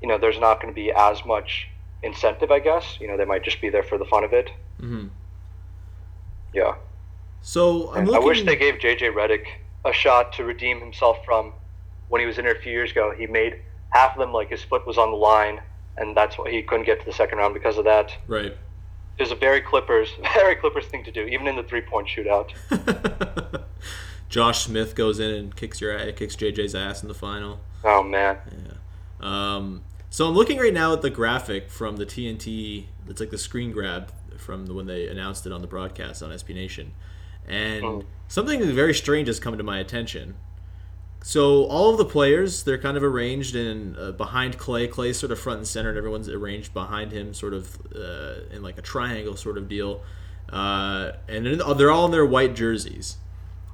you 0.01 0.07
know, 0.07 0.17
there's 0.17 0.39
not 0.39 0.61
going 0.61 0.73
to 0.73 0.75
be 0.75 0.91
as 0.91 1.25
much 1.25 1.69
incentive, 2.03 2.51
I 2.51 2.59
guess. 2.59 2.97
You 2.99 3.07
know, 3.07 3.17
they 3.17 3.25
might 3.25 3.43
just 3.43 3.61
be 3.61 3.69
there 3.69 3.83
for 3.83 3.97
the 3.97 4.05
fun 4.05 4.23
of 4.23 4.33
it. 4.33 4.49
Mm-hmm. 4.81 5.07
Yeah. 6.55 6.75
So 7.41 7.93
I'm 7.93 8.11
I 8.13 8.19
wish 8.19 8.43
they 8.43 8.55
gave 8.55 8.75
JJ 8.75 9.13
Redick 9.13 9.45
a 9.85 9.93
shot 9.93 10.33
to 10.33 10.43
redeem 10.43 10.79
himself 10.79 11.23
from 11.23 11.53
when 12.09 12.21
he 12.21 12.25
was 12.25 12.37
in 12.39 12.45
there 12.45 12.55
a 12.55 12.59
few 12.59 12.71
years 12.71 12.91
ago. 12.91 13.13
He 13.15 13.27
made 13.27 13.59
half 13.89 14.13
of 14.13 14.19
them 14.19 14.33
like 14.33 14.49
his 14.49 14.63
foot 14.63 14.87
was 14.87 14.97
on 14.97 15.11
the 15.11 15.17
line, 15.17 15.61
and 15.97 16.15
that's 16.17 16.37
why 16.37 16.49
he 16.49 16.63
couldn't 16.63 16.85
get 16.85 16.99
to 17.01 17.05
the 17.05 17.13
second 17.13 17.37
round 17.37 17.53
because 17.53 17.77
of 17.77 17.85
that. 17.85 18.11
right. 18.27 18.57
It 19.17 19.21
was 19.21 19.31
a 19.31 19.35
very 19.35 19.61
Clippers, 19.61 20.09
very 20.33 20.55
Clippers 20.55 20.87
thing 20.87 21.03
to 21.05 21.11
do, 21.11 21.21
even 21.21 21.47
in 21.47 21.55
the 21.55 21.63
three 21.63 21.81
point 21.81 22.07
shootout. 22.07 22.51
Josh 24.29 24.65
Smith 24.65 24.95
goes 24.95 25.19
in 25.19 25.31
and 25.31 25.55
kicks 25.55 25.79
your 25.79 26.11
kicks 26.11 26.35
JJ's 26.35 26.75
ass 26.75 27.01
in 27.01 27.07
the 27.07 27.13
final. 27.13 27.59
Oh 27.83 28.03
man, 28.03 28.37
Yeah. 29.21 29.55
Um, 29.55 29.83
so 30.09 30.27
I'm 30.27 30.33
looking 30.33 30.57
right 30.59 30.73
now 30.73 30.93
at 30.93 31.01
the 31.01 31.09
graphic 31.09 31.69
from 31.69 31.97
the 31.97 32.05
TNT. 32.05 32.85
It's 33.07 33.19
like 33.19 33.29
the 33.29 33.37
screen 33.37 33.71
grab 33.71 34.11
from 34.39 34.65
the, 34.67 34.73
when 34.73 34.85
they 34.87 35.07
announced 35.07 35.45
it 35.45 35.51
on 35.51 35.61
the 35.61 35.67
broadcast 35.67 36.21
on 36.23 36.29
SB 36.31 36.53
Nation, 36.55 36.91
and 37.47 37.83
Oh. 37.83 38.03
something 38.27 38.63
very 38.73 38.93
strange 38.93 39.27
has 39.27 39.39
come 39.39 39.57
to 39.57 39.63
my 39.63 39.79
attention. 39.79 40.35
So 41.23 41.63
all 41.65 41.89
of 41.91 41.97
the 41.97 42.05
players, 42.05 42.63
they're 42.63 42.77
kind 42.77 42.97
of 42.97 43.03
arranged 43.03 43.55
in 43.55 43.95
uh, 43.99 44.11
behind 44.11 44.59
Klay. 44.59 44.87
Klay's 44.87 45.17
sort 45.17 45.31
of 45.31 45.39
front 45.39 45.57
and 45.59 45.67
center, 45.67 45.89
and 45.89 45.97
everyone's 45.97 46.29
arranged 46.29 46.71
behind 46.73 47.11
him, 47.11 47.33
sort 47.33 47.53
of 47.55 47.79
uh, 47.95 48.41
in 48.55 48.61
like 48.61 48.77
a 48.77 48.81
triangle 48.83 49.35
sort 49.35 49.57
of 49.57 49.67
deal. 49.67 50.01
Uh, 50.51 51.13
and 51.27 51.45
then 51.47 51.61
they're 51.77 51.89
all 51.91 52.05
in 52.05 52.11
their 52.11 52.25
white 52.25 52.55
jerseys. 52.55 53.17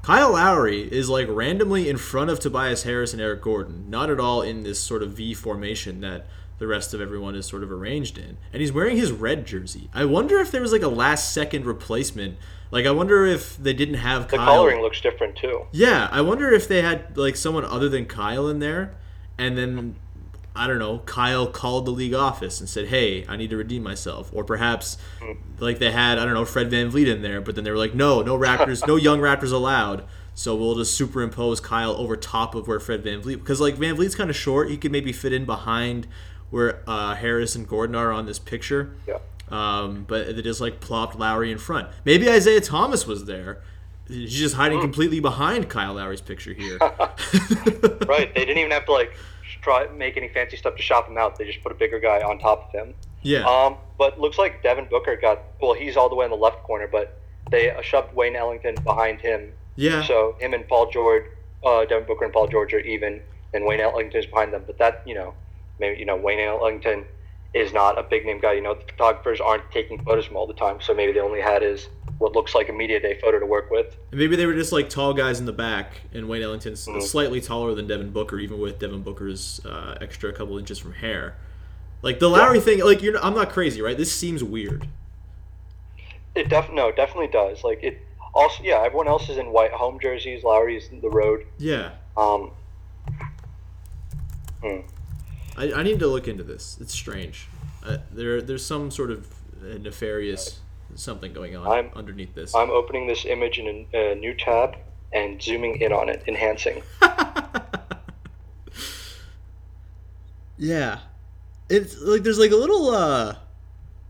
Kyle 0.02 0.32
Lowry 0.32 0.82
is 0.91 1.10
like 1.10 1.28
randomly 1.30 1.89
in 1.89 1.97
front 1.97 2.30
of 2.32 2.39
Tobias 2.39 2.84
Harris 2.84 3.12
and 3.12 3.21
Eric 3.21 3.41
Gordon, 3.41 3.89
not 3.89 4.10
at 4.10 4.19
all 4.19 4.41
in 4.41 4.63
this 4.63 4.80
sort 4.80 5.04
of 5.04 5.12
V 5.12 5.34
formation 5.34 6.00
that 6.02 6.26
the 6.62 6.67
rest 6.67 6.93
of 6.93 7.02
everyone 7.02 7.34
is 7.34 7.47
sort 7.47 7.63
of 7.63 7.71
arranged 7.71 8.19
in. 8.19 8.38
And 8.54 8.62
he's 8.62 8.71
wearing 8.71 8.95
his 8.95 9.12
red 9.12 9.47
jersey. 9.47 9.89
I 9.95 10.06
wonder 10.06 10.38
if 10.38 10.52
there 10.52 10.62
was 10.62 10.71
like 10.71 10.84
a 10.84 10.88
last 10.88 11.34
second 11.34 11.65
replacement. 11.65 12.38
Like 12.69 12.86
I 12.86 12.91
wonder 12.91 13.26
if 13.26 13.58
they 13.58 13.74
didn't 13.74 13.95
have 13.95 14.28
Kyle 14.28 14.30
the 14.30 14.38
Kyle. 14.38 14.45
coloring 14.45 14.82
looks 14.82 15.02
different 15.02 15.36
too. 15.36 15.65
Yeah, 15.71 16.08
I 16.12 16.21
wonder 16.21 16.52
if 16.52 16.67
they 16.67 16.84
had 16.84 17.17
like 17.17 17.36
someone 17.36 17.65
other 17.65 17.89
than 17.89 18.06
Kyle 18.06 18.47
in 18.47 18.60
there, 18.60 18.93
and 19.39 19.58
then 19.58 19.95
I 20.56 20.67
don't 20.67 20.78
know, 20.78 21.00
Kyle 21.00 21.47
called 21.47 21.88
the 21.88 21.91
league 21.91 22.13
office 22.13 22.60
and 22.60 22.69
said, 22.69 22.89
"Hey, 22.89 23.26
I 23.28 23.38
need 23.38 23.50
to 23.50 23.58
redeem 23.58 23.82
myself," 23.82 24.30
or 24.32 24.43
perhaps 24.43 25.00
hmm. 25.19 25.32
like 25.58 25.80
they 25.80 25.91
had 25.91 26.19
I 26.19 26.26
don't 26.26 26.36
know 26.36 26.45
Fred 26.45 26.69
VanVleet 26.69 27.08
in 27.08 27.24
there, 27.24 27.41
but 27.41 27.56
then 27.56 27.63
they 27.63 27.71
were 27.71 27.78
like, 27.78 27.95
"No, 27.95 28.21
no 28.21 28.38
Raptors, 28.38 28.86
no 28.88 28.95
young 29.08 29.19
Raptors 29.19 29.52
allowed." 29.52 30.06
So 30.34 30.56
we'll 30.56 30.76
just 30.76 30.95
superimpose 30.95 31.60
Kyle 31.60 31.91
over 31.91 32.15
top 32.15 32.56
of 32.56 32.67
where 32.67 32.80
Fred 32.80 33.04
VanVleet 33.04 33.39
because 33.39 33.60
like 33.60 33.76
VanVleet's 33.76 34.15
kind 34.15 34.30
of 34.30 34.36
short, 34.36 34.69
he 34.69 34.78
could 34.78 34.92
maybe 34.92 35.12
fit 35.12 35.33
in 35.33 35.46
behind 35.46 36.08
where 36.52 36.81
uh, 36.87 37.15
Harris 37.15 37.56
and 37.56 37.67
Gordon 37.67 37.95
are 37.95 38.12
on 38.12 38.25
this 38.27 38.37
picture. 38.39 38.93
Yeah. 39.08 39.17
Um, 39.49 40.06
but 40.08 40.35
they 40.35 40.41
just 40.41 40.62
like 40.62 40.79
plopped 40.79 41.17
Lowry 41.17 41.52
in 41.52 41.58
front. 41.58 41.89
Maybe 42.06 42.29
Isaiah 42.29 42.62
Thomas 42.62 43.06
was 43.06 43.25
there. 43.25 43.62
He's 44.08 44.33
just 44.33 44.56
hiding 44.56 44.79
completely 44.81 45.19
behind 45.19 45.69
Kyle 45.69 45.93
Lowry's 45.93 46.21
picture 46.21 46.54
here. 46.54 46.77
right? 46.79 48.33
They 48.33 48.45
didn't 48.45 48.58
even 48.58 48.71
have 48.71 48.85
to 48.85 48.91
like 48.91 49.13
try 49.62 49.87
make 49.87 50.17
any 50.17 50.27
fancy 50.29 50.58
stuff 50.58 50.75
to 50.75 50.81
shop 50.81 51.08
him 51.08 51.17
out. 51.17 51.37
They 51.37 51.45
just 51.45 51.62
put 51.63 51.71
a 51.71 51.75
bigger 51.75 51.99
guy 51.99 52.21
on 52.21 52.39
top 52.39 52.67
of 52.67 52.71
him. 52.71 52.93
yeah. 53.21 53.47
Um, 53.47 53.77
but 53.97 54.19
looks 54.19 54.37
like 54.37 54.63
Devin 54.63 54.87
Booker 54.89 55.15
got 55.15 55.41
well. 55.62 55.73
He's 55.73 55.95
all 55.95 56.10
the 56.10 56.15
way 56.15 56.25
in 56.25 56.31
the 56.31 56.37
left 56.37 56.63
corner, 56.63 56.87
but 56.87 57.19
they 57.49 57.69
uh, 57.69 57.81
shoved 57.81 58.13
Wayne 58.15 58.35
Ellington 58.35 58.75
behind 58.83 59.21
him. 59.21 59.52
yeah. 59.75 60.04
So 60.04 60.35
him 60.39 60.54
and 60.54 60.67
Paul 60.67 60.89
George, 60.89 61.25
uh, 61.63 61.85
Devin 61.85 62.08
Booker 62.08 62.25
and 62.25 62.33
Paul 62.33 62.47
George 62.47 62.73
are 62.73 62.79
even, 62.79 63.21
and 63.54 63.65
Wayne 63.65 63.79
Ellington 63.79 64.19
is 64.19 64.25
behind 64.25 64.52
them. 64.54 64.63
But 64.65 64.77
that 64.79 65.04
you 65.06 65.13
know, 65.15 65.33
maybe 65.80 66.00
you 66.00 66.06
know 66.06 66.15
Wayne 66.15 66.40
Ellington 66.40 67.06
is 67.54 67.74
not 67.74 68.00
a 68.00 68.04
big 68.04 68.26
name 68.26 68.40
guy. 68.40 68.54
You 68.54 68.62
know, 68.62 68.76
the 68.76 68.82
photographers 68.82 69.42
aren't 69.42 69.69
taking 69.72 70.02
photos 70.04 70.26
from 70.26 70.38
all 70.38 70.48
the 70.48 70.54
time, 70.54 70.80
so 70.82 70.94
maybe 70.94 71.12
they 71.12 71.19
only 71.19 71.42
had 71.42 71.62
his 71.62 71.90
what 72.17 72.34
looks 72.34 72.54
like 72.54 72.69
a 72.69 72.74
media 72.74 73.00
day 73.00 73.17
photo 73.19 73.40
to 73.40 73.46
work 73.46 73.69
with. 73.72 73.98
And 74.12 74.19
maybe 74.19 74.36
they 74.36 74.46
were 74.46 74.54
just 74.54 74.72
like 74.72 74.90
tall 74.90 75.13
guys 75.13 75.40
in 75.40 75.46
the 75.46 75.52
back, 75.54 76.02
and 76.13 76.30
Wayne 76.30 76.44
Ellington's 76.44 76.86
Mm-hmm. 76.88 77.02
slightly 77.02 77.42
taller 77.42 77.74
than 77.74 77.88
Devin 77.88 78.12
Booker, 78.12 78.40
even 78.40 78.60
with 78.60 78.80
Devin 78.80 79.02
Booker's 79.02 79.60
uh, 79.65 79.98
extra 80.02 80.32
couple 80.32 80.58
inches 80.58 80.78
from 80.80 80.94
hair. 80.94 81.36
Like 82.04 82.19
the 82.19 82.30
Lowry 82.30 82.60
thing, 82.60 82.84
like 82.84 83.02
you're, 83.04 83.24
I'm 83.24 83.36
not 83.36 83.50
crazy, 83.52 83.82
right? 83.82 83.98
This 83.98 84.12
seems 84.13 84.44
weird. 84.44 84.88
It 86.34 86.48
def 86.50 86.72
no, 86.72 86.88
it 86.88 86.96
definitely 86.96 87.28
does. 87.28 87.63
Like 87.63 87.84
it 87.84 88.02
also, 88.34 88.63
yeah. 88.63 88.82
Everyone 88.86 89.08
else 89.08 89.28
is 89.30 89.38
in 89.38 89.52
white 89.52 89.72
home 89.74 90.00
jerseys. 90.00 90.44
Lowry's 90.44 90.88
in 90.90 91.02
the 91.02 91.10
road. 91.10 91.46
Yeah, 91.58 91.92
Um, 92.15 92.52
hmm. 94.63 94.80
I, 95.58 95.71
I 95.73 95.83
need 95.83 95.99
to 95.99 96.08
look 96.08 96.27
into 96.27 96.43
this. 96.43 96.77
It's 96.79 96.93
strange. 96.93 97.47
Uh, 97.83 97.97
there, 98.12 98.41
there's 98.41 98.65
some 98.65 98.89
sort 98.91 99.12
of 99.12 99.27
uh, 99.63 99.77
nefarious 99.79 100.60
something 100.95 101.33
going 101.33 101.56
on 101.56 101.67
I'm- 101.67 101.89
underneath 101.95 102.33
this. 102.35 102.54
I'm 102.56 102.69
opening 102.69 103.08
this 103.08 103.25
image 103.25 103.58
in 103.60 103.87
a, 103.93 104.12
a 104.12 104.15
new 104.15 104.33
tab 104.33 104.75
and 105.13 105.41
zooming 105.41 105.81
in 105.81 105.91
on 105.93 106.10
it, 106.10 106.23
enhancing. 106.27 106.81
Yeah. 110.58 110.99
It's 111.69 111.99
like 112.02 112.23
there's 112.23 112.37
like 112.37 112.52
a 112.52 112.56
little 112.56 112.89
uh 112.91 113.35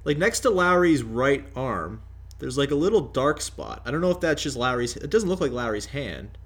like 0.04 0.18
next 0.18 0.42
to 0.42 0.50
Lowry's 0.50 1.02
right 1.04 1.46
arm, 1.56 2.02
there's 2.40 2.58
like 2.58 2.72
a 2.72 2.76
little 2.76 3.02
dark 3.02 3.40
spot. 3.40 3.82
I 3.86 3.92
don't 3.92 4.02
know 4.02 4.12
if 4.12 4.20
that's 4.20 4.44
just 4.44 4.58
Lowry's 4.58 4.98
it 4.98 5.10
doesn't 5.10 5.30
look 5.30 5.40
like 5.42 5.52
Lowry's 5.52 5.86
hand. 5.86 6.38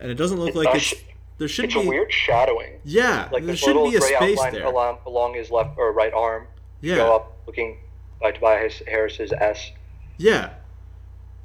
And 0.00 0.10
it 0.10 0.14
doesn't 0.16 0.38
look 0.40 0.54
like 0.54 0.74
it's 0.74 0.92
It's- 0.92 1.04
there 1.38 1.48
should 1.48 1.66
It's 1.66 1.74
be 1.74 1.82
a 1.84 1.88
weird 1.88 2.12
shadowing. 2.12 2.80
Yeah, 2.84 3.28
Like 3.32 3.44
there 3.44 3.56
shouldn't 3.56 3.90
be 3.90 3.96
a 3.96 4.00
space 4.00 4.38
outline 4.38 4.52
there. 4.54 4.64
along, 4.66 4.98
along 5.06 5.34
his 5.34 5.50
left 5.50 5.76
or 5.78 5.92
right 5.92 6.12
arm. 6.12 6.46
Yeah. 6.80 6.96
Go 6.96 7.14
up, 7.16 7.36
looking 7.46 7.78
by 8.20 8.32
Tobias 8.32 8.82
Harris's 8.86 9.32
S. 9.32 9.72
Yeah. 10.16 10.50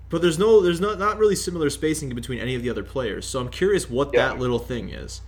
But 0.09 0.21
there's 0.21 0.37
no 0.39 0.59
there's 0.61 0.81
not 0.81 0.99
not 0.99 1.17
really 1.17 1.35
similar 1.35 1.69
spacing 1.69 2.09
between 2.09 2.39
any 2.39 2.53
of 2.55 2.63
the 2.63 2.69
other 2.69 2.83
players. 2.83 3.25
So 3.25 3.39
I'm 3.39 3.49
curious 3.49 3.89
what 3.89 4.11
Yeah. 4.13 4.27
that 4.29 4.39
little 4.39 4.59
thing 4.59 4.89
is. 4.89 5.21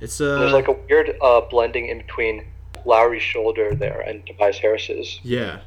It's 0.00 0.20
uh 0.20 0.38
There's 0.40 0.52
like 0.52 0.68
a 0.68 0.72
weird 0.72 1.16
uh, 1.22 1.40
blending 1.42 1.88
in 1.88 1.98
between 1.98 2.46
Lowry's 2.84 3.22
shoulder 3.22 3.74
there 3.74 4.00
and 4.00 4.24
Tobias 4.26 4.58
Harris's. 4.58 5.18
Yeah, 5.22 5.60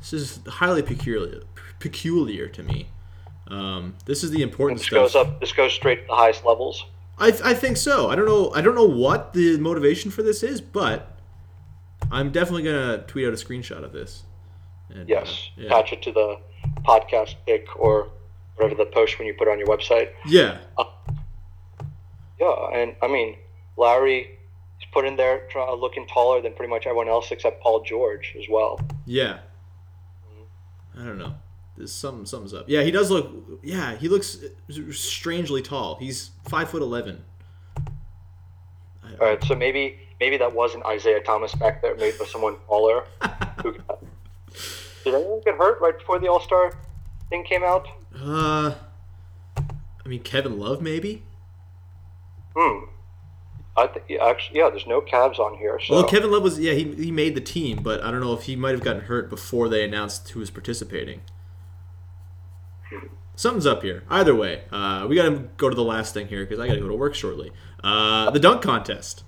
this 0.00 0.12
is 0.12 0.40
highly 0.46 0.82
peculiar, 0.82 1.42
peculiar 1.78 2.48
to 2.48 2.62
me. 2.62 2.88
Um, 3.48 3.94
this 4.06 4.24
is 4.24 4.30
the 4.32 4.42
important 4.42 4.80
This 4.80 4.88
stuff. 4.88 5.12
goes 5.12 5.14
up. 5.14 5.40
This 5.40 5.52
goes 5.52 5.72
straight 5.72 6.00
to 6.02 6.06
the 6.08 6.14
highest 6.16 6.44
levels. 6.44 6.84
I, 7.18 7.28
I 7.44 7.54
think 7.54 7.76
so. 7.76 8.08
I 8.10 8.16
don't 8.16 8.26
know. 8.26 8.52
I 8.54 8.60
don't 8.60 8.74
know 8.74 8.84
what 8.88 9.32
the 9.32 9.58
motivation 9.58 10.10
for 10.10 10.22
this 10.22 10.42
is, 10.42 10.60
but 10.60 11.16
I'm 12.10 12.30
definitely 12.30 12.62
gonna 12.64 12.98
tweet 13.06 13.26
out 13.26 13.32
a 13.32 13.36
screenshot 13.36 13.82
of 13.84 13.92
this. 13.92 14.24
And, 14.90 15.08
Yes. 15.08 15.50
uh, 15.56 15.60
yeah. 15.62 15.66
Attach 15.66 15.92
it 15.94 16.02
to 16.02 16.12
the 16.12 16.38
podcast 16.82 17.34
pic 17.46 17.66
or 17.78 18.08
whatever 18.56 18.74
the 18.74 18.90
post 18.90 19.18
when 19.18 19.26
you 19.26 19.34
put 19.34 19.48
it 19.48 19.50
on 19.50 19.58
your 19.58 19.68
website. 19.68 20.10
yeah. 20.26 20.58
Yeah, 22.38 22.68
and 22.74 22.94
I 23.02 23.08
mean, 23.08 23.36
Lowry 23.78 24.38
is 24.78 24.86
put 24.92 25.06
in 25.06 25.16
there 25.16 25.46
try, 25.50 25.70
looking 25.72 26.06
taller 26.06 26.42
than 26.42 26.52
pretty 26.52 26.68
much 26.70 26.86
everyone 26.86 27.08
else 27.08 27.30
except 27.30 27.62
Paul 27.62 27.82
George 27.82 28.34
as 28.38 28.44
well. 28.50 28.78
Yeah. 29.06 29.38
I 30.98 31.04
don't 31.04 31.18
know. 31.18 31.34
There's 31.76 31.92
something 31.92 32.24
something's 32.24 32.54
up. 32.54 32.68
Yeah, 32.68 32.82
he 32.82 32.90
does 32.90 33.10
look. 33.10 33.60
Yeah, 33.62 33.96
he 33.96 34.08
looks 34.08 34.38
strangely 34.92 35.62
tall. 35.62 35.96
He's 35.96 36.30
five 36.48 36.70
foot 36.70 36.82
eleven. 36.82 37.22
All 39.20 39.26
right, 39.26 39.42
so 39.44 39.54
maybe 39.54 39.98
maybe 40.20 40.36
that 40.38 40.52
wasn't 40.52 40.84
Isaiah 40.86 41.20
Thomas 41.20 41.54
back 41.54 41.82
there. 41.82 41.94
Maybe 41.94 42.08
it 42.08 42.20
was 42.20 42.30
someone 42.30 42.56
taller. 42.66 43.04
who 43.62 43.72
got, 43.72 44.02
did 45.04 45.14
anyone 45.14 45.40
get 45.44 45.54
hurt 45.56 45.80
right 45.80 45.96
before 45.96 46.18
the 46.18 46.28
All 46.28 46.40
Star 46.40 46.72
thing 47.28 47.44
came 47.44 47.62
out? 47.62 47.86
Uh, 48.18 48.74
I 49.56 50.08
mean 50.08 50.22
Kevin 50.22 50.58
Love 50.58 50.80
maybe. 50.80 51.22
Hmm. 52.56 52.86
I 53.76 53.86
think 53.86 54.06
yeah, 54.08 54.24
actually, 54.24 54.60
yeah. 54.60 54.70
There's 54.70 54.86
no 54.86 55.02
Cavs 55.02 55.38
on 55.38 55.58
here, 55.58 55.78
so 55.84 55.96
Well, 55.96 56.04
Kevin 56.04 56.30
Love 56.30 56.42
was 56.42 56.58
yeah 56.58 56.72
he 56.72 56.94
he 56.94 57.10
made 57.10 57.34
the 57.34 57.42
team, 57.42 57.80
but 57.82 58.02
I 58.02 58.10
don't 58.10 58.20
know 58.20 58.32
if 58.32 58.44
he 58.44 58.56
might 58.56 58.70
have 58.70 58.82
gotten 58.82 59.02
hurt 59.02 59.28
before 59.28 59.68
they 59.68 59.84
announced 59.84 60.30
who 60.30 60.40
was 60.40 60.50
participating. 60.50 61.20
Something's 63.34 63.66
up 63.66 63.82
here. 63.82 64.02
Either 64.08 64.34
way, 64.34 64.62
uh, 64.72 65.06
we 65.08 65.16
got 65.16 65.28
to 65.28 65.48
go 65.56 65.68
to 65.68 65.76
the 65.76 65.84
last 65.84 66.14
thing 66.14 66.28
here 66.28 66.44
because 66.44 66.58
I 66.58 66.66
got 66.66 66.74
to 66.74 66.80
go 66.80 66.88
to 66.88 66.94
work 66.94 67.14
shortly. 67.14 67.52
Uh, 67.84 68.30
the 68.30 68.40
dunk 68.40 68.62
contest. 68.62 69.24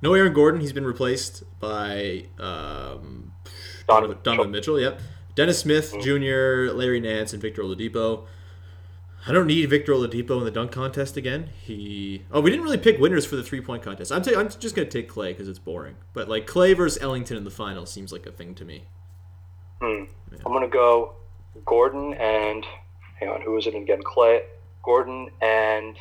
No 0.00 0.14
Aaron 0.14 0.32
Gordon. 0.32 0.60
He's 0.60 0.72
been 0.72 0.86
replaced 0.86 1.42
by 1.58 2.26
um, 2.38 3.32
Donovan 3.88 4.18
Donovan 4.22 4.50
Mitchell. 4.52 4.80
Yep. 4.80 5.00
Dennis 5.34 5.58
Smith 5.60 5.94
Jr., 6.00 6.72
Larry 6.72 7.00
Nance, 7.00 7.32
and 7.32 7.40
Victor 7.40 7.62
Oladipo. 7.62 8.26
I 9.26 9.32
don't 9.32 9.46
need 9.46 9.68
Victor 9.70 9.92
Oladipo 9.92 10.38
in 10.38 10.44
the 10.44 10.50
dunk 10.50 10.72
contest 10.72 11.16
again. 11.16 11.50
He 11.62 12.24
oh 12.32 12.40
we 12.40 12.50
didn't 12.50 12.64
really 12.64 12.78
pick 12.78 12.98
winners 12.98 13.24
for 13.24 13.36
the 13.36 13.42
three 13.42 13.60
point 13.60 13.82
contest. 13.82 14.10
I'm 14.10 14.22
ta- 14.22 14.38
I'm 14.38 14.48
just 14.48 14.74
gonna 14.74 14.88
take 14.88 15.10
Klay 15.10 15.28
because 15.28 15.48
it's 15.48 15.60
boring. 15.60 15.94
But 16.12 16.28
like 16.28 16.46
Klay 16.46 16.76
versus 16.76 17.00
Ellington 17.00 17.36
in 17.36 17.44
the 17.44 17.50
final 17.50 17.86
seems 17.86 18.12
like 18.12 18.26
a 18.26 18.32
thing 18.32 18.54
to 18.56 18.64
me. 18.64 18.84
Hmm. 19.80 20.04
I'm 20.44 20.52
gonna 20.52 20.68
go 20.68 21.14
Gordon 21.64 22.14
and 22.14 22.66
hang 23.22 23.32
on, 23.32 23.40
who 23.40 23.52
was 23.52 23.66
it 23.66 23.74
again? 23.74 24.02
Klay, 24.02 24.42
Gordon 24.82 25.30
and 25.40 25.96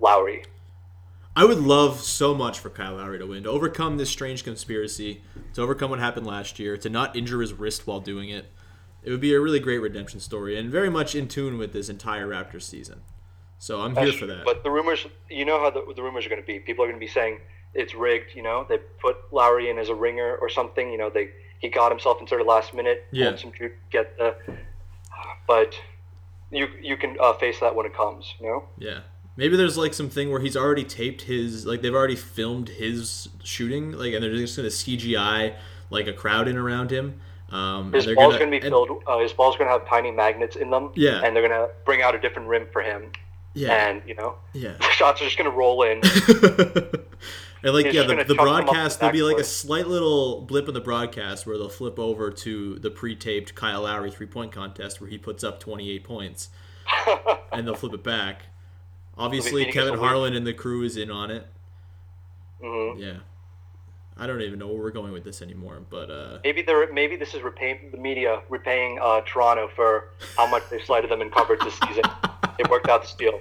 Lowry. 0.00 0.44
I 1.34 1.44
would 1.44 1.60
love 1.60 2.00
so 2.00 2.34
much 2.34 2.58
for 2.58 2.70
Kyle 2.70 2.96
Lowry 2.96 3.18
to 3.18 3.26
win 3.26 3.44
to 3.44 3.50
overcome 3.50 3.96
this 3.96 4.10
strange 4.10 4.44
conspiracy, 4.44 5.22
to 5.54 5.62
overcome 5.62 5.90
what 5.90 5.98
happened 5.98 6.26
last 6.26 6.58
year, 6.58 6.76
to 6.76 6.90
not 6.90 7.16
injure 7.16 7.40
his 7.40 7.54
wrist 7.54 7.86
while 7.86 8.00
doing 8.00 8.28
it. 8.28 8.50
It 9.02 9.10
would 9.10 9.20
be 9.20 9.34
a 9.34 9.40
really 9.40 9.58
great 9.58 9.78
redemption 9.78 10.20
story 10.20 10.58
and 10.58 10.70
very 10.70 10.90
much 10.90 11.14
in 11.14 11.28
tune 11.28 11.58
with 11.58 11.72
this 11.72 11.88
entire 11.88 12.28
Raptors 12.28 12.62
season. 12.62 13.00
So 13.58 13.80
I'm 13.80 13.96
here 13.96 14.12
for 14.12 14.26
that. 14.26 14.44
But 14.44 14.62
the 14.62 14.70
rumors, 14.70 15.06
you 15.30 15.44
know 15.44 15.58
how 15.60 15.70
the, 15.70 15.84
the 15.94 16.02
rumors 16.02 16.26
are 16.26 16.28
going 16.28 16.40
to 16.40 16.46
be. 16.46 16.58
People 16.58 16.84
are 16.84 16.88
going 16.88 16.98
to 16.98 17.04
be 17.04 17.10
saying 17.10 17.40
it's 17.74 17.94
rigged. 17.94 18.34
You 18.34 18.42
know, 18.42 18.66
they 18.68 18.78
put 19.00 19.16
Lowry 19.32 19.70
in 19.70 19.78
as 19.78 19.88
a 19.88 19.94
ringer 19.94 20.36
or 20.36 20.48
something. 20.48 20.90
You 20.90 20.98
know, 20.98 21.10
they 21.10 21.30
he 21.60 21.68
got 21.68 21.90
himself 21.90 22.20
inserted 22.20 22.46
last 22.46 22.74
minute. 22.74 23.06
Yeah. 23.12 23.36
some 23.36 23.52
get 23.90 24.18
the. 24.18 24.36
But 25.46 25.74
you 26.52 26.68
you 26.80 26.96
can 26.96 27.16
uh, 27.20 27.32
face 27.34 27.58
that 27.60 27.74
when 27.74 27.86
it 27.86 27.94
comes. 27.94 28.32
You 28.40 28.46
know. 28.46 28.64
Yeah. 28.78 29.00
Maybe 29.36 29.56
there's 29.56 29.78
like 29.78 29.94
some 29.94 30.10
thing 30.10 30.30
where 30.30 30.40
he's 30.40 30.56
already 30.56 30.84
taped 30.84 31.22
his 31.22 31.64
like 31.64 31.80
they've 31.80 31.94
already 31.94 32.16
filmed 32.16 32.68
his 32.68 33.28
shooting 33.42 33.92
like 33.92 34.12
and 34.12 34.22
they're 34.22 34.34
just 34.36 34.56
gonna 34.56 34.68
CGI 34.68 35.54
like 35.90 36.06
a 36.06 36.12
crowd 36.12 36.48
in 36.48 36.56
around 36.56 36.90
him. 36.90 37.20
Um, 37.50 37.86
and 37.86 37.94
His 37.96 38.06
they're 38.06 38.14
ball's 38.14 38.38
going 38.38 38.50
to 38.50 38.50
be 38.50 38.64
and- 38.64 38.70
filled. 38.72 39.02
Uh, 39.06 39.18
his 39.18 39.32
ball's 39.34 39.56
going 39.58 39.68
to 39.68 39.72
have 39.78 39.86
tiny 39.86 40.10
magnets 40.10 40.56
in 40.56 40.70
them. 40.70 40.90
Yeah. 40.94 41.20
And 41.22 41.36
they're 41.36 41.46
going 41.46 41.68
to 41.68 41.68
bring 41.84 42.00
out 42.00 42.14
a 42.14 42.18
different 42.18 42.48
rim 42.48 42.66
for 42.72 42.80
him. 42.80 43.12
Yeah. 43.54 43.88
And 43.88 44.02
you 44.06 44.14
know, 44.14 44.36
Yeah. 44.52 44.72
the 44.78 44.90
shots 44.90 45.20
are 45.20 45.24
just 45.24 45.36
going 45.38 45.50
to 45.50 45.56
roll 45.56 45.82
in. 45.82 46.00
and 47.62 47.74
like 47.74 47.92
yeah, 47.92 48.02
the, 48.02 48.24
the 48.26 48.34
chunk 48.34 48.38
them 48.38 48.38
up 48.38 48.64
broadcast 48.66 48.98
the 48.98 49.06
there'll 49.06 49.12
be 49.12 49.22
like 49.22 49.38
a 49.38 49.44
slight 49.44 49.86
little 49.86 50.40
blip 50.42 50.68
in 50.68 50.74
the 50.74 50.80
broadcast 50.80 51.46
where 51.46 51.56
they'll 51.58 51.68
flip 51.68 51.98
over 51.98 52.30
to 52.30 52.78
the 52.78 52.90
pre-taped 52.90 53.54
Kyle 53.54 53.82
Lowry 53.82 54.10
three-point 54.10 54.52
contest 54.52 55.00
where 55.00 55.10
he 55.10 55.18
puts 55.18 55.44
up 55.44 55.60
28 55.60 56.02
points, 56.04 56.48
and 57.52 57.66
they'll 57.66 57.74
flip 57.74 57.94
it 57.94 58.02
back. 58.02 58.46
Obviously, 59.16 59.70
Kevin 59.70 59.98
Harlan 59.98 60.34
and 60.34 60.46
the 60.46 60.54
crew 60.54 60.82
is 60.82 60.96
in 60.96 61.10
on 61.10 61.30
it. 61.30 61.46
Mhm. 62.62 62.98
Yeah. 62.98 63.16
I 64.16 64.26
don't 64.26 64.40
even 64.42 64.58
know 64.58 64.68
where 64.68 64.76
we're 64.82 64.90
going 64.90 65.12
with 65.12 65.24
this 65.24 65.40
anymore, 65.42 65.80
but 65.88 66.10
uh, 66.10 66.38
Maybe 66.44 66.62
they're 66.62 66.92
maybe 66.92 67.16
this 67.16 67.34
is 67.34 67.42
repaying 67.42 67.90
the 67.92 67.96
media 67.98 68.42
repaying 68.48 68.98
uh, 69.00 69.22
Toronto 69.22 69.68
for 69.74 70.10
how 70.36 70.46
much 70.46 70.64
they 70.70 70.80
slighted 70.82 71.10
them 71.10 71.22
in 71.22 71.30
coverage 71.30 71.60
this 71.60 71.78
season. 71.86 72.04
it 72.58 72.68
worked 72.70 72.88
out 72.88 73.02
this 73.02 73.14
deal. 73.14 73.38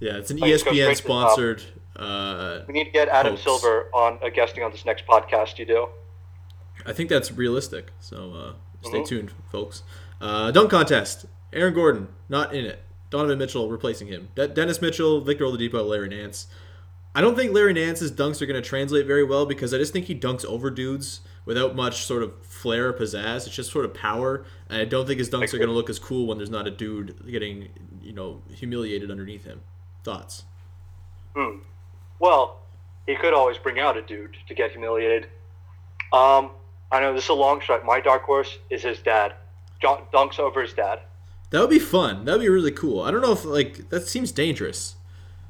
yeah, 0.00 0.16
it's 0.16 0.30
an 0.30 0.38
E 0.38 0.50
Let's 0.50 0.62
ESPN 0.64 0.90
to 0.90 0.96
sponsored. 0.96 1.62
Uh, 1.96 2.60
We 2.66 2.74
need 2.74 2.84
to 2.84 2.90
get 2.90 3.08
Adam 3.08 3.32
Hoax. 3.34 3.44
Silver 3.44 3.88
on 3.94 4.18
uh, 4.22 4.28
guesting 4.30 4.64
on 4.64 4.72
this 4.72 4.84
next 4.84 5.06
podcast. 5.06 5.58
You 5.58 5.64
do. 5.66 5.88
I 6.84 6.92
think 6.92 7.08
that's 7.08 7.30
realistic. 7.30 7.92
So 8.00 8.32
uh, 8.32 8.52
stay 8.86 8.98
Mhm. 9.00 9.06
tuned, 9.06 9.30
folks. 9.52 9.84
Uh, 10.20 10.50
dunk 10.50 10.70
contest. 10.70 11.26
Aaron 11.52 11.72
Gordon 11.72 12.08
not 12.28 12.52
in 12.54 12.64
it. 12.64 12.80
Donovan 13.10 13.38
Mitchell 13.38 13.68
replacing 13.70 14.08
him. 14.08 14.28
De- 14.34 14.48
Dennis 14.48 14.82
Mitchell, 14.82 15.20
Victor 15.20 15.44
Oladipo, 15.44 15.86
Larry 15.86 16.08
Nance. 16.08 16.48
I 17.14 17.20
don't 17.20 17.36
think 17.36 17.52
Larry 17.52 17.72
Nance's 17.72 18.10
dunks 18.10 18.42
are 18.42 18.46
going 18.46 18.60
to 18.60 18.68
translate 18.68 19.06
very 19.06 19.22
well 19.22 19.46
because 19.46 19.72
I 19.72 19.78
just 19.78 19.92
think 19.92 20.06
he 20.06 20.18
dunks 20.18 20.44
over 20.44 20.68
dudes 20.68 21.20
without 21.44 21.76
much 21.76 22.04
sort 22.04 22.22
of 22.24 22.44
flair 22.44 22.88
or 22.88 22.92
pizzazz. 22.92 23.46
It's 23.46 23.54
just 23.54 23.70
sort 23.70 23.84
of 23.84 23.94
power, 23.94 24.44
and 24.68 24.80
I 24.80 24.84
don't 24.84 25.06
think 25.06 25.18
his 25.18 25.30
dunks 25.30 25.54
are 25.54 25.58
going 25.58 25.68
to 25.68 25.74
look 25.74 25.88
as 25.88 26.00
cool 26.00 26.26
when 26.26 26.38
there's 26.38 26.50
not 26.50 26.66
a 26.66 26.72
dude 26.72 27.30
getting 27.30 27.68
you 28.02 28.12
know 28.12 28.42
humiliated 28.52 29.10
underneath 29.10 29.44
him. 29.44 29.60
Thoughts? 30.02 30.44
Hmm. 31.36 31.58
Well, 32.18 32.62
he 33.06 33.14
could 33.14 33.32
always 33.32 33.58
bring 33.58 33.78
out 33.78 33.96
a 33.96 34.02
dude 34.02 34.36
to 34.48 34.54
get 34.54 34.72
humiliated. 34.72 35.24
Um, 36.12 36.50
I 36.90 37.00
know 37.00 37.12
this 37.14 37.24
is 37.24 37.30
a 37.30 37.34
long 37.34 37.60
shot. 37.60 37.84
My 37.84 38.00
dark 38.00 38.22
horse 38.22 38.58
is 38.70 38.82
his 38.82 38.98
dad. 38.98 39.34
Dunks 39.82 40.38
over 40.38 40.62
his 40.62 40.72
dad. 40.72 41.00
That 41.50 41.60
would 41.60 41.70
be 41.70 41.78
fun. 41.78 42.24
That 42.24 42.32
would 42.32 42.40
be 42.40 42.48
really 42.48 42.72
cool. 42.72 43.02
I 43.02 43.10
don't 43.10 43.20
know 43.20 43.32
if 43.32 43.44
like 43.44 43.90
that 43.90 44.08
seems 44.08 44.32
dangerous. 44.32 44.96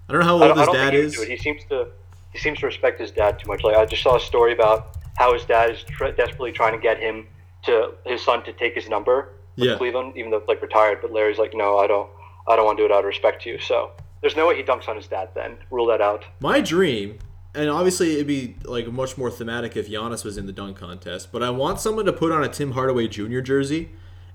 I 0.08 0.12
don't 0.12 0.20
know 0.20 0.26
how 0.38 0.42
old 0.48 0.58
his 0.58 0.68
dad 0.68 0.94
is. 0.94 1.22
He 1.22 1.36
seems 1.36 1.62
to 1.70 1.88
he 2.32 2.38
seems 2.38 2.58
to 2.60 2.66
respect 2.66 3.00
his 3.00 3.10
dad 3.10 3.38
too 3.38 3.46
much. 3.48 3.62
Like 3.62 3.76
I 3.76 3.84
just 3.86 4.02
saw 4.02 4.16
a 4.16 4.20
story 4.20 4.52
about 4.52 4.96
how 5.16 5.32
his 5.32 5.44
dad 5.44 5.70
is 5.70 5.82
tr- 5.84 6.08
desperately 6.08 6.50
trying 6.52 6.72
to 6.72 6.80
get 6.82 6.98
him 6.98 7.26
to 7.64 7.94
his 8.04 8.22
son 8.22 8.42
to 8.44 8.52
take 8.52 8.74
his 8.74 8.88
number 8.88 9.30
with 9.56 9.68
Yeah. 9.68 9.76
Cleveland, 9.76 10.16
even 10.16 10.30
though 10.30 10.42
like 10.48 10.60
retired. 10.60 10.98
But 11.00 11.12
Larry's 11.12 11.38
like, 11.38 11.54
no, 11.54 11.78
I 11.78 11.86
don't, 11.86 12.10
I 12.48 12.56
don't 12.56 12.64
want 12.64 12.76
to 12.78 12.82
do 12.82 12.86
it 12.86 12.92
out 12.92 13.00
of 13.00 13.04
respect 13.06 13.42
to 13.42 13.50
you. 13.50 13.58
So 13.60 13.92
there's 14.20 14.34
no 14.36 14.48
way 14.48 14.56
he 14.56 14.62
dunks 14.64 14.88
on 14.88 14.96
his 14.96 15.06
dad. 15.06 15.28
Then 15.34 15.56
rule 15.70 15.86
that 15.86 16.00
out. 16.00 16.24
My 16.40 16.60
dream, 16.60 17.18
and 17.54 17.70
obviously 17.70 18.14
it'd 18.14 18.26
be 18.26 18.56
like 18.64 18.88
much 18.88 19.16
more 19.16 19.30
thematic 19.30 19.76
if 19.76 19.88
Giannis 19.88 20.24
was 20.24 20.36
in 20.36 20.46
the 20.46 20.52
dunk 20.52 20.76
contest, 20.76 21.30
but 21.30 21.42
I 21.42 21.50
want 21.50 21.78
someone 21.80 22.04
to 22.06 22.12
put 22.12 22.32
on 22.32 22.42
a 22.42 22.48
Tim 22.48 22.72
Hardaway 22.72 23.06
Jr. 23.08 23.40
jersey 23.40 23.90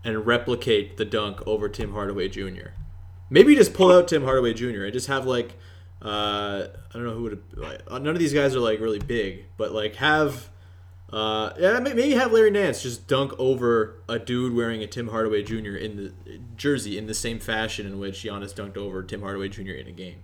and 0.05 0.26
replicate 0.26 0.95
the 0.95 1.03
dunk 1.05 1.45
over 1.45 1.67
Tim 1.67 1.91
Hardaway 1.91 2.30
Jr. 2.30 2.70
Maybe 3.30 3.55
just 3.55 3.73
pull 3.73 3.91
out 3.91 4.07
Tim 4.07 4.23
Hardaway 4.23 4.53
Jr. 4.53 4.84
and 4.86 4.93
just 4.93 5.07
have 5.07 5.25
like 5.25 5.55
uh, 6.01 6.67
I 6.89 6.93
don't 6.93 7.03
know 7.03 7.13
who 7.13 7.23
would 7.23 7.43
like, 7.57 7.89
none 7.91 8.07
of 8.07 8.19
these 8.19 8.34
guys 8.34 8.55
are 8.55 8.59
like 8.59 8.80
really 8.80 8.99
big, 8.99 9.45
but 9.57 9.71
like 9.71 9.95
have 9.97 10.49
uh, 11.11 11.51
yeah 11.59 11.80
maybe 11.80 12.11
have 12.11 12.32
Larry 12.32 12.51
Nance 12.51 12.82
just 12.84 13.07
dunk 13.07 13.34
over 13.39 14.01
a 14.07 14.17
dude 14.19 14.53
wearing 14.55 14.82
a 14.84 14.88
Tim 14.88 15.07
Hardaway 15.09 15.43
Jr. 15.43 15.75
in 15.75 15.95
the 15.97 16.39
jersey 16.55 16.97
in 16.97 17.07
the 17.07 17.13
same 17.13 17.39
fashion 17.39 17.86
in 17.86 17.99
which 17.99 18.23
Giannis 18.23 18.53
dunked 18.53 18.77
over 18.77 19.03
Tim 19.03 19.21
Hardaway 19.21 19.49
Jr. 19.49 19.71
in 19.71 19.88
a 19.88 19.91
game. 19.91 20.19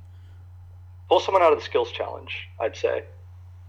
Pull 1.09 1.19
someone 1.19 1.41
out 1.43 1.53
of 1.53 1.59
the 1.59 1.65
skills 1.65 1.91
challenge. 1.91 2.47
I'd 2.59 2.75
say. 2.75 3.03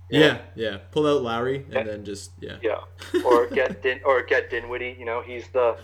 Yeah, 0.08 0.38
yeah. 0.54 0.78
Pull 0.92 1.06
out 1.06 1.22
Lowry 1.22 1.56
and 1.64 1.72
Yeah. 1.74 1.82
then 1.82 2.04
just 2.04 2.30
yeah. 2.40 2.58
Yeah, 2.62 2.80
or 3.24 3.48
get 3.48 3.82
Din, 3.82 4.00
or 4.04 4.22
get 4.22 4.48
Dinwiddie. 4.50 4.96
You 4.98 5.04
know, 5.04 5.20
he's 5.20 5.48
the 5.48 5.76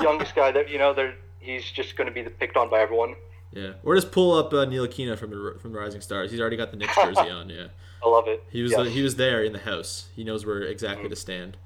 youngest 0.00 0.34
guy 0.36 0.52
that 0.52 0.70
you 0.70 0.78
know. 0.78 0.94
They're, 0.94 1.14
he's 1.44 1.70
just 1.70 1.96
going 1.96 2.08
to 2.08 2.12
be 2.14 2.22
the 2.22 2.30
picked 2.30 2.56
on 2.56 2.68
by 2.70 2.80
everyone. 2.80 3.14
Yeah. 3.52 3.74
Or 3.84 3.94
just 3.94 4.10
pull 4.10 4.32
up 4.34 4.52
uh, 4.52 4.66
Ntilikina 4.66 5.16
from 5.16 5.30
the 5.30 5.56
from 5.60 5.72
the 5.72 5.78
Rising 5.78 6.00
Stars. 6.00 6.30
He's 6.32 6.40
already 6.40 6.56
got 6.56 6.70
the 6.72 6.76
Knicks 6.76 6.94
jersey 6.96 7.20
on. 7.30 7.48
Yeah. 7.48 7.66
I 8.04 8.08
love 8.08 8.26
it. 8.28 8.42
He 8.50 8.62
was 8.62 8.72
Yes. 8.72 8.88
he 8.88 9.02
was 9.02 9.16
there 9.16 9.42
in 9.44 9.52
the 9.52 9.60
house. 9.60 10.08
He 10.16 10.24
knows 10.24 10.44
where 10.44 10.62
exactly 10.62 11.08
to 11.08 11.16
stand. 11.16 11.56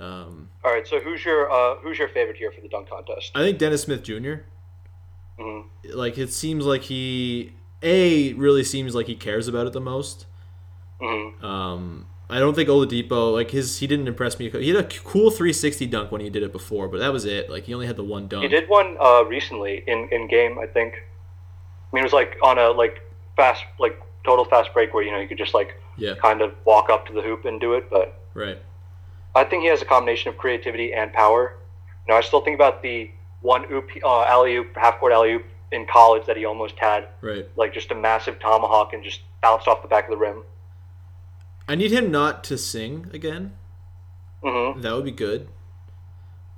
Um, 0.00 0.48
All 0.64 0.72
right. 0.72 0.86
So 0.86 0.98
who's 1.00 1.24
your 1.24 1.50
uh, 1.50 1.76
who's 1.76 1.98
your 1.98 2.08
favorite 2.08 2.36
here 2.36 2.50
for 2.52 2.60
the 2.60 2.68
dunk 2.68 2.88
contest? 2.88 3.32
I 3.34 3.40
think 3.40 3.58
Dennis 3.58 3.82
Smith 3.82 4.02
Jr. 4.02 4.34
Mhm. 5.38 5.64
Like 5.92 6.16
it 6.18 6.32
seems 6.32 6.64
like 6.64 6.82
he 6.82 7.52
a 7.82 8.32
really 8.34 8.64
seems 8.64 8.94
like 8.94 9.06
he 9.06 9.14
cares 9.14 9.48
about 9.48 9.66
it 9.66 9.72
the 9.74 9.80
most. 9.80 10.26
Mhm. 11.00 11.42
Um, 11.44 12.06
I 12.28 12.40
don't 12.40 12.54
think 12.54 12.68
Oladipo 12.68 13.32
like 13.32 13.52
his 13.52 13.78
he 13.78 13.86
didn't 13.86 14.08
impress 14.08 14.38
me. 14.38 14.50
He 14.50 14.68
had 14.68 14.84
a 14.84 14.88
cool 15.00 15.30
360 15.30 15.86
dunk 15.86 16.10
when 16.10 16.20
he 16.20 16.28
did 16.30 16.42
it 16.42 16.50
before, 16.52 16.88
but 16.88 16.98
that 16.98 17.12
was 17.12 17.24
it. 17.24 17.48
Like 17.48 17.64
he 17.64 17.74
only 17.74 17.86
had 17.86 17.96
the 17.96 18.02
one 18.04 18.26
dunk. 18.26 18.42
He 18.42 18.48
did 18.48 18.68
one 18.68 18.96
uh, 19.00 19.24
recently 19.24 19.84
in, 19.86 20.08
in 20.10 20.26
game, 20.26 20.58
I 20.58 20.66
think. 20.66 20.94
I 20.94 21.94
mean, 21.96 22.02
it 22.02 22.06
was 22.06 22.12
like 22.12 22.36
on 22.42 22.58
a 22.58 22.70
like 22.70 23.00
fast, 23.36 23.62
like 23.78 24.00
total 24.24 24.44
fast 24.44 24.72
break 24.74 24.92
where 24.92 25.04
you 25.04 25.12
know 25.12 25.20
you 25.20 25.28
could 25.28 25.38
just 25.38 25.54
like 25.54 25.80
Yeah. 25.96 26.14
kind 26.16 26.40
of 26.42 26.52
walk 26.64 26.90
up 26.90 27.06
to 27.06 27.12
the 27.12 27.22
hoop 27.22 27.44
and 27.44 27.60
do 27.60 27.74
it. 27.74 27.88
But 27.88 28.20
Right. 28.34 28.58
I 29.36 29.44
think 29.44 29.62
he 29.62 29.68
has 29.68 29.80
a 29.80 29.84
combination 29.84 30.30
of 30.30 30.36
creativity 30.36 30.92
and 30.94 31.12
power. 31.12 31.54
You 32.08 32.12
know, 32.12 32.18
I 32.18 32.22
still 32.22 32.40
think 32.40 32.56
about 32.56 32.82
the 32.82 33.10
one 33.40 33.70
oop, 33.70 33.88
uh, 34.02 34.24
alley 34.24 34.56
oop, 34.56 34.74
half 34.76 34.98
court 34.98 35.12
alley 35.12 35.34
oop 35.34 35.44
in 35.70 35.86
college 35.86 36.26
that 36.26 36.36
he 36.36 36.44
almost 36.44 36.74
had, 36.78 37.06
Right. 37.20 37.46
like 37.56 37.72
just 37.72 37.90
a 37.92 37.94
massive 37.94 38.40
tomahawk 38.40 38.92
and 38.94 39.04
just 39.04 39.20
bounced 39.42 39.68
off 39.68 39.82
the 39.82 39.88
back 39.88 40.04
of 40.04 40.10
the 40.10 40.16
rim. 40.16 40.42
I 41.68 41.74
need 41.74 41.90
him 41.92 42.10
not 42.10 42.44
to 42.44 42.58
sing 42.58 43.10
again. 43.12 43.52
hmm 44.42 44.80
That 44.80 44.94
would 44.94 45.04
be 45.04 45.10
good. 45.12 45.48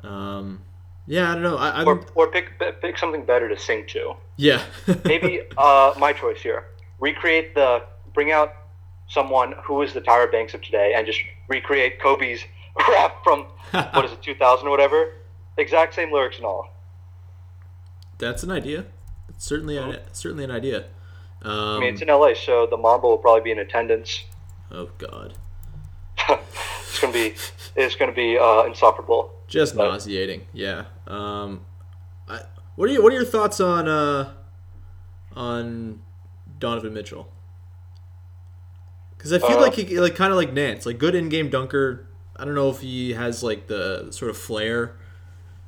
Um, 0.03 0.63
yeah, 1.07 1.31
I 1.31 1.35
don't 1.35 1.43
know. 1.43 1.57
I, 1.57 1.85
Or, 1.85 2.05
or 2.15 2.29
pick 2.31 2.53
pick 2.81 2.99
something 2.99 3.25
better 3.25 3.49
to 3.49 3.57
sing 3.59 3.87
to. 3.89 4.15
yeah. 4.37 4.63
Maybe 5.05 5.43
uh, 5.57 5.95
my 5.99 6.13
choice 6.13 6.41
here. 6.43 6.67
Recreate 7.01 7.55
the 7.55 7.85
bring 8.15 8.31
out 8.33 8.53
someone 9.09 9.55
who 9.65 9.81
is 9.83 9.95
the 9.95 10.01
Tyra 10.03 10.31
Banks 10.31 10.53
of 10.55 10.61
today 10.63 10.93
and 10.95 11.07
just 11.07 11.21
recreate 11.49 12.01
Kobe's 12.01 12.41
rap 12.91 13.25
from 13.25 13.47
what 13.73 14.05
is 14.05 14.13
it, 14.13 14.23
2000 14.23 14.67
or 14.67 14.71
whatever. 14.71 15.13
Exact 15.57 15.95
same 15.95 16.13
lyrics 16.13 16.37
and 16.37 16.45
all. 16.47 16.69
That's 18.19 18.43
an 18.43 18.51
idea. 18.51 18.85
It's 19.29 19.45
certainly 19.47 19.77
a, 19.77 20.03
certainly 20.13 20.45
an 20.45 20.51
idea. 20.51 20.85
Um, 21.43 21.53
I 21.77 21.81
mean, 21.81 21.95
it's 21.95 22.03
in 22.03 22.09
LA, 22.09 22.35
so 22.35 22.67
the 22.67 22.77
Mamba 22.77 23.07
will 23.07 23.19
probably 23.19 23.43
be 23.43 23.53
in 23.53 23.59
attendance. 23.61 24.25
Oh 24.71 24.91
God, 24.99 25.35
It's 26.29 27.01
gonna 27.01 27.13
be 27.13 27.35
it's 27.77 27.95
gonna 27.97 28.13
be 28.13 28.37
uh, 28.39 28.63
insufferable. 28.65 29.33
just 29.47 29.77
But- 29.77 29.89
nauseating. 29.91 30.47
Yeah. 30.53 30.85
Um, 31.07 31.61
I, 32.29 32.41
what 32.77 32.89
are 32.89 32.93
you, 32.93 33.03
What 33.03 33.13
are 33.13 33.17
your 33.17 33.25
thoughts 33.25 33.61
on 33.61 33.89
uh, 33.89 34.33
on 35.37 36.01
Donovan 36.59 36.93
Mitchell? 36.95 37.29
Because 39.17 39.33
I 39.33 39.39
feel 39.39 39.59
Uh, 39.59 39.61
like 39.63 39.75
he 39.75 39.99
like 40.01 40.15
kind 40.15 40.31
of 40.33 40.37
like 40.37 40.53
Nance, 40.53 40.87
like 40.87 40.99
good 40.99 41.15
in 41.15 41.29
game 41.29 41.51
dunker. 41.51 42.07
I 42.37 42.45
don't 42.45 42.55
know 42.55 42.71
if 42.71 42.81
he 42.81 43.15
has 43.15 43.43
like 43.43 43.67
the 43.67 44.09
sort 44.11 44.31
of 44.31 44.37
flair. 44.39 44.97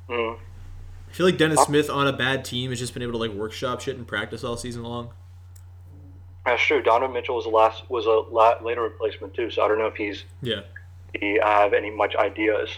Mm. 0.09 0.37
I 1.09 1.13
feel 1.13 1.25
like 1.25 1.37
Dennis 1.37 1.61
Smith 1.63 1.89
on 1.89 2.07
a 2.07 2.13
bad 2.13 2.45
team 2.45 2.69
has 2.69 2.79
just 2.79 2.93
been 2.93 3.03
able 3.03 3.11
to 3.13 3.17
like 3.17 3.31
workshop 3.31 3.81
shit 3.81 3.97
and 3.97 4.07
practice 4.07 4.43
all 4.45 4.55
season 4.55 4.83
long. 4.83 5.09
That's 6.45 6.61
true. 6.61 6.81
Donovan 6.81 7.13
Mitchell 7.13 7.35
was 7.35 7.45
a 7.45 7.49
last 7.49 7.89
was 7.89 8.05
a 8.07 8.09
la- 8.33 8.57
later 8.61 8.81
replacement 8.81 9.33
too, 9.33 9.51
so 9.51 9.63
I 9.63 9.67
don't 9.67 9.77
know 9.77 9.85
if 9.87 9.95
he's 9.95 10.23
Yeah. 10.41 10.61
he 11.19 11.39
have 11.41 11.73
any 11.73 11.89
much 11.91 12.15
ideas. 12.15 12.69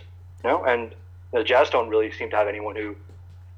You 0.44 0.50
know, 0.50 0.64
and 0.66 0.94
the 1.32 1.44
Jazz 1.44 1.70
don't 1.70 1.90
really 1.90 2.12
seem 2.12 2.30
to 2.32 2.36
have 2.36 2.48
anyone 2.48 2.76
who 2.76 2.96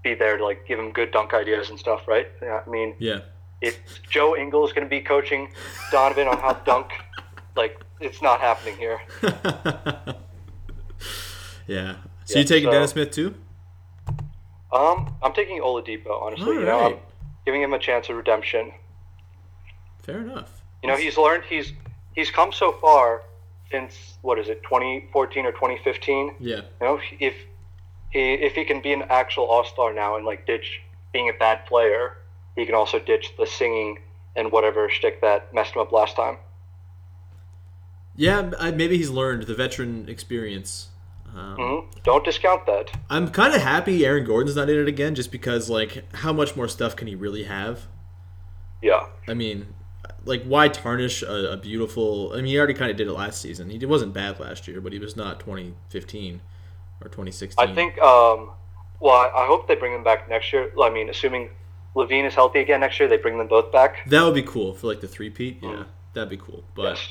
be 0.04 0.14
there 0.14 0.38
to 0.38 0.46
like 0.46 0.68
give 0.68 0.78
him 0.78 0.92
good 0.92 1.12
dunk 1.12 1.34
ideas 1.34 1.70
and 1.72 1.80
stuff, 1.80 2.08
right? 2.08 2.28
Yeah, 2.42 2.62
I 2.66 2.70
mean, 2.70 2.96
Yeah. 3.00 3.22
if 3.62 3.80
Joe 4.08 4.36
Ingles 4.38 4.70
is 4.70 4.74
going 4.74 4.86
to 4.86 4.90
be 4.90 5.02
coaching 5.02 5.52
Donovan 5.92 6.28
on 6.28 6.38
how 6.38 6.54
to 6.54 6.64
dunk, 6.66 6.92
like 7.56 7.80
it's 8.00 8.22
not 8.22 8.40
happening 8.42 8.78
here. 8.78 9.02
yeah. 11.68 11.96
So 12.26 12.36
Yeah, 12.36 12.40
you 12.40 12.44
taking 12.46 12.68
so- 12.68 12.72
Dennis 12.72 12.92
Smith 12.92 13.12
too? 13.12 13.34
Um, 14.72 15.16
I'm 15.24 15.34
taking 15.34 15.62
Oladipo 15.62 16.22
honestly. 16.22 16.56
you 16.56 16.66
know, 16.66 16.80
I'm 16.80 16.98
giving 17.46 17.62
him 17.62 17.74
a 17.74 17.80
chance 17.80 18.10
of 18.10 18.18
redemption. 18.18 18.74
Fair 20.06 20.22
enough. 20.22 20.62
You 20.84 20.90
know, 20.90 20.98
he's 20.98 21.18
learned 21.18 21.44
he's 21.50 21.74
he's 22.14 22.30
come 22.30 22.52
so 22.54 22.74
far 22.74 23.24
since 23.72 24.18
what 24.22 24.38
is 24.38 24.50
it, 24.50 24.62
2014 24.64 25.46
or 25.46 25.52
2015. 25.52 26.36
Yeah. 26.40 26.58
You 26.58 26.62
know, 26.82 27.00
if 27.20 27.34
he 28.12 28.34
if 28.34 28.54
he 28.54 28.66
can 28.66 28.82
be 28.82 28.94
an 28.94 29.04
actual 29.10 29.46
all 29.46 29.64
star 29.66 29.94
now 29.94 30.16
and 30.16 30.24
like 30.26 30.46
ditch 30.46 30.82
being 31.12 31.28
a 31.30 31.34
bad 31.34 31.66
player, 31.66 32.18
he 32.56 32.66
can 32.68 32.76
also 32.76 33.00
ditch 33.00 33.34
the 33.38 33.48
singing 33.48 34.00
and 34.36 34.52
whatever 34.52 34.90
shtick 34.90 35.22
that 35.22 35.52
messed 35.54 35.74
him 35.76 35.82
up 35.82 35.92
last 35.92 36.16
time. 36.16 36.38
Yeah, 38.16 38.52
I- 38.60 38.72
maybe 38.72 38.98
he's 38.98 39.10
learned 39.10 39.44
the 39.44 39.56
veteran 39.56 40.08
experience. 40.08 40.90
Um, 41.36 41.56
hmm 41.58 42.00
Don't 42.04 42.24
discount 42.24 42.66
that. 42.68 42.92
I'm 43.10 43.30
kind 43.30 43.54
of 43.56 43.62
happy 43.62 44.06
Aaron 44.06 44.24
Gordon's 44.24 44.56
not 44.56 44.70
in 44.70 44.78
it 44.78 44.88
again, 44.88 45.16
just 45.16 45.32
because 45.32 45.68
like 45.70 46.04
how 46.18 46.32
much 46.32 46.56
more 46.56 46.68
stuff 46.68 46.96
can 46.96 47.08
he 47.08 47.16
really 47.16 47.44
have? 47.46 47.88
Yeah. 48.82 49.08
I 49.28 49.34
mean, 49.34 49.74
like 50.26 50.44
why 50.44 50.68
tarnish 50.68 51.22
a, 51.22 51.54
a 51.54 51.58
beautiful? 51.58 52.34
I 52.34 52.38
mean, 52.38 52.46
he 52.46 52.58
already 52.58 52.74
kind 52.74 52.92
of 52.92 52.98
did 52.98 53.08
it 53.08 53.14
last 53.14 53.42
season. 53.42 53.70
He 53.70 53.84
wasn't 53.86 54.14
bad 54.14 54.40
last 54.40 54.68
year, 54.68 54.82
but 54.82 54.92
he 54.94 55.00
was 55.00 55.16
not 55.16 55.40
2015 55.40 56.42
or 57.02 57.08
2016. 57.08 57.70
I 57.70 57.74
think. 57.74 57.98
Um, 58.00 58.50
well, 59.00 59.14
I, 59.14 59.46
hope 59.46 59.68
they 59.68 59.76
bring 59.76 59.94
them 59.94 60.04
back 60.04 60.30
next 60.30 60.52
year. 60.54 60.72
I 60.82 60.90
mean, 60.90 61.10
assuming 61.10 61.50
LaVine 61.96 62.26
is 62.26 62.34
healthy 62.34 62.60
again 62.60 62.80
next 62.80 63.00
year, 63.00 63.08
they 63.08 63.18
bring 63.18 63.38
them 63.38 63.48
both 63.48 63.72
back. 63.72 64.08
that 64.10 64.24
would 64.24 64.34
be 64.34 64.42
cool 64.42 64.74
for 64.74 64.88
like 64.88 65.02
the 65.02 65.08
three 65.08 65.30
peat. 65.30 65.60
Yeah, 65.62 65.84
that'd 66.14 66.30
be 66.30 66.38
cool. 66.38 66.64
But 66.76 66.96
yes. 66.96 67.10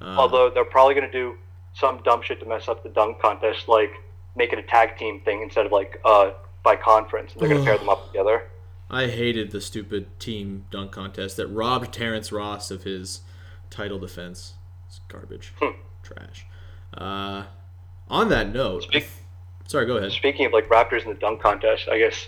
uh, 0.00 0.04
Although 0.04 0.50
they're 0.50 0.64
probably 0.64 0.94
going 0.94 1.06
to 1.06 1.12
do 1.12 1.36
some 1.74 2.00
dumb 2.04 2.22
shit 2.22 2.40
to 2.40 2.46
mess 2.46 2.68
up 2.68 2.82
the 2.82 2.88
dunk 2.88 3.20
contest, 3.20 3.68
like 3.68 3.92
make 4.36 4.52
it 4.52 4.58
a 4.58 4.62
tag 4.62 4.96
team 4.96 5.20
thing 5.20 5.42
instead 5.42 5.66
of 5.66 5.72
like 5.72 6.00
uh, 6.04 6.30
by 6.62 6.76
conference. 6.76 7.32
They're 7.34 7.48
going 7.48 7.60
to 7.60 7.66
pair 7.66 7.78
them 7.78 7.88
up 7.88 8.06
together. 8.06 8.44
I 8.92 9.06
hated 9.06 9.50
the 9.52 9.60
stupid 9.62 10.20
team 10.20 10.66
dunk 10.70 10.92
contest 10.92 11.38
that 11.38 11.46
robbed 11.48 11.92
Terrence 11.94 12.30
Ross 12.30 12.70
of 12.70 12.82
his 12.84 13.22
title 13.70 13.98
defense. 13.98 14.52
It's 14.86 15.00
garbage, 15.08 15.54
Hmm. 15.58 15.70
trash. 16.02 16.44
Uh, 16.92 17.44
on 18.10 18.28
that 18.28 18.52
note, 18.52 18.82
Speak- 18.82 19.08
sorry, 19.66 19.86
go 19.86 19.96
ahead. 19.96 20.12
Speaking 20.12 20.44
of 20.44 20.52
like 20.52 20.68
Raptors 20.68 21.04
in 21.04 21.08
the 21.08 21.14
dunk 21.18 21.40
contest, 21.40 21.88
I 21.88 21.96
guess 21.98 22.26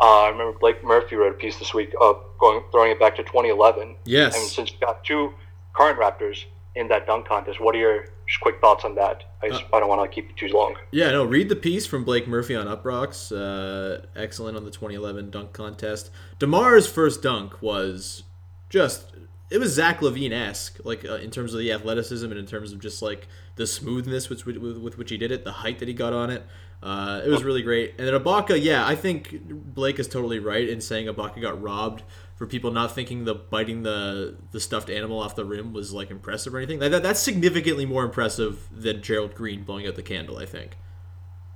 uh, 0.00 0.22
I 0.22 0.28
remember 0.30 0.58
Blake 0.58 0.82
Murphy 0.82 1.16
wrote 1.16 1.32
a 1.34 1.36
piece 1.38 1.58
this 1.58 1.74
week, 1.74 1.92
of 2.00 2.22
going 2.38 2.62
throwing 2.72 2.90
it 2.92 2.98
back 2.98 3.16
to 3.16 3.22
2011. 3.22 3.96
Yes. 4.06 4.34
And 4.36 4.44
since 4.46 4.72
you 4.72 4.78
got 4.80 5.04
two 5.04 5.34
current 5.74 5.98
Raptors 5.98 6.44
in 6.74 6.88
that 6.88 7.06
dunk 7.06 7.26
contest, 7.28 7.60
what 7.60 7.74
are 7.74 7.78
your 7.78 8.06
just 8.26 8.40
quick 8.40 8.60
thoughts 8.60 8.84
on 8.84 8.94
that? 8.96 9.24
I, 9.42 9.48
just, 9.48 9.64
I 9.72 9.80
don't 9.80 9.88
want 9.88 10.10
to 10.10 10.14
keep 10.14 10.30
it 10.30 10.36
too 10.36 10.48
long. 10.48 10.74
Yeah, 10.90 11.10
no, 11.10 11.24
read 11.24 11.48
the 11.48 11.56
piece 11.56 11.86
from 11.86 12.04
Blake 12.04 12.26
Murphy 12.26 12.54
on 12.54 12.66
Uprocks. 12.66 13.30
Uh, 13.30 14.06
excellent 14.16 14.56
on 14.56 14.64
the 14.64 14.70
2011 14.70 15.30
dunk 15.30 15.52
contest. 15.52 16.10
DeMar's 16.38 16.86
first 16.86 17.22
dunk 17.22 17.62
was 17.62 18.24
just, 18.68 19.12
it 19.50 19.58
was 19.58 19.72
Zach 19.72 20.00
LaVine 20.00 20.32
esque, 20.32 20.78
like 20.84 21.04
uh, 21.04 21.16
in 21.16 21.30
terms 21.30 21.54
of 21.54 21.60
the 21.60 21.72
athleticism 21.72 22.26
and 22.26 22.38
in 22.38 22.46
terms 22.46 22.72
of 22.72 22.80
just 22.80 23.02
like 23.02 23.28
the 23.56 23.66
smoothness 23.66 24.28
with, 24.28 24.44
with, 24.44 24.78
with 24.78 24.98
which 24.98 25.10
he 25.10 25.16
did 25.16 25.30
it, 25.30 25.44
the 25.44 25.52
height 25.52 25.78
that 25.78 25.88
he 25.88 25.94
got 25.94 26.12
on 26.12 26.30
it. 26.30 26.44
Uh, 26.82 27.22
it 27.24 27.28
was 27.28 27.42
really 27.42 27.62
great. 27.62 27.94
And 27.98 28.06
then 28.06 28.14
Ibaka, 28.14 28.62
yeah, 28.62 28.86
I 28.86 28.94
think 28.94 29.40
Blake 29.48 29.98
is 29.98 30.08
totally 30.08 30.38
right 30.38 30.68
in 30.68 30.80
saying 30.80 31.06
Ibaka 31.06 31.40
got 31.40 31.60
robbed 31.60 32.02
for 32.36 32.46
people 32.46 32.70
not 32.70 32.94
thinking 32.94 33.24
the 33.24 33.34
biting 33.34 33.82
the 33.82 34.36
the 34.52 34.60
stuffed 34.60 34.90
animal 34.90 35.18
off 35.18 35.34
the 35.34 35.44
rim 35.44 35.72
was 35.72 35.92
like 35.92 36.10
impressive 36.10 36.54
or 36.54 36.58
anything. 36.58 36.78
That, 36.78 36.90
that, 36.90 37.02
that's 37.02 37.20
significantly 37.20 37.86
more 37.86 38.04
impressive 38.04 38.68
than 38.70 39.02
Gerald 39.02 39.34
Green 39.34 39.64
blowing 39.64 39.86
out 39.86 39.96
the 39.96 40.02
candle, 40.02 40.38
I 40.38 40.44
think. 40.44 40.76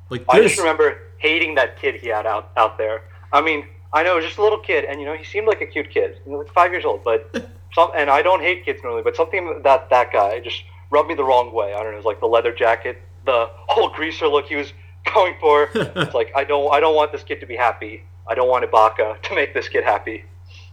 Like 0.09 0.25
I 0.29 0.41
just 0.41 0.59
remember 0.59 0.99
hating 1.19 1.55
that 1.55 1.79
kid 1.79 1.97
he 1.97 2.09
had 2.09 2.27
out 2.27 2.51
out 2.57 2.79
there. 2.79 3.03
I 3.33 3.43
mean, 3.43 3.67
I 3.93 4.03
know 4.03 4.15
it 4.15 4.17
was 4.17 4.25
just 4.25 4.39
a 4.39 4.43
little 4.43 4.59
kid, 4.59 4.85
and 4.87 4.99
you 4.99 5.07
know 5.07 5.15
he 5.15 5.25
seemed 5.25 5.47
like 5.47 5.61
a 5.61 5.67
cute 5.67 5.91
kid, 5.91 6.19
you 6.25 6.33
know, 6.33 6.39
like 6.39 6.53
five 6.53 6.73
years 6.73 6.85
old. 6.85 7.05
But 7.05 7.31
some, 7.75 7.91
and 7.95 8.09
I 8.09 8.23
don't 8.23 8.41
hate 8.41 8.65
kids 8.65 8.83
normally, 8.83 9.03
but 9.03 9.15
something 9.15 9.61
that 9.63 9.91
that 9.91 10.13
guy 10.13 10.41
just 10.41 10.65
rubbed 10.91 11.09
me 11.09 11.15
the 11.15 11.25
wrong 11.25 11.53
way. 11.53 11.75
I 11.75 11.83
don't 11.83 11.93
know. 11.93 11.93
It 11.93 11.97
was 11.97 12.05
like 12.07 12.21
the 12.21 12.27
leather 12.27 12.53
jacket, 12.53 13.01
the 13.27 13.51
whole 13.69 13.91
greaser 13.91 14.29
look 14.29 14.47
he 14.47 14.57
was 14.57 14.73
going 15.15 15.35
for. 15.41 15.69
it's 15.75 16.15
like 16.15 16.33
I 16.35 16.45
don't 16.45 16.73
I 16.73 16.81
don't 16.81 16.97
want 16.97 17.13
this 17.13 17.23
kid 17.23 17.39
to 17.41 17.47
be 17.47 17.57
happy. 17.57 18.03
I 18.27 18.35
don't 18.35 18.49
want 18.49 18.65
Ibaka 18.65 19.21
to 19.23 19.35
make 19.35 19.53
this 19.53 19.69
kid 19.69 19.85
happy. 19.85 20.25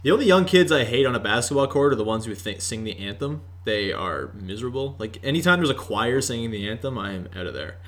The 0.02 0.10
only 0.12 0.26
young 0.26 0.44
kids 0.44 0.70
I 0.70 0.84
hate 0.84 1.06
on 1.06 1.14
a 1.14 1.20
basketball 1.20 1.66
court 1.66 1.92
are 1.92 1.96
the 1.96 2.04
ones 2.04 2.24
who 2.26 2.34
th- 2.34 2.60
sing 2.60 2.84
the 2.84 2.96
anthem. 2.98 3.42
They 3.64 3.92
are 3.92 4.30
miserable. 4.34 4.94
Like 4.98 5.18
anytime 5.24 5.58
there's 5.58 5.70
a 5.70 5.74
choir 5.74 6.20
singing 6.20 6.50
the 6.50 6.68
anthem, 6.68 6.96
I 6.96 7.12
am 7.12 7.28
out 7.36 7.46
of 7.46 7.54
there. 7.54 7.78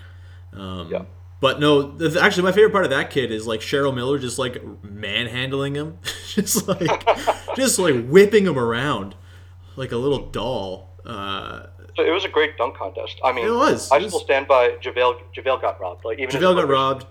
Um, 0.53 0.89
Yeah. 0.91 1.03
But 1.41 1.59
no, 1.59 1.93
th- 1.93 2.17
actually, 2.17 2.43
my 2.43 2.53
favorite 2.53 2.73
part 2.73 2.85
of 2.85 2.91
that 2.91 3.09
kid 3.11 3.31
is 3.31 3.47
like 3.47 3.61
Cheryl 3.61 3.95
Miller 3.95 4.19
just 4.19 4.39
like 4.39 4.63
manhandling 4.85 5.75
him, 5.75 5.99
just 6.29 6.69
like 6.69 7.09
just 7.57 7.79
like 7.79 8.07
whipping 8.09 8.45
him 8.47 8.59
around 8.59 9.15
like 9.77 9.91
a 9.93 9.97
little 9.97 10.27
doll. 10.31 10.91
Uh, 11.07 11.67
So 11.97 12.05
it 12.05 12.11
was 12.11 12.27
a 12.27 12.29
great 12.29 12.59
dunk 12.59 12.77
contest. 12.77 13.19
I 13.25 13.33
mean, 13.33 13.47
It 13.47 13.53
was. 13.53 13.91
I 13.91 13.97
It 13.97 14.03
was- 14.03 14.13
still 14.13 14.21
stand 14.25 14.49
by 14.49 14.73
JaVale. 14.83 15.19
JaVale 15.35 15.63
got 15.63 15.81
robbed. 15.81 16.05
Like 16.05 16.19
even 16.19 16.29
JaVale 16.35 16.57
got 16.57 16.69
robbed. 16.69 17.07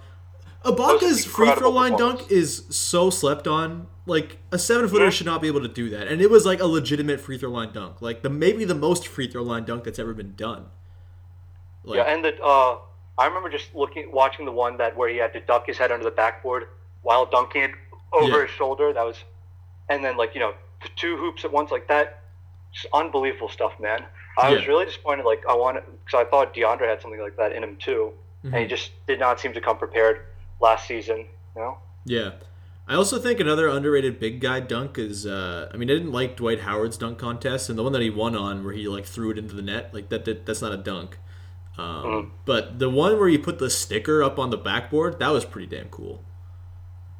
Ibaka's 0.63 1.25
free 1.25 1.51
throw 1.55 1.69
line 1.69 1.95
dunk 1.97 2.29
is 2.31 2.65
so 2.69 3.09
slept 3.09 3.47
on. 3.47 3.87
Like 4.05 4.39
a 4.51 4.57
seven 4.57 4.87
footer 4.89 5.11
should 5.11 5.27
not 5.27 5.39
be 5.41 5.47
able 5.47 5.61
to 5.61 5.67
do 5.67 5.89
that, 5.91 6.07
and 6.07 6.19
it 6.21 6.29
was 6.31 6.45
like 6.45 6.59
a 6.59 6.65
legitimate 6.65 7.21
free 7.21 7.37
throw 7.37 7.51
line 7.51 7.71
dunk, 7.71 8.01
like 8.01 8.23
the 8.23 8.29
maybe 8.29 8.65
the 8.65 8.73
most 8.75 9.07
free 9.07 9.27
throw 9.27 9.43
line 9.43 9.65
dunk 9.65 9.83
that's 9.83 9.99
ever 9.99 10.13
been 10.15 10.33
done. 10.35 10.65
Like, 11.83 11.97
Yeah, 11.97 12.03
and 12.03 12.25
the 12.25 12.35
uh, 12.43 12.79
I 13.19 13.27
remember 13.27 13.49
just 13.49 13.73
looking, 13.75 14.11
watching 14.11 14.45
the 14.45 14.51
one 14.51 14.77
that 14.77 14.97
where 14.97 15.09
he 15.09 15.17
had 15.17 15.31
to 15.33 15.39
duck 15.41 15.67
his 15.67 15.77
head 15.77 15.91
under 15.91 16.03
the 16.03 16.11
backboard 16.11 16.67
while 17.03 17.25
dunking 17.27 17.61
it 17.63 17.71
over 18.11 18.37
Yeah. 18.39 18.41
his 18.47 18.51
shoulder. 18.51 18.91
That 18.93 19.05
was, 19.05 19.17
and 19.89 20.03
then 20.03 20.17
like 20.17 20.33
you 20.33 20.39
know 20.39 20.53
the 20.81 20.89
two 20.95 21.15
hoops 21.15 21.45
at 21.45 21.51
once 21.51 21.69
like 21.69 21.87
that, 21.87 22.21
just 22.73 22.87
unbelievable 22.91 23.49
stuff, 23.49 23.79
man. 23.79 24.03
I 24.39 24.51
was 24.53 24.65
really 24.67 24.85
disappointed. 24.85 25.23
Like 25.25 25.43
I 25.47 25.53
wanted 25.53 25.83
because 26.03 26.25
I 26.25 26.29
thought 26.29 26.55
DeAndre 26.55 26.87
had 26.89 26.99
something 27.01 27.21
like 27.21 27.37
that 27.37 27.51
in 27.51 27.63
him 27.63 27.75
too, 27.75 28.11
and 28.43 28.55
he 28.55 28.61
Mhm. 28.65 28.69
just 28.69 28.91
did 29.05 29.19
not 29.19 29.39
seem 29.39 29.53
to 29.53 29.61
come 29.61 29.77
prepared 29.77 30.21
last 30.61 30.87
season. 30.87 31.25
You 31.55 31.61
know. 31.61 31.77
Yeah. 32.05 32.31
I 32.87 32.95
also 32.95 33.19
think 33.19 33.39
another 33.39 33.67
underrated 33.67 34.19
big 34.19 34.39
guy 34.41 34.59
dunk 34.61 34.97
is 34.97 35.25
uh 35.25 35.69
I 35.73 35.77
mean 35.77 35.89
I 35.91 35.93
didn't 35.93 36.11
like 36.11 36.37
Dwight 36.37 36.61
Howard's 36.61 36.97
dunk 36.97 37.19
contest 37.19 37.69
and 37.69 37.77
the 37.77 37.83
one 37.83 37.91
that 37.93 38.01
he 38.01 38.09
won 38.09 38.35
on 38.35 38.63
where 38.63 38.73
he 38.73 38.87
like 38.87 39.05
threw 39.05 39.29
it 39.31 39.37
into 39.37 39.53
the 39.55 39.61
net 39.61 39.93
like 39.93 40.09
that, 40.09 40.25
that 40.25 40.45
that's 40.45 40.61
not 40.61 40.71
a 40.71 40.77
dunk. 40.77 41.19
Um, 41.77 41.85
Mhm. 41.85 42.29
but 42.45 42.79
the 42.79 42.89
one 42.89 43.17
where 43.19 43.29
you 43.29 43.39
put 43.39 43.59
the 43.59 43.69
sticker 43.69 44.21
up 44.23 44.37
on 44.39 44.49
the 44.49 44.57
backboard 44.57 45.19
that 45.19 45.29
was 45.29 45.45
pretty 45.45 45.67
damn 45.67 45.87
cool. 45.89 46.23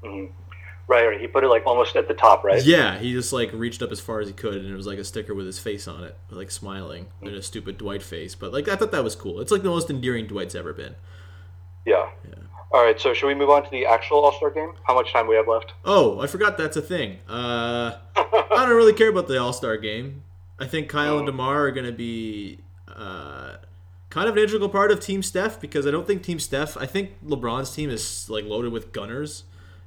Right, 0.04 1.06
right. 1.06 1.22
He 1.22 1.28
put 1.28 1.44
it 1.44 1.50
like 1.50 1.68
almost 1.68 1.96
at 1.96 2.08
the 2.08 2.16
top, 2.16 2.44
right? 2.44 2.64
Yeah, 2.66 2.98
he 2.98 3.12
just 3.12 3.32
like 3.32 3.52
reached 3.54 3.84
up 3.84 3.92
as 3.92 4.00
far 4.00 4.22
as 4.22 4.28
he 4.28 4.34
could 4.34 4.56
and 4.56 4.72
it 4.72 4.76
was 4.76 4.88
like 4.88 4.98
a 4.98 5.04
sticker 5.04 5.36
with 5.36 5.46
his 5.46 5.60
face 5.60 5.88
on 5.88 6.04
it, 6.04 6.18
like 6.32 6.50
smiling 6.50 7.08
and 7.22 7.36
a 7.36 7.44
stupid 7.44 7.78
Dwight 7.78 8.02
face. 8.02 8.34
But 8.34 8.52
like 8.54 8.68
I 8.68 8.76
thought 8.76 8.92
that 8.92 9.04
was 9.04 9.16
cool. 9.16 9.40
It's 9.40 9.52
like 9.52 9.62
the 9.62 9.70
most 9.70 9.90
endearing 9.92 10.26
Dwight's 10.26 10.56
ever 10.56 10.74
been. 10.74 10.96
Yeah. 11.86 12.10
All 12.72 12.84
right. 12.84 13.00
So 13.00 13.14
should 13.14 13.28
we 13.28 13.36
move 13.36 13.50
on 13.50 13.64
to 13.64 13.70
the 13.72 13.86
actual 13.86 14.20
All 14.20 14.32
Star 14.34 14.52
game? 14.52 14.74
How 14.84 14.94
much 14.94 15.12
time 15.12 15.28
we 15.28 15.36
have 15.36 15.48
left? 15.48 15.74
Oh, 15.86 16.20
I 16.20 16.28
forgot 16.28 16.58
that's 16.58 16.78
a 16.78 16.82
thing. 16.82 17.20
Uh, 17.28 17.98
I 18.16 18.66
don't 18.66 18.76
really 18.76 18.94
care 18.94 19.10
about 19.10 19.28
the 19.28 19.40
All 19.40 19.54
Star 19.54 19.78
game. 19.78 20.24
I 20.60 20.68
think 20.68 20.90
Kyle 20.90 21.18
and 21.18 21.26
DeMar 21.26 21.66
are 21.68 21.72
going 21.72 21.86
to 21.86 21.94
be 21.94 22.60
uh, 22.88 23.56
kind 24.10 24.28
of 24.28 24.36
an 24.36 24.44
integral 24.44 24.70
part 24.70 24.92
of 24.92 25.00
Team 25.00 25.24
Steph 25.24 25.60
because 25.62 25.88
I 25.88 25.92
don't 25.92 26.06
think 26.06 26.24
Team 26.24 26.40
Steph. 26.40 26.76
I 26.78 26.86
think 26.86 27.12
LeBron's 27.26 27.74
team 27.74 27.90
is 27.90 28.30
like 28.30 28.46
loaded 28.46 28.72
with 28.72 28.92
gunners 28.92 29.44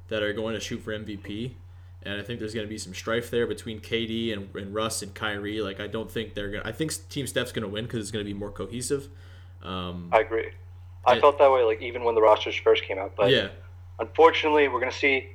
that 0.07 0.23
are 0.23 0.33
going 0.33 0.55
to 0.55 0.59
shoot 0.59 0.81
for 0.81 0.91
MVP, 0.91 1.51
and 2.01 2.19
I 2.19 2.23
think 2.23 2.39
there's 2.39 2.53
going 2.53 2.65
to 2.65 2.69
be 2.69 2.77
some 2.77 2.93
strife 2.93 3.29
there 3.29 3.45
between 3.45 3.79
KD 3.79 4.33
and, 4.33 4.53
and 4.55 4.73
Russ 4.73 5.01
and 5.01 5.13
Kyrie. 5.13 5.61
Like 5.61 5.79
I 5.79 5.87
don't 5.87 6.09
think 6.09 6.33
they're 6.33 6.49
going. 6.49 6.63
to 6.63 6.69
I 6.69 6.71
think 6.71 6.91
Team 7.09 7.27
Steph's 7.27 7.51
going 7.51 7.63
to 7.63 7.69
win 7.69 7.85
because 7.85 7.99
it's 7.99 8.11
going 8.11 8.25
to 8.25 8.31
be 8.31 8.37
more 8.37 8.51
cohesive. 8.51 9.09
Um, 9.61 10.09
I 10.11 10.19
agree. 10.19 10.51
I 11.05 11.13
Yeah. 11.15 11.21
felt 11.21 11.37
that 11.39 11.51
way 11.51 11.63
like 11.63 11.81
even 11.81 12.03
when 12.03 12.15
the 12.15 12.21
rosters 12.21 12.55
first 12.55 12.83
came 12.83 12.97
out, 12.97 13.13
but 13.15 13.29
yeah, 13.29 13.49
unfortunately, 13.99 14.67
we're 14.67 14.79
going 14.79 14.91
to 14.91 14.97
see 14.97 15.29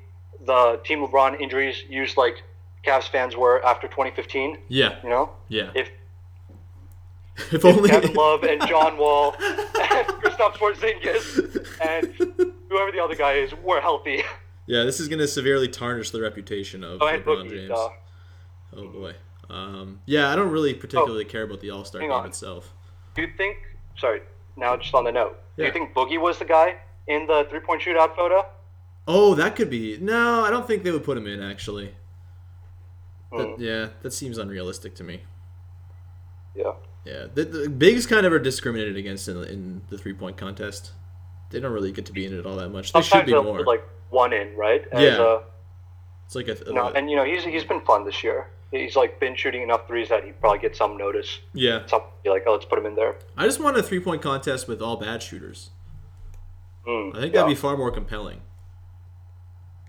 the 0.45 0.81
Team 0.85 1.01
LeBron 1.07 1.41
injuries 1.41 1.83
used 1.89 2.17
like 2.17 2.43
Cavs 2.87 3.09
fans 3.09 3.37
were 3.37 3.65
after 3.65 3.87
2015. 3.89 4.59
yeah, 4.69 4.97
You 5.03 5.09
know, 5.11 5.31
yeah. 5.49 5.71
if, 5.75 5.91
If 7.53 7.65
only 7.65 7.89
Kevin 7.89 8.15
Love 8.15 8.43
and 8.45 8.61
John 8.67 8.97
Wall 8.97 9.35
and 9.41 10.07
Kristaps 10.23 10.55
Porzingis 10.57 11.81
and 11.81 12.15
whoever 12.69 12.91
the 12.93 13.01
other 13.03 13.15
guy 13.15 13.35
is 13.35 13.53
were 13.63 13.81
healthy. 13.81 14.23
Yeah, 14.67 14.85
this 14.85 15.01
is 15.01 15.09
going 15.09 15.21
to 15.21 15.29
severely 15.29 15.69
tarnish 15.69 16.11
the 16.11 16.21
reputation 16.21 16.83
of 16.85 17.01
Oh, 17.01 17.07
LeBron 17.07 17.25
Boogie. 17.25 17.51
James. 17.51 17.71
Uh, 17.71 17.89
Oh 18.77 18.87
boy. 18.89 19.15
Um, 19.49 20.01
yeah, 20.05 20.31
I 20.31 20.37
don't 20.37 20.51
really 20.51 20.75
particularly 20.75 21.25
care 21.25 21.43
about 21.43 21.61
the 21.61 21.71
All 21.71 21.85
Star 21.87 22.03
game 22.03 22.11
on. 22.11 22.27
itself. 22.27 22.75
do 23.15 23.23
you 23.23 23.29
think? 23.37 23.57
Sorry. 23.99 24.21
Now, 24.59 24.77
just 24.77 24.93
on 24.95 25.05
the 25.05 25.13
note, 25.13 25.39
do 25.57 25.65
you 25.65 25.73
think 25.73 25.95
Boogie 25.95 26.21
was 26.21 26.39
the 26.39 26.45
guy 26.45 26.77
in 27.07 27.27
the 27.27 27.47
three-point 27.49 27.83
shootout 27.83 28.15
photo? 28.17 28.45
Oh, 29.07 29.35
that 29.37 29.57
could 29.57 29.71
be. 29.71 29.97
No, 30.01 30.45
I 30.45 30.51
don't 30.51 30.67
think 30.67 30.83
they 30.83 30.91
would 30.91 31.05
put 31.05 31.17
him 31.17 31.27
in 31.27 31.43
actually. 31.43 31.95
That- 33.33 33.47
Hmm. 33.57 33.61
yeah, 33.63 33.89
that 34.03 34.13
seems 34.13 34.39
unrealistic 34.39 34.95
to 34.97 35.05
me. 35.05 35.23
Yeah. 36.55 36.73
Yeah, 37.05 37.27
the, 37.33 37.45
the 37.45 37.69
bigs 37.69 38.07
kind 38.07 38.27
of 38.27 38.33
are 38.33 38.39
discriminated 38.39 38.97
against 38.97 39.29
in, 39.29 39.43
in 39.45 39.83
the 39.91 39.97
three 39.99 40.13
point 40.15 40.37
contest. 40.37 40.93
They 41.51 41.61
don't 41.61 41.73
really 41.73 41.93
get 41.93 42.05
to 42.07 42.13
be 42.13 42.27
in 42.27 42.39
it 42.39 42.45
all 42.45 42.57
that 42.57 42.71
much. 42.71 42.93
They 42.93 43.01
should 43.03 43.25
be 43.27 43.33
more. 43.33 43.65
like 43.65 43.83
one 44.11 44.33
in, 44.33 44.57
right? 44.57 44.87
As, 44.93 45.03
Yeah. 45.03 45.23
Uh, 45.23 45.43
it's 46.27 46.35
like 46.35 46.49
a, 46.49 46.57
you 46.67 46.75
know, 46.75 46.89
and 46.89 47.09
you 47.11 47.17
know 47.17 47.25
he's 47.25 47.45
he's 47.45 47.65
been 47.65 47.81
fun 47.83 48.05
this 48.05 48.23
year. 48.25 48.49
He's 48.71 48.97
like 48.97 49.19
been 49.19 49.35
shooting 49.35 49.63
enough 49.63 49.87
threes 49.87 50.11
that 50.11 50.25
he 50.25 50.33
probably 50.33 50.59
get 50.59 50.77
some 50.77 50.97
notice. 50.99 51.39
yeah. 51.55 51.87
Some 51.87 52.03
be 52.23 52.29
like, 52.31 52.45
oh, 52.47 52.53
let's 52.53 52.67
put 52.67 52.79
him 52.79 52.87
in 52.87 52.95
there. 52.95 53.17
I 53.37 53.45
just 53.47 53.61
want 53.61 53.77
a 53.79 53.83
three 53.83 54.01
point 54.01 54.21
contest 54.23 54.69
with 54.69 54.83
all 54.83 54.97
bad 54.97 55.23
shooters. 55.23 55.71
Mm, 56.87 57.17
I 57.17 57.21
think 57.21 57.35
yeah. 57.35 57.41
that'd 57.43 57.55
be 57.57 57.61
far 57.61 57.77
more 57.77 57.91
compelling. 57.91 58.41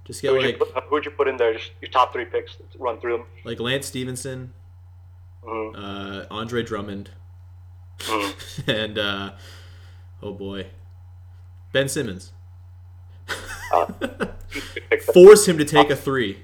Just 0.06 0.22
get 0.22 0.32
Who'd, 0.32 0.42
like 0.44 0.60
you 0.60 0.66
put, 0.66 0.84
who'd 0.86 1.06
you 1.06 1.12
put 1.12 1.28
in 1.28 1.38
there? 1.38 1.54
Just 1.54 1.72
your 1.82 1.92
top 1.92 2.14
three 2.14 2.26
picks. 2.26 2.58
Run 2.78 3.00
through 3.00 3.18
them. 3.18 3.26
like 3.44 3.60
Lance 3.60 3.86
Stephenson, 3.88 4.54
Mhm. 5.44 5.76
uh, 5.76 6.26
Andre 6.32 6.64
Drummond, 6.64 7.12
Mm. 8.00 8.68
and 8.68 8.98
uh, 8.98 9.32
oh 10.24 10.32
boy, 10.34 10.68
Ben 11.74 11.90
Simmons. 11.90 12.32
Them. 13.72 14.30
Force 15.14 15.48
him 15.48 15.58
to 15.60 15.66
take 15.66 15.90
a 15.92 15.96
three. 15.96 16.40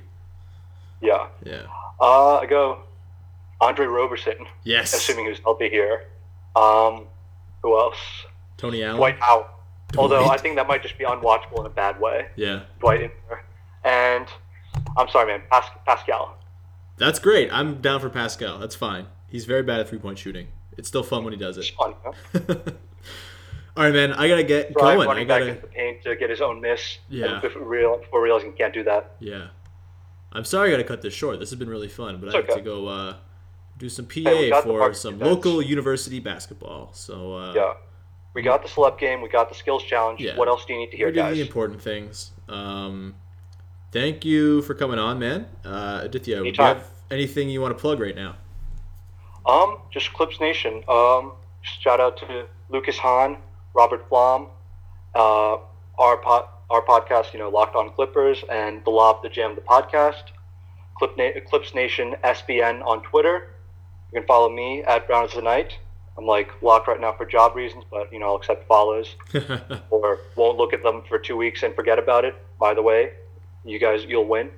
Yeah. 1.02 1.28
Yeah. 1.44 1.64
Uh, 2.00 2.38
I 2.38 2.46
go 2.46 2.80
Andre 3.62 3.86
Roberson, 3.86 4.36
Yes. 4.64 4.93
assuming 4.93 5.28
he's 5.28 5.39
healthy 5.39 5.70
here. 5.70 6.06
Um, 6.56 7.08
who 7.62 7.78
else? 7.78 7.98
Tony 8.58 8.84
Allen. 8.84 8.98
Dwight 8.98 9.20
Howard. 9.20 9.48
Although 9.98 10.26
I 10.26 10.38
think 10.38 10.56
that 10.56 10.68
might 10.68 10.82
just 10.82 10.98
be 10.98 11.04
unwatchable 11.06 11.60
in 11.60 11.66
a 11.66 11.70
bad 11.70 12.00
way. 12.02 12.28
Yeah. 12.36 12.64
Dwight 12.80 13.02
in 13.04 13.12
there. 13.30 13.46
And 13.84 14.28
I'm 14.98 15.08
sorry, 15.10 15.28
man. 15.28 15.43
Pas- 15.50 15.70
Pascal. 15.86 16.38
That's 16.98 17.20
great. 17.20 17.50
I'm 17.52 17.82
down 17.82 18.00
for 18.02 18.10
Pascal. 18.10 18.58
That's 18.60 18.76
fine. 18.76 19.08
He's 19.28 19.46
very 19.46 19.64
bad 19.64 19.80
at 19.80 19.89
three 19.89 20.00
point 20.00 20.18
shooting. 20.18 20.48
It's 20.78 20.88
still 20.88 21.04
fun 21.04 21.24
when 21.24 21.34
he 21.34 21.39
does 21.39 21.58
it. 21.58 21.62
It's 21.62 21.70
fun. 21.70 21.93
Know? 22.04 22.14
All 23.78 23.84
right, 23.84 23.93
man. 23.93 24.14
I 24.14 24.28
gotta 24.30 24.43
get 24.43 24.74
Drive 24.74 24.98
going. 24.98 25.10
I 25.10 25.14
back 25.22 25.28
gotta. 25.28 25.48
into 25.50 25.62
the 25.62 25.68
paint 25.68 26.04
to 26.04 26.16
get 26.16 26.30
his 26.30 26.41
own 26.41 26.62
miss. 26.62 26.98
Yeah. 27.10 27.34
And 27.34 27.41
before, 27.41 27.62
real, 27.64 27.98
before 27.98 28.22
realizing 28.22 28.52
he 28.52 28.58
can't 28.58 28.74
do 28.74 28.84
that. 28.86 29.16
Yeah. 29.20 29.48
I'm 30.36 30.46
sorry 30.46 30.70
I 30.70 30.72
gotta 30.72 30.84
cut 30.84 31.02
this 31.02 31.14
short. 31.14 31.40
This 31.40 31.50
has 31.50 31.58
been 31.60 31.70
really 31.70 31.88
fun, 31.88 32.20
but 32.20 32.28
It's 32.28 32.36
I 32.36 32.38
have 32.40 32.50
okay. 32.50 32.60
to 32.60 32.62
go 32.62 32.88
uh, 32.88 33.16
do 33.78 33.90
some 33.90 34.06
PA 34.06 34.22
got 34.24 34.64
the 34.64 34.70
for 34.70 34.94
some 34.94 35.16
events. 35.16 35.30
local 35.36 35.62
university 35.62 36.20
basketball. 36.20 36.92
So 36.94 37.36
uh, 37.36 37.54
Yeah. 37.54 37.74
We 38.34 38.42
got 38.42 38.62
the 38.64 38.68
celeb 38.68 38.98
game. 39.00 39.22
We 39.22 39.30
got 39.30 39.48
the 39.48 39.56
skills 39.56 39.84
challenge. 39.84 40.20
Yeah. 40.20 40.36
What 40.38 40.50
else 40.50 40.66
do 40.66 40.74
you 40.74 40.80
need 40.80 40.92
to 40.92 40.98
hear, 40.98 41.08
we're 41.08 41.14
doing 41.14 41.26
guys? 41.28 41.36
the 41.38 41.42
important 41.42 41.82
things. 41.82 42.32
Um, 42.50 43.16
thank 43.94 44.26
you 44.26 44.62
for 44.64 44.74
coming 44.74 45.00
on, 45.00 45.20
man. 45.20 45.48
Uh, 45.64 46.02
Adithya, 46.02 46.44
do 46.44 46.48
you 46.50 46.54
have 46.58 46.86
anything 47.10 47.50
you 47.50 47.62
want 47.62 47.76
to 47.78 47.80
plug 47.82 48.02
right 48.02 48.16
now? 48.16 48.36
Um, 49.46 49.78
just 49.90 50.12
Clips 50.14 50.42
Nation. 50.42 50.84
Um, 50.90 51.32
shout 51.62 52.02
out 52.02 52.18
to 52.18 52.46
Lucas 52.70 52.98
Hann, 52.98 53.38
Robert 53.74 54.06
Flom, 54.10 54.48
uh, 55.14 55.58
our 55.98 56.18
pod, 56.18 56.50
our 56.70 56.82
podcast, 56.82 57.34
you 57.34 57.39
know, 57.39 57.49
Locked 57.49 57.76
On 57.76 57.91
Clippers, 57.91 58.43
and 58.49 58.84
the 58.84 58.89
Lob, 58.89 59.24
the 59.24 59.30
Jam, 59.30 59.55
the 59.55 59.61
podcast. 59.61 60.24
Clip 60.97 61.18
Na- 61.18 61.39
Clips 61.49 61.74
Nation 61.76 62.16
SBN 62.24 62.86
on 62.86 63.01
Twitter. 63.03 63.51
You 64.11 64.20
can 64.20 64.28
follow 64.28 64.49
me 64.49 64.82
at 64.84 65.07
Brown 65.07 65.26
as 65.26 65.34
the 65.34 65.41
Night. 65.41 65.78
I'm 66.18 66.26
like 66.26 66.49
locked 66.61 66.88
right 66.88 66.99
now 66.99 67.11
for 67.11 67.26
job 67.26 67.55
reasons, 67.55 67.84
but 67.91 68.11
you 68.13 68.20
know 68.20 68.28
I'll 68.28 68.36
accept 68.36 68.66
follows 68.68 69.16
or 69.89 70.20
won't 70.38 70.57
look 70.57 70.72
at 70.72 70.82
them 70.82 71.03
for 71.09 71.20
two 71.20 71.36
weeks 71.36 71.63
and 71.63 71.76
forget 71.76 71.99
about 71.99 72.24
it. 72.24 72.36
By 72.57 72.74
the 72.74 72.82
way, 72.82 73.11
you 73.66 73.80
guys, 73.80 74.05
you'll 74.05 74.26
win. 74.26 74.49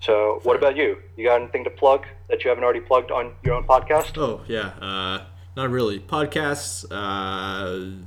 So, 0.00 0.40
what 0.44 0.56
about 0.56 0.76
you? 0.76 0.98
You 1.16 1.24
got 1.24 1.40
anything 1.40 1.64
to 1.64 1.70
plug 1.70 2.06
that 2.28 2.44
you 2.44 2.48
haven't 2.48 2.64
already 2.64 2.80
plugged 2.80 3.10
on 3.10 3.34
your 3.42 3.54
own 3.54 3.64
podcast? 3.64 4.16
oh 4.16 4.42
yeah, 4.46 4.68
uh, 4.80 5.24
not 5.56 5.70
really. 5.70 6.00
Podcasts. 6.00 6.86
Uh, 6.90 8.02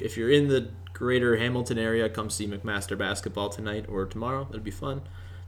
if 0.00 0.16
you're 0.16 0.30
in 0.30 0.48
the 0.48 0.70
greater 0.94 1.36
Hamilton 1.36 1.76
area, 1.76 2.08
come 2.08 2.30
see 2.30 2.46
McMaster 2.46 2.96
basketball 2.96 3.50
tonight 3.50 3.84
or 3.88 4.06
tomorrow. 4.06 4.44
That'd 4.44 4.64
be 4.64 4.70
fun. 4.70 5.02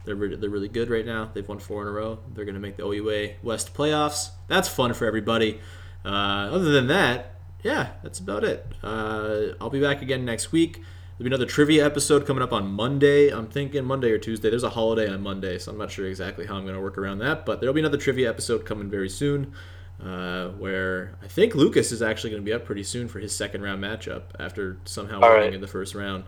They're 0.04 0.14
re- 0.14 0.36
they're 0.36 0.50
really 0.50 0.68
good 0.68 0.90
right 0.90 1.06
now. 1.06 1.30
They've 1.32 1.48
won 1.48 1.58
four 1.58 1.82
in 1.82 1.88
a 1.88 1.90
row. 1.90 2.18
They're 2.34 2.44
going 2.44 2.54
to 2.54 2.60
make 2.60 2.76
the 2.76 2.84
OUA 2.84 3.36
West 3.42 3.74
playoffs. 3.74 4.30
That's 4.48 4.68
fun 4.68 4.92
for 4.92 5.06
everybody. 5.06 5.60
Uh, 6.04 6.50
other 6.52 6.70
than 6.70 6.86
that, 6.88 7.34
yeah, 7.62 7.92
that's 8.02 8.18
about 8.20 8.44
it. 8.44 8.66
Uh, 8.82 9.54
I'll 9.60 9.70
be 9.70 9.80
back 9.80 10.02
again 10.02 10.24
next 10.24 10.52
week. 10.52 10.82
There'll 11.18 11.30
be 11.30 11.34
another 11.34 11.50
trivia 11.50 11.84
episode 11.84 12.26
coming 12.26 12.42
up 12.42 12.52
on 12.52 12.70
Monday. 12.70 13.30
I'm 13.30 13.48
thinking 13.48 13.84
Monday 13.84 14.10
or 14.10 14.18
Tuesday. 14.18 14.50
There's 14.50 14.62
a 14.62 14.70
holiday 14.70 15.08
on 15.08 15.22
Monday, 15.22 15.58
so 15.58 15.72
I'm 15.72 15.78
not 15.78 15.90
sure 15.90 16.06
exactly 16.06 16.46
how 16.46 16.56
I'm 16.56 16.62
going 16.62 16.74
to 16.74 16.80
work 16.80 16.98
around 16.98 17.18
that. 17.20 17.46
But 17.46 17.60
there'll 17.60 17.74
be 17.74 17.80
another 17.80 17.96
trivia 17.96 18.28
episode 18.28 18.66
coming 18.66 18.90
very 18.90 19.08
soon, 19.08 19.54
uh, 20.04 20.48
where 20.50 21.16
I 21.22 21.28
think 21.28 21.54
Lucas 21.54 21.92
is 21.92 22.02
actually 22.02 22.30
going 22.30 22.42
to 22.42 22.46
be 22.46 22.52
up 22.52 22.64
pretty 22.64 22.82
soon 22.82 23.08
for 23.08 23.18
his 23.18 23.34
second 23.34 23.62
round 23.62 23.82
matchup 23.82 24.22
after 24.38 24.78
somehow 24.84 25.16
All 25.20 25.30
winning 25.30 25.44
right. 25.44 25.54
in 25.54 25.60
the 25.60 25.66
first 25.66 25.94
round. 25.94 26.24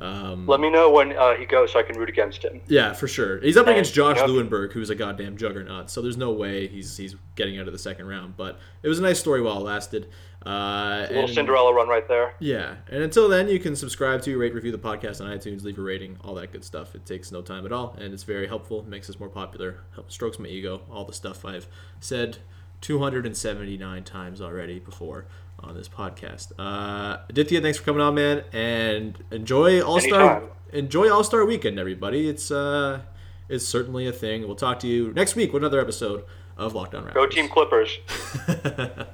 Um, 0.00 0.46
Let 0.48 0.58
me 0.58 0.68
know 0.70 0.90
when 0.90 1.12
uh, 1.16 1.34
he 1.36 1.44
goes 1.44 1.70
so 1.72 1.78
I 1.78 1.82
can 1.84 1.96
root 1.96 2.08
against 2.08 2.42
him. 2.44 2.60
yeah, 2.66 2.92
for 2.92 3.06
sure. 3.06 3.40
He's 3.40 3.56
up 3.56 3.66
And, 3.66 3.74
against 3.74 3.94
Josh 3.94 4.16
you 4.18 4.26
know- 4.26 4.32
Lewenberg, 4.32 4.72
who's 4.72 4.90
a 4.90 4.94
goddamn 4.96 5.36
juggernaut. 5.36 5.90
So 5.90 6.02
there's 6.02 6.16
no 6.16 6.32
way 6.32 6.66
he's 6.66 6.96
he's 6.96 7.14
getting 7.36 7.58
out 7.60 7.66
of 7.68 7.72
the 7.72 7.78
second 7.78 8.08
round. 8.08 8.36
But 8.36 8.58
it 8.82 8.88
was 8.88 8.98
a 8.98 9.02
nice 9.02 9.20
story 9.20 9.40
while 9.42 9.58
it 9.58 9.64
lasted. 9.64 10.08
Uh, 10.44 10.48
A 10.48 11.06
little 11.08 11.24
and- 11.26 11.30
Cinderella 11.34 11.72
run 11.72 11.86
right 11.88 12.08
there. 12.08 12.34
Yeah, 12.40 12.76
and 12.90 13.04
until 13.04 13.28
then, 13.28 13.46
you 13.48 13.60
can 13.60 13.76
subscribe 13.76 14.22
to, 14.22 14.36
rate, 14.36 14.54
review 14.54 14.72
the 14.72 14.78
podcast 14.78 15.20
on 15.24 15.30
iTunes, 15.30 15.62
leave 15.62 15.78
a 15.78 15.82
rating, 15.82 16.16
all 16.24 16.34
that 16.34 16.50
good 16.50 16.64
stuff. 16.64 16.96
It 16.96 17.06
takes 17.06 17.30
no 17.30 17.40
time 17.42 17.64
at 17.64 17.70
all, 17.70 17.94
and 18.00 18.12
it's 18.12 18.24
very 18.24 18.48
helpful. 18.48 18.82
Makes 18.88 19.08
us 19.08 19.20
more 19.20 19.28
popular. 19.28 19.76
Helps 19.94 20.14
strokes 20.14 20.40
my 20.40 20.48
ego. 20.48 20.82
All 20.90 21.04
the 21.04 21.12
stuff 21.12 21.44
I've 21.44 21.68
said 22.00 22.38
279 22.82 24.04
times 24.04 24.40
already 24.42 24.78
before 24.78 25.24
on 25.58 25.74
this 25.74 25.88
podcast. 25.88 26.52
Uh, 26.58 27.18
Adithya, 27.32 27.62
thanks 27.62 27.78
for 27.78 27.84
coming 27.84 28.02
on, 28.02 28.14
man, 28.14 28.44
and 28.52 29.22
enjoy 29.30 29.80
All 29.80 30.00
Star. 30.00 30.42
Enjoy 30.72 31.10
All 31.10 31.24
Star 31.24 31.46
Weekend, 31.46 31.78
everybody. 31.78 32.28
It's 32.28 32.50
uh, 32.50 33.00
it's 33.48 33.64
certainly 33.66 34.06
a 34.06 34.12
thing. 34.12 34.42
We'll 34.42 34.56
talk 34.56 34.78
to 34.80 34.86
you 34.88 35.12
next 35.14 35.34
week 35.36 35.52
with 35.52 35.62
another 35.62 35.80
episode 35.80 36.24
of 36.58 36.74
Locked 36.74 36.94
On 36.94 37.04
Raptors. 37.04 37.14
Go 37.14 37.26
Team 37.26 37.48
Clippers. 37.48 37.98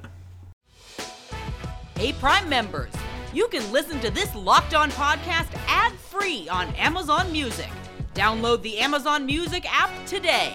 Hey, 1.98 2.12
Prime 2.12 2.48
members, 2.48 2.92
you 3.32 3.48
can 3.48 3.72
listen 3.72 3.98
to 3.98 4.10
this 4.12 4.32
Locked 4.36 4.72
On 4.72 4.88
podcast 4.92 5.48
ad 5.66 5.92
free 5.94 6.48
on 6.48 6.72
Amazon 6.76 7.32
Music. 7.32 7.68
Download 8.14 8.62
the 8.62 8.78
Amazon 8.78 9.26
Music 9.26 9.66
app 9.68 9.90
today. 10.06 10.54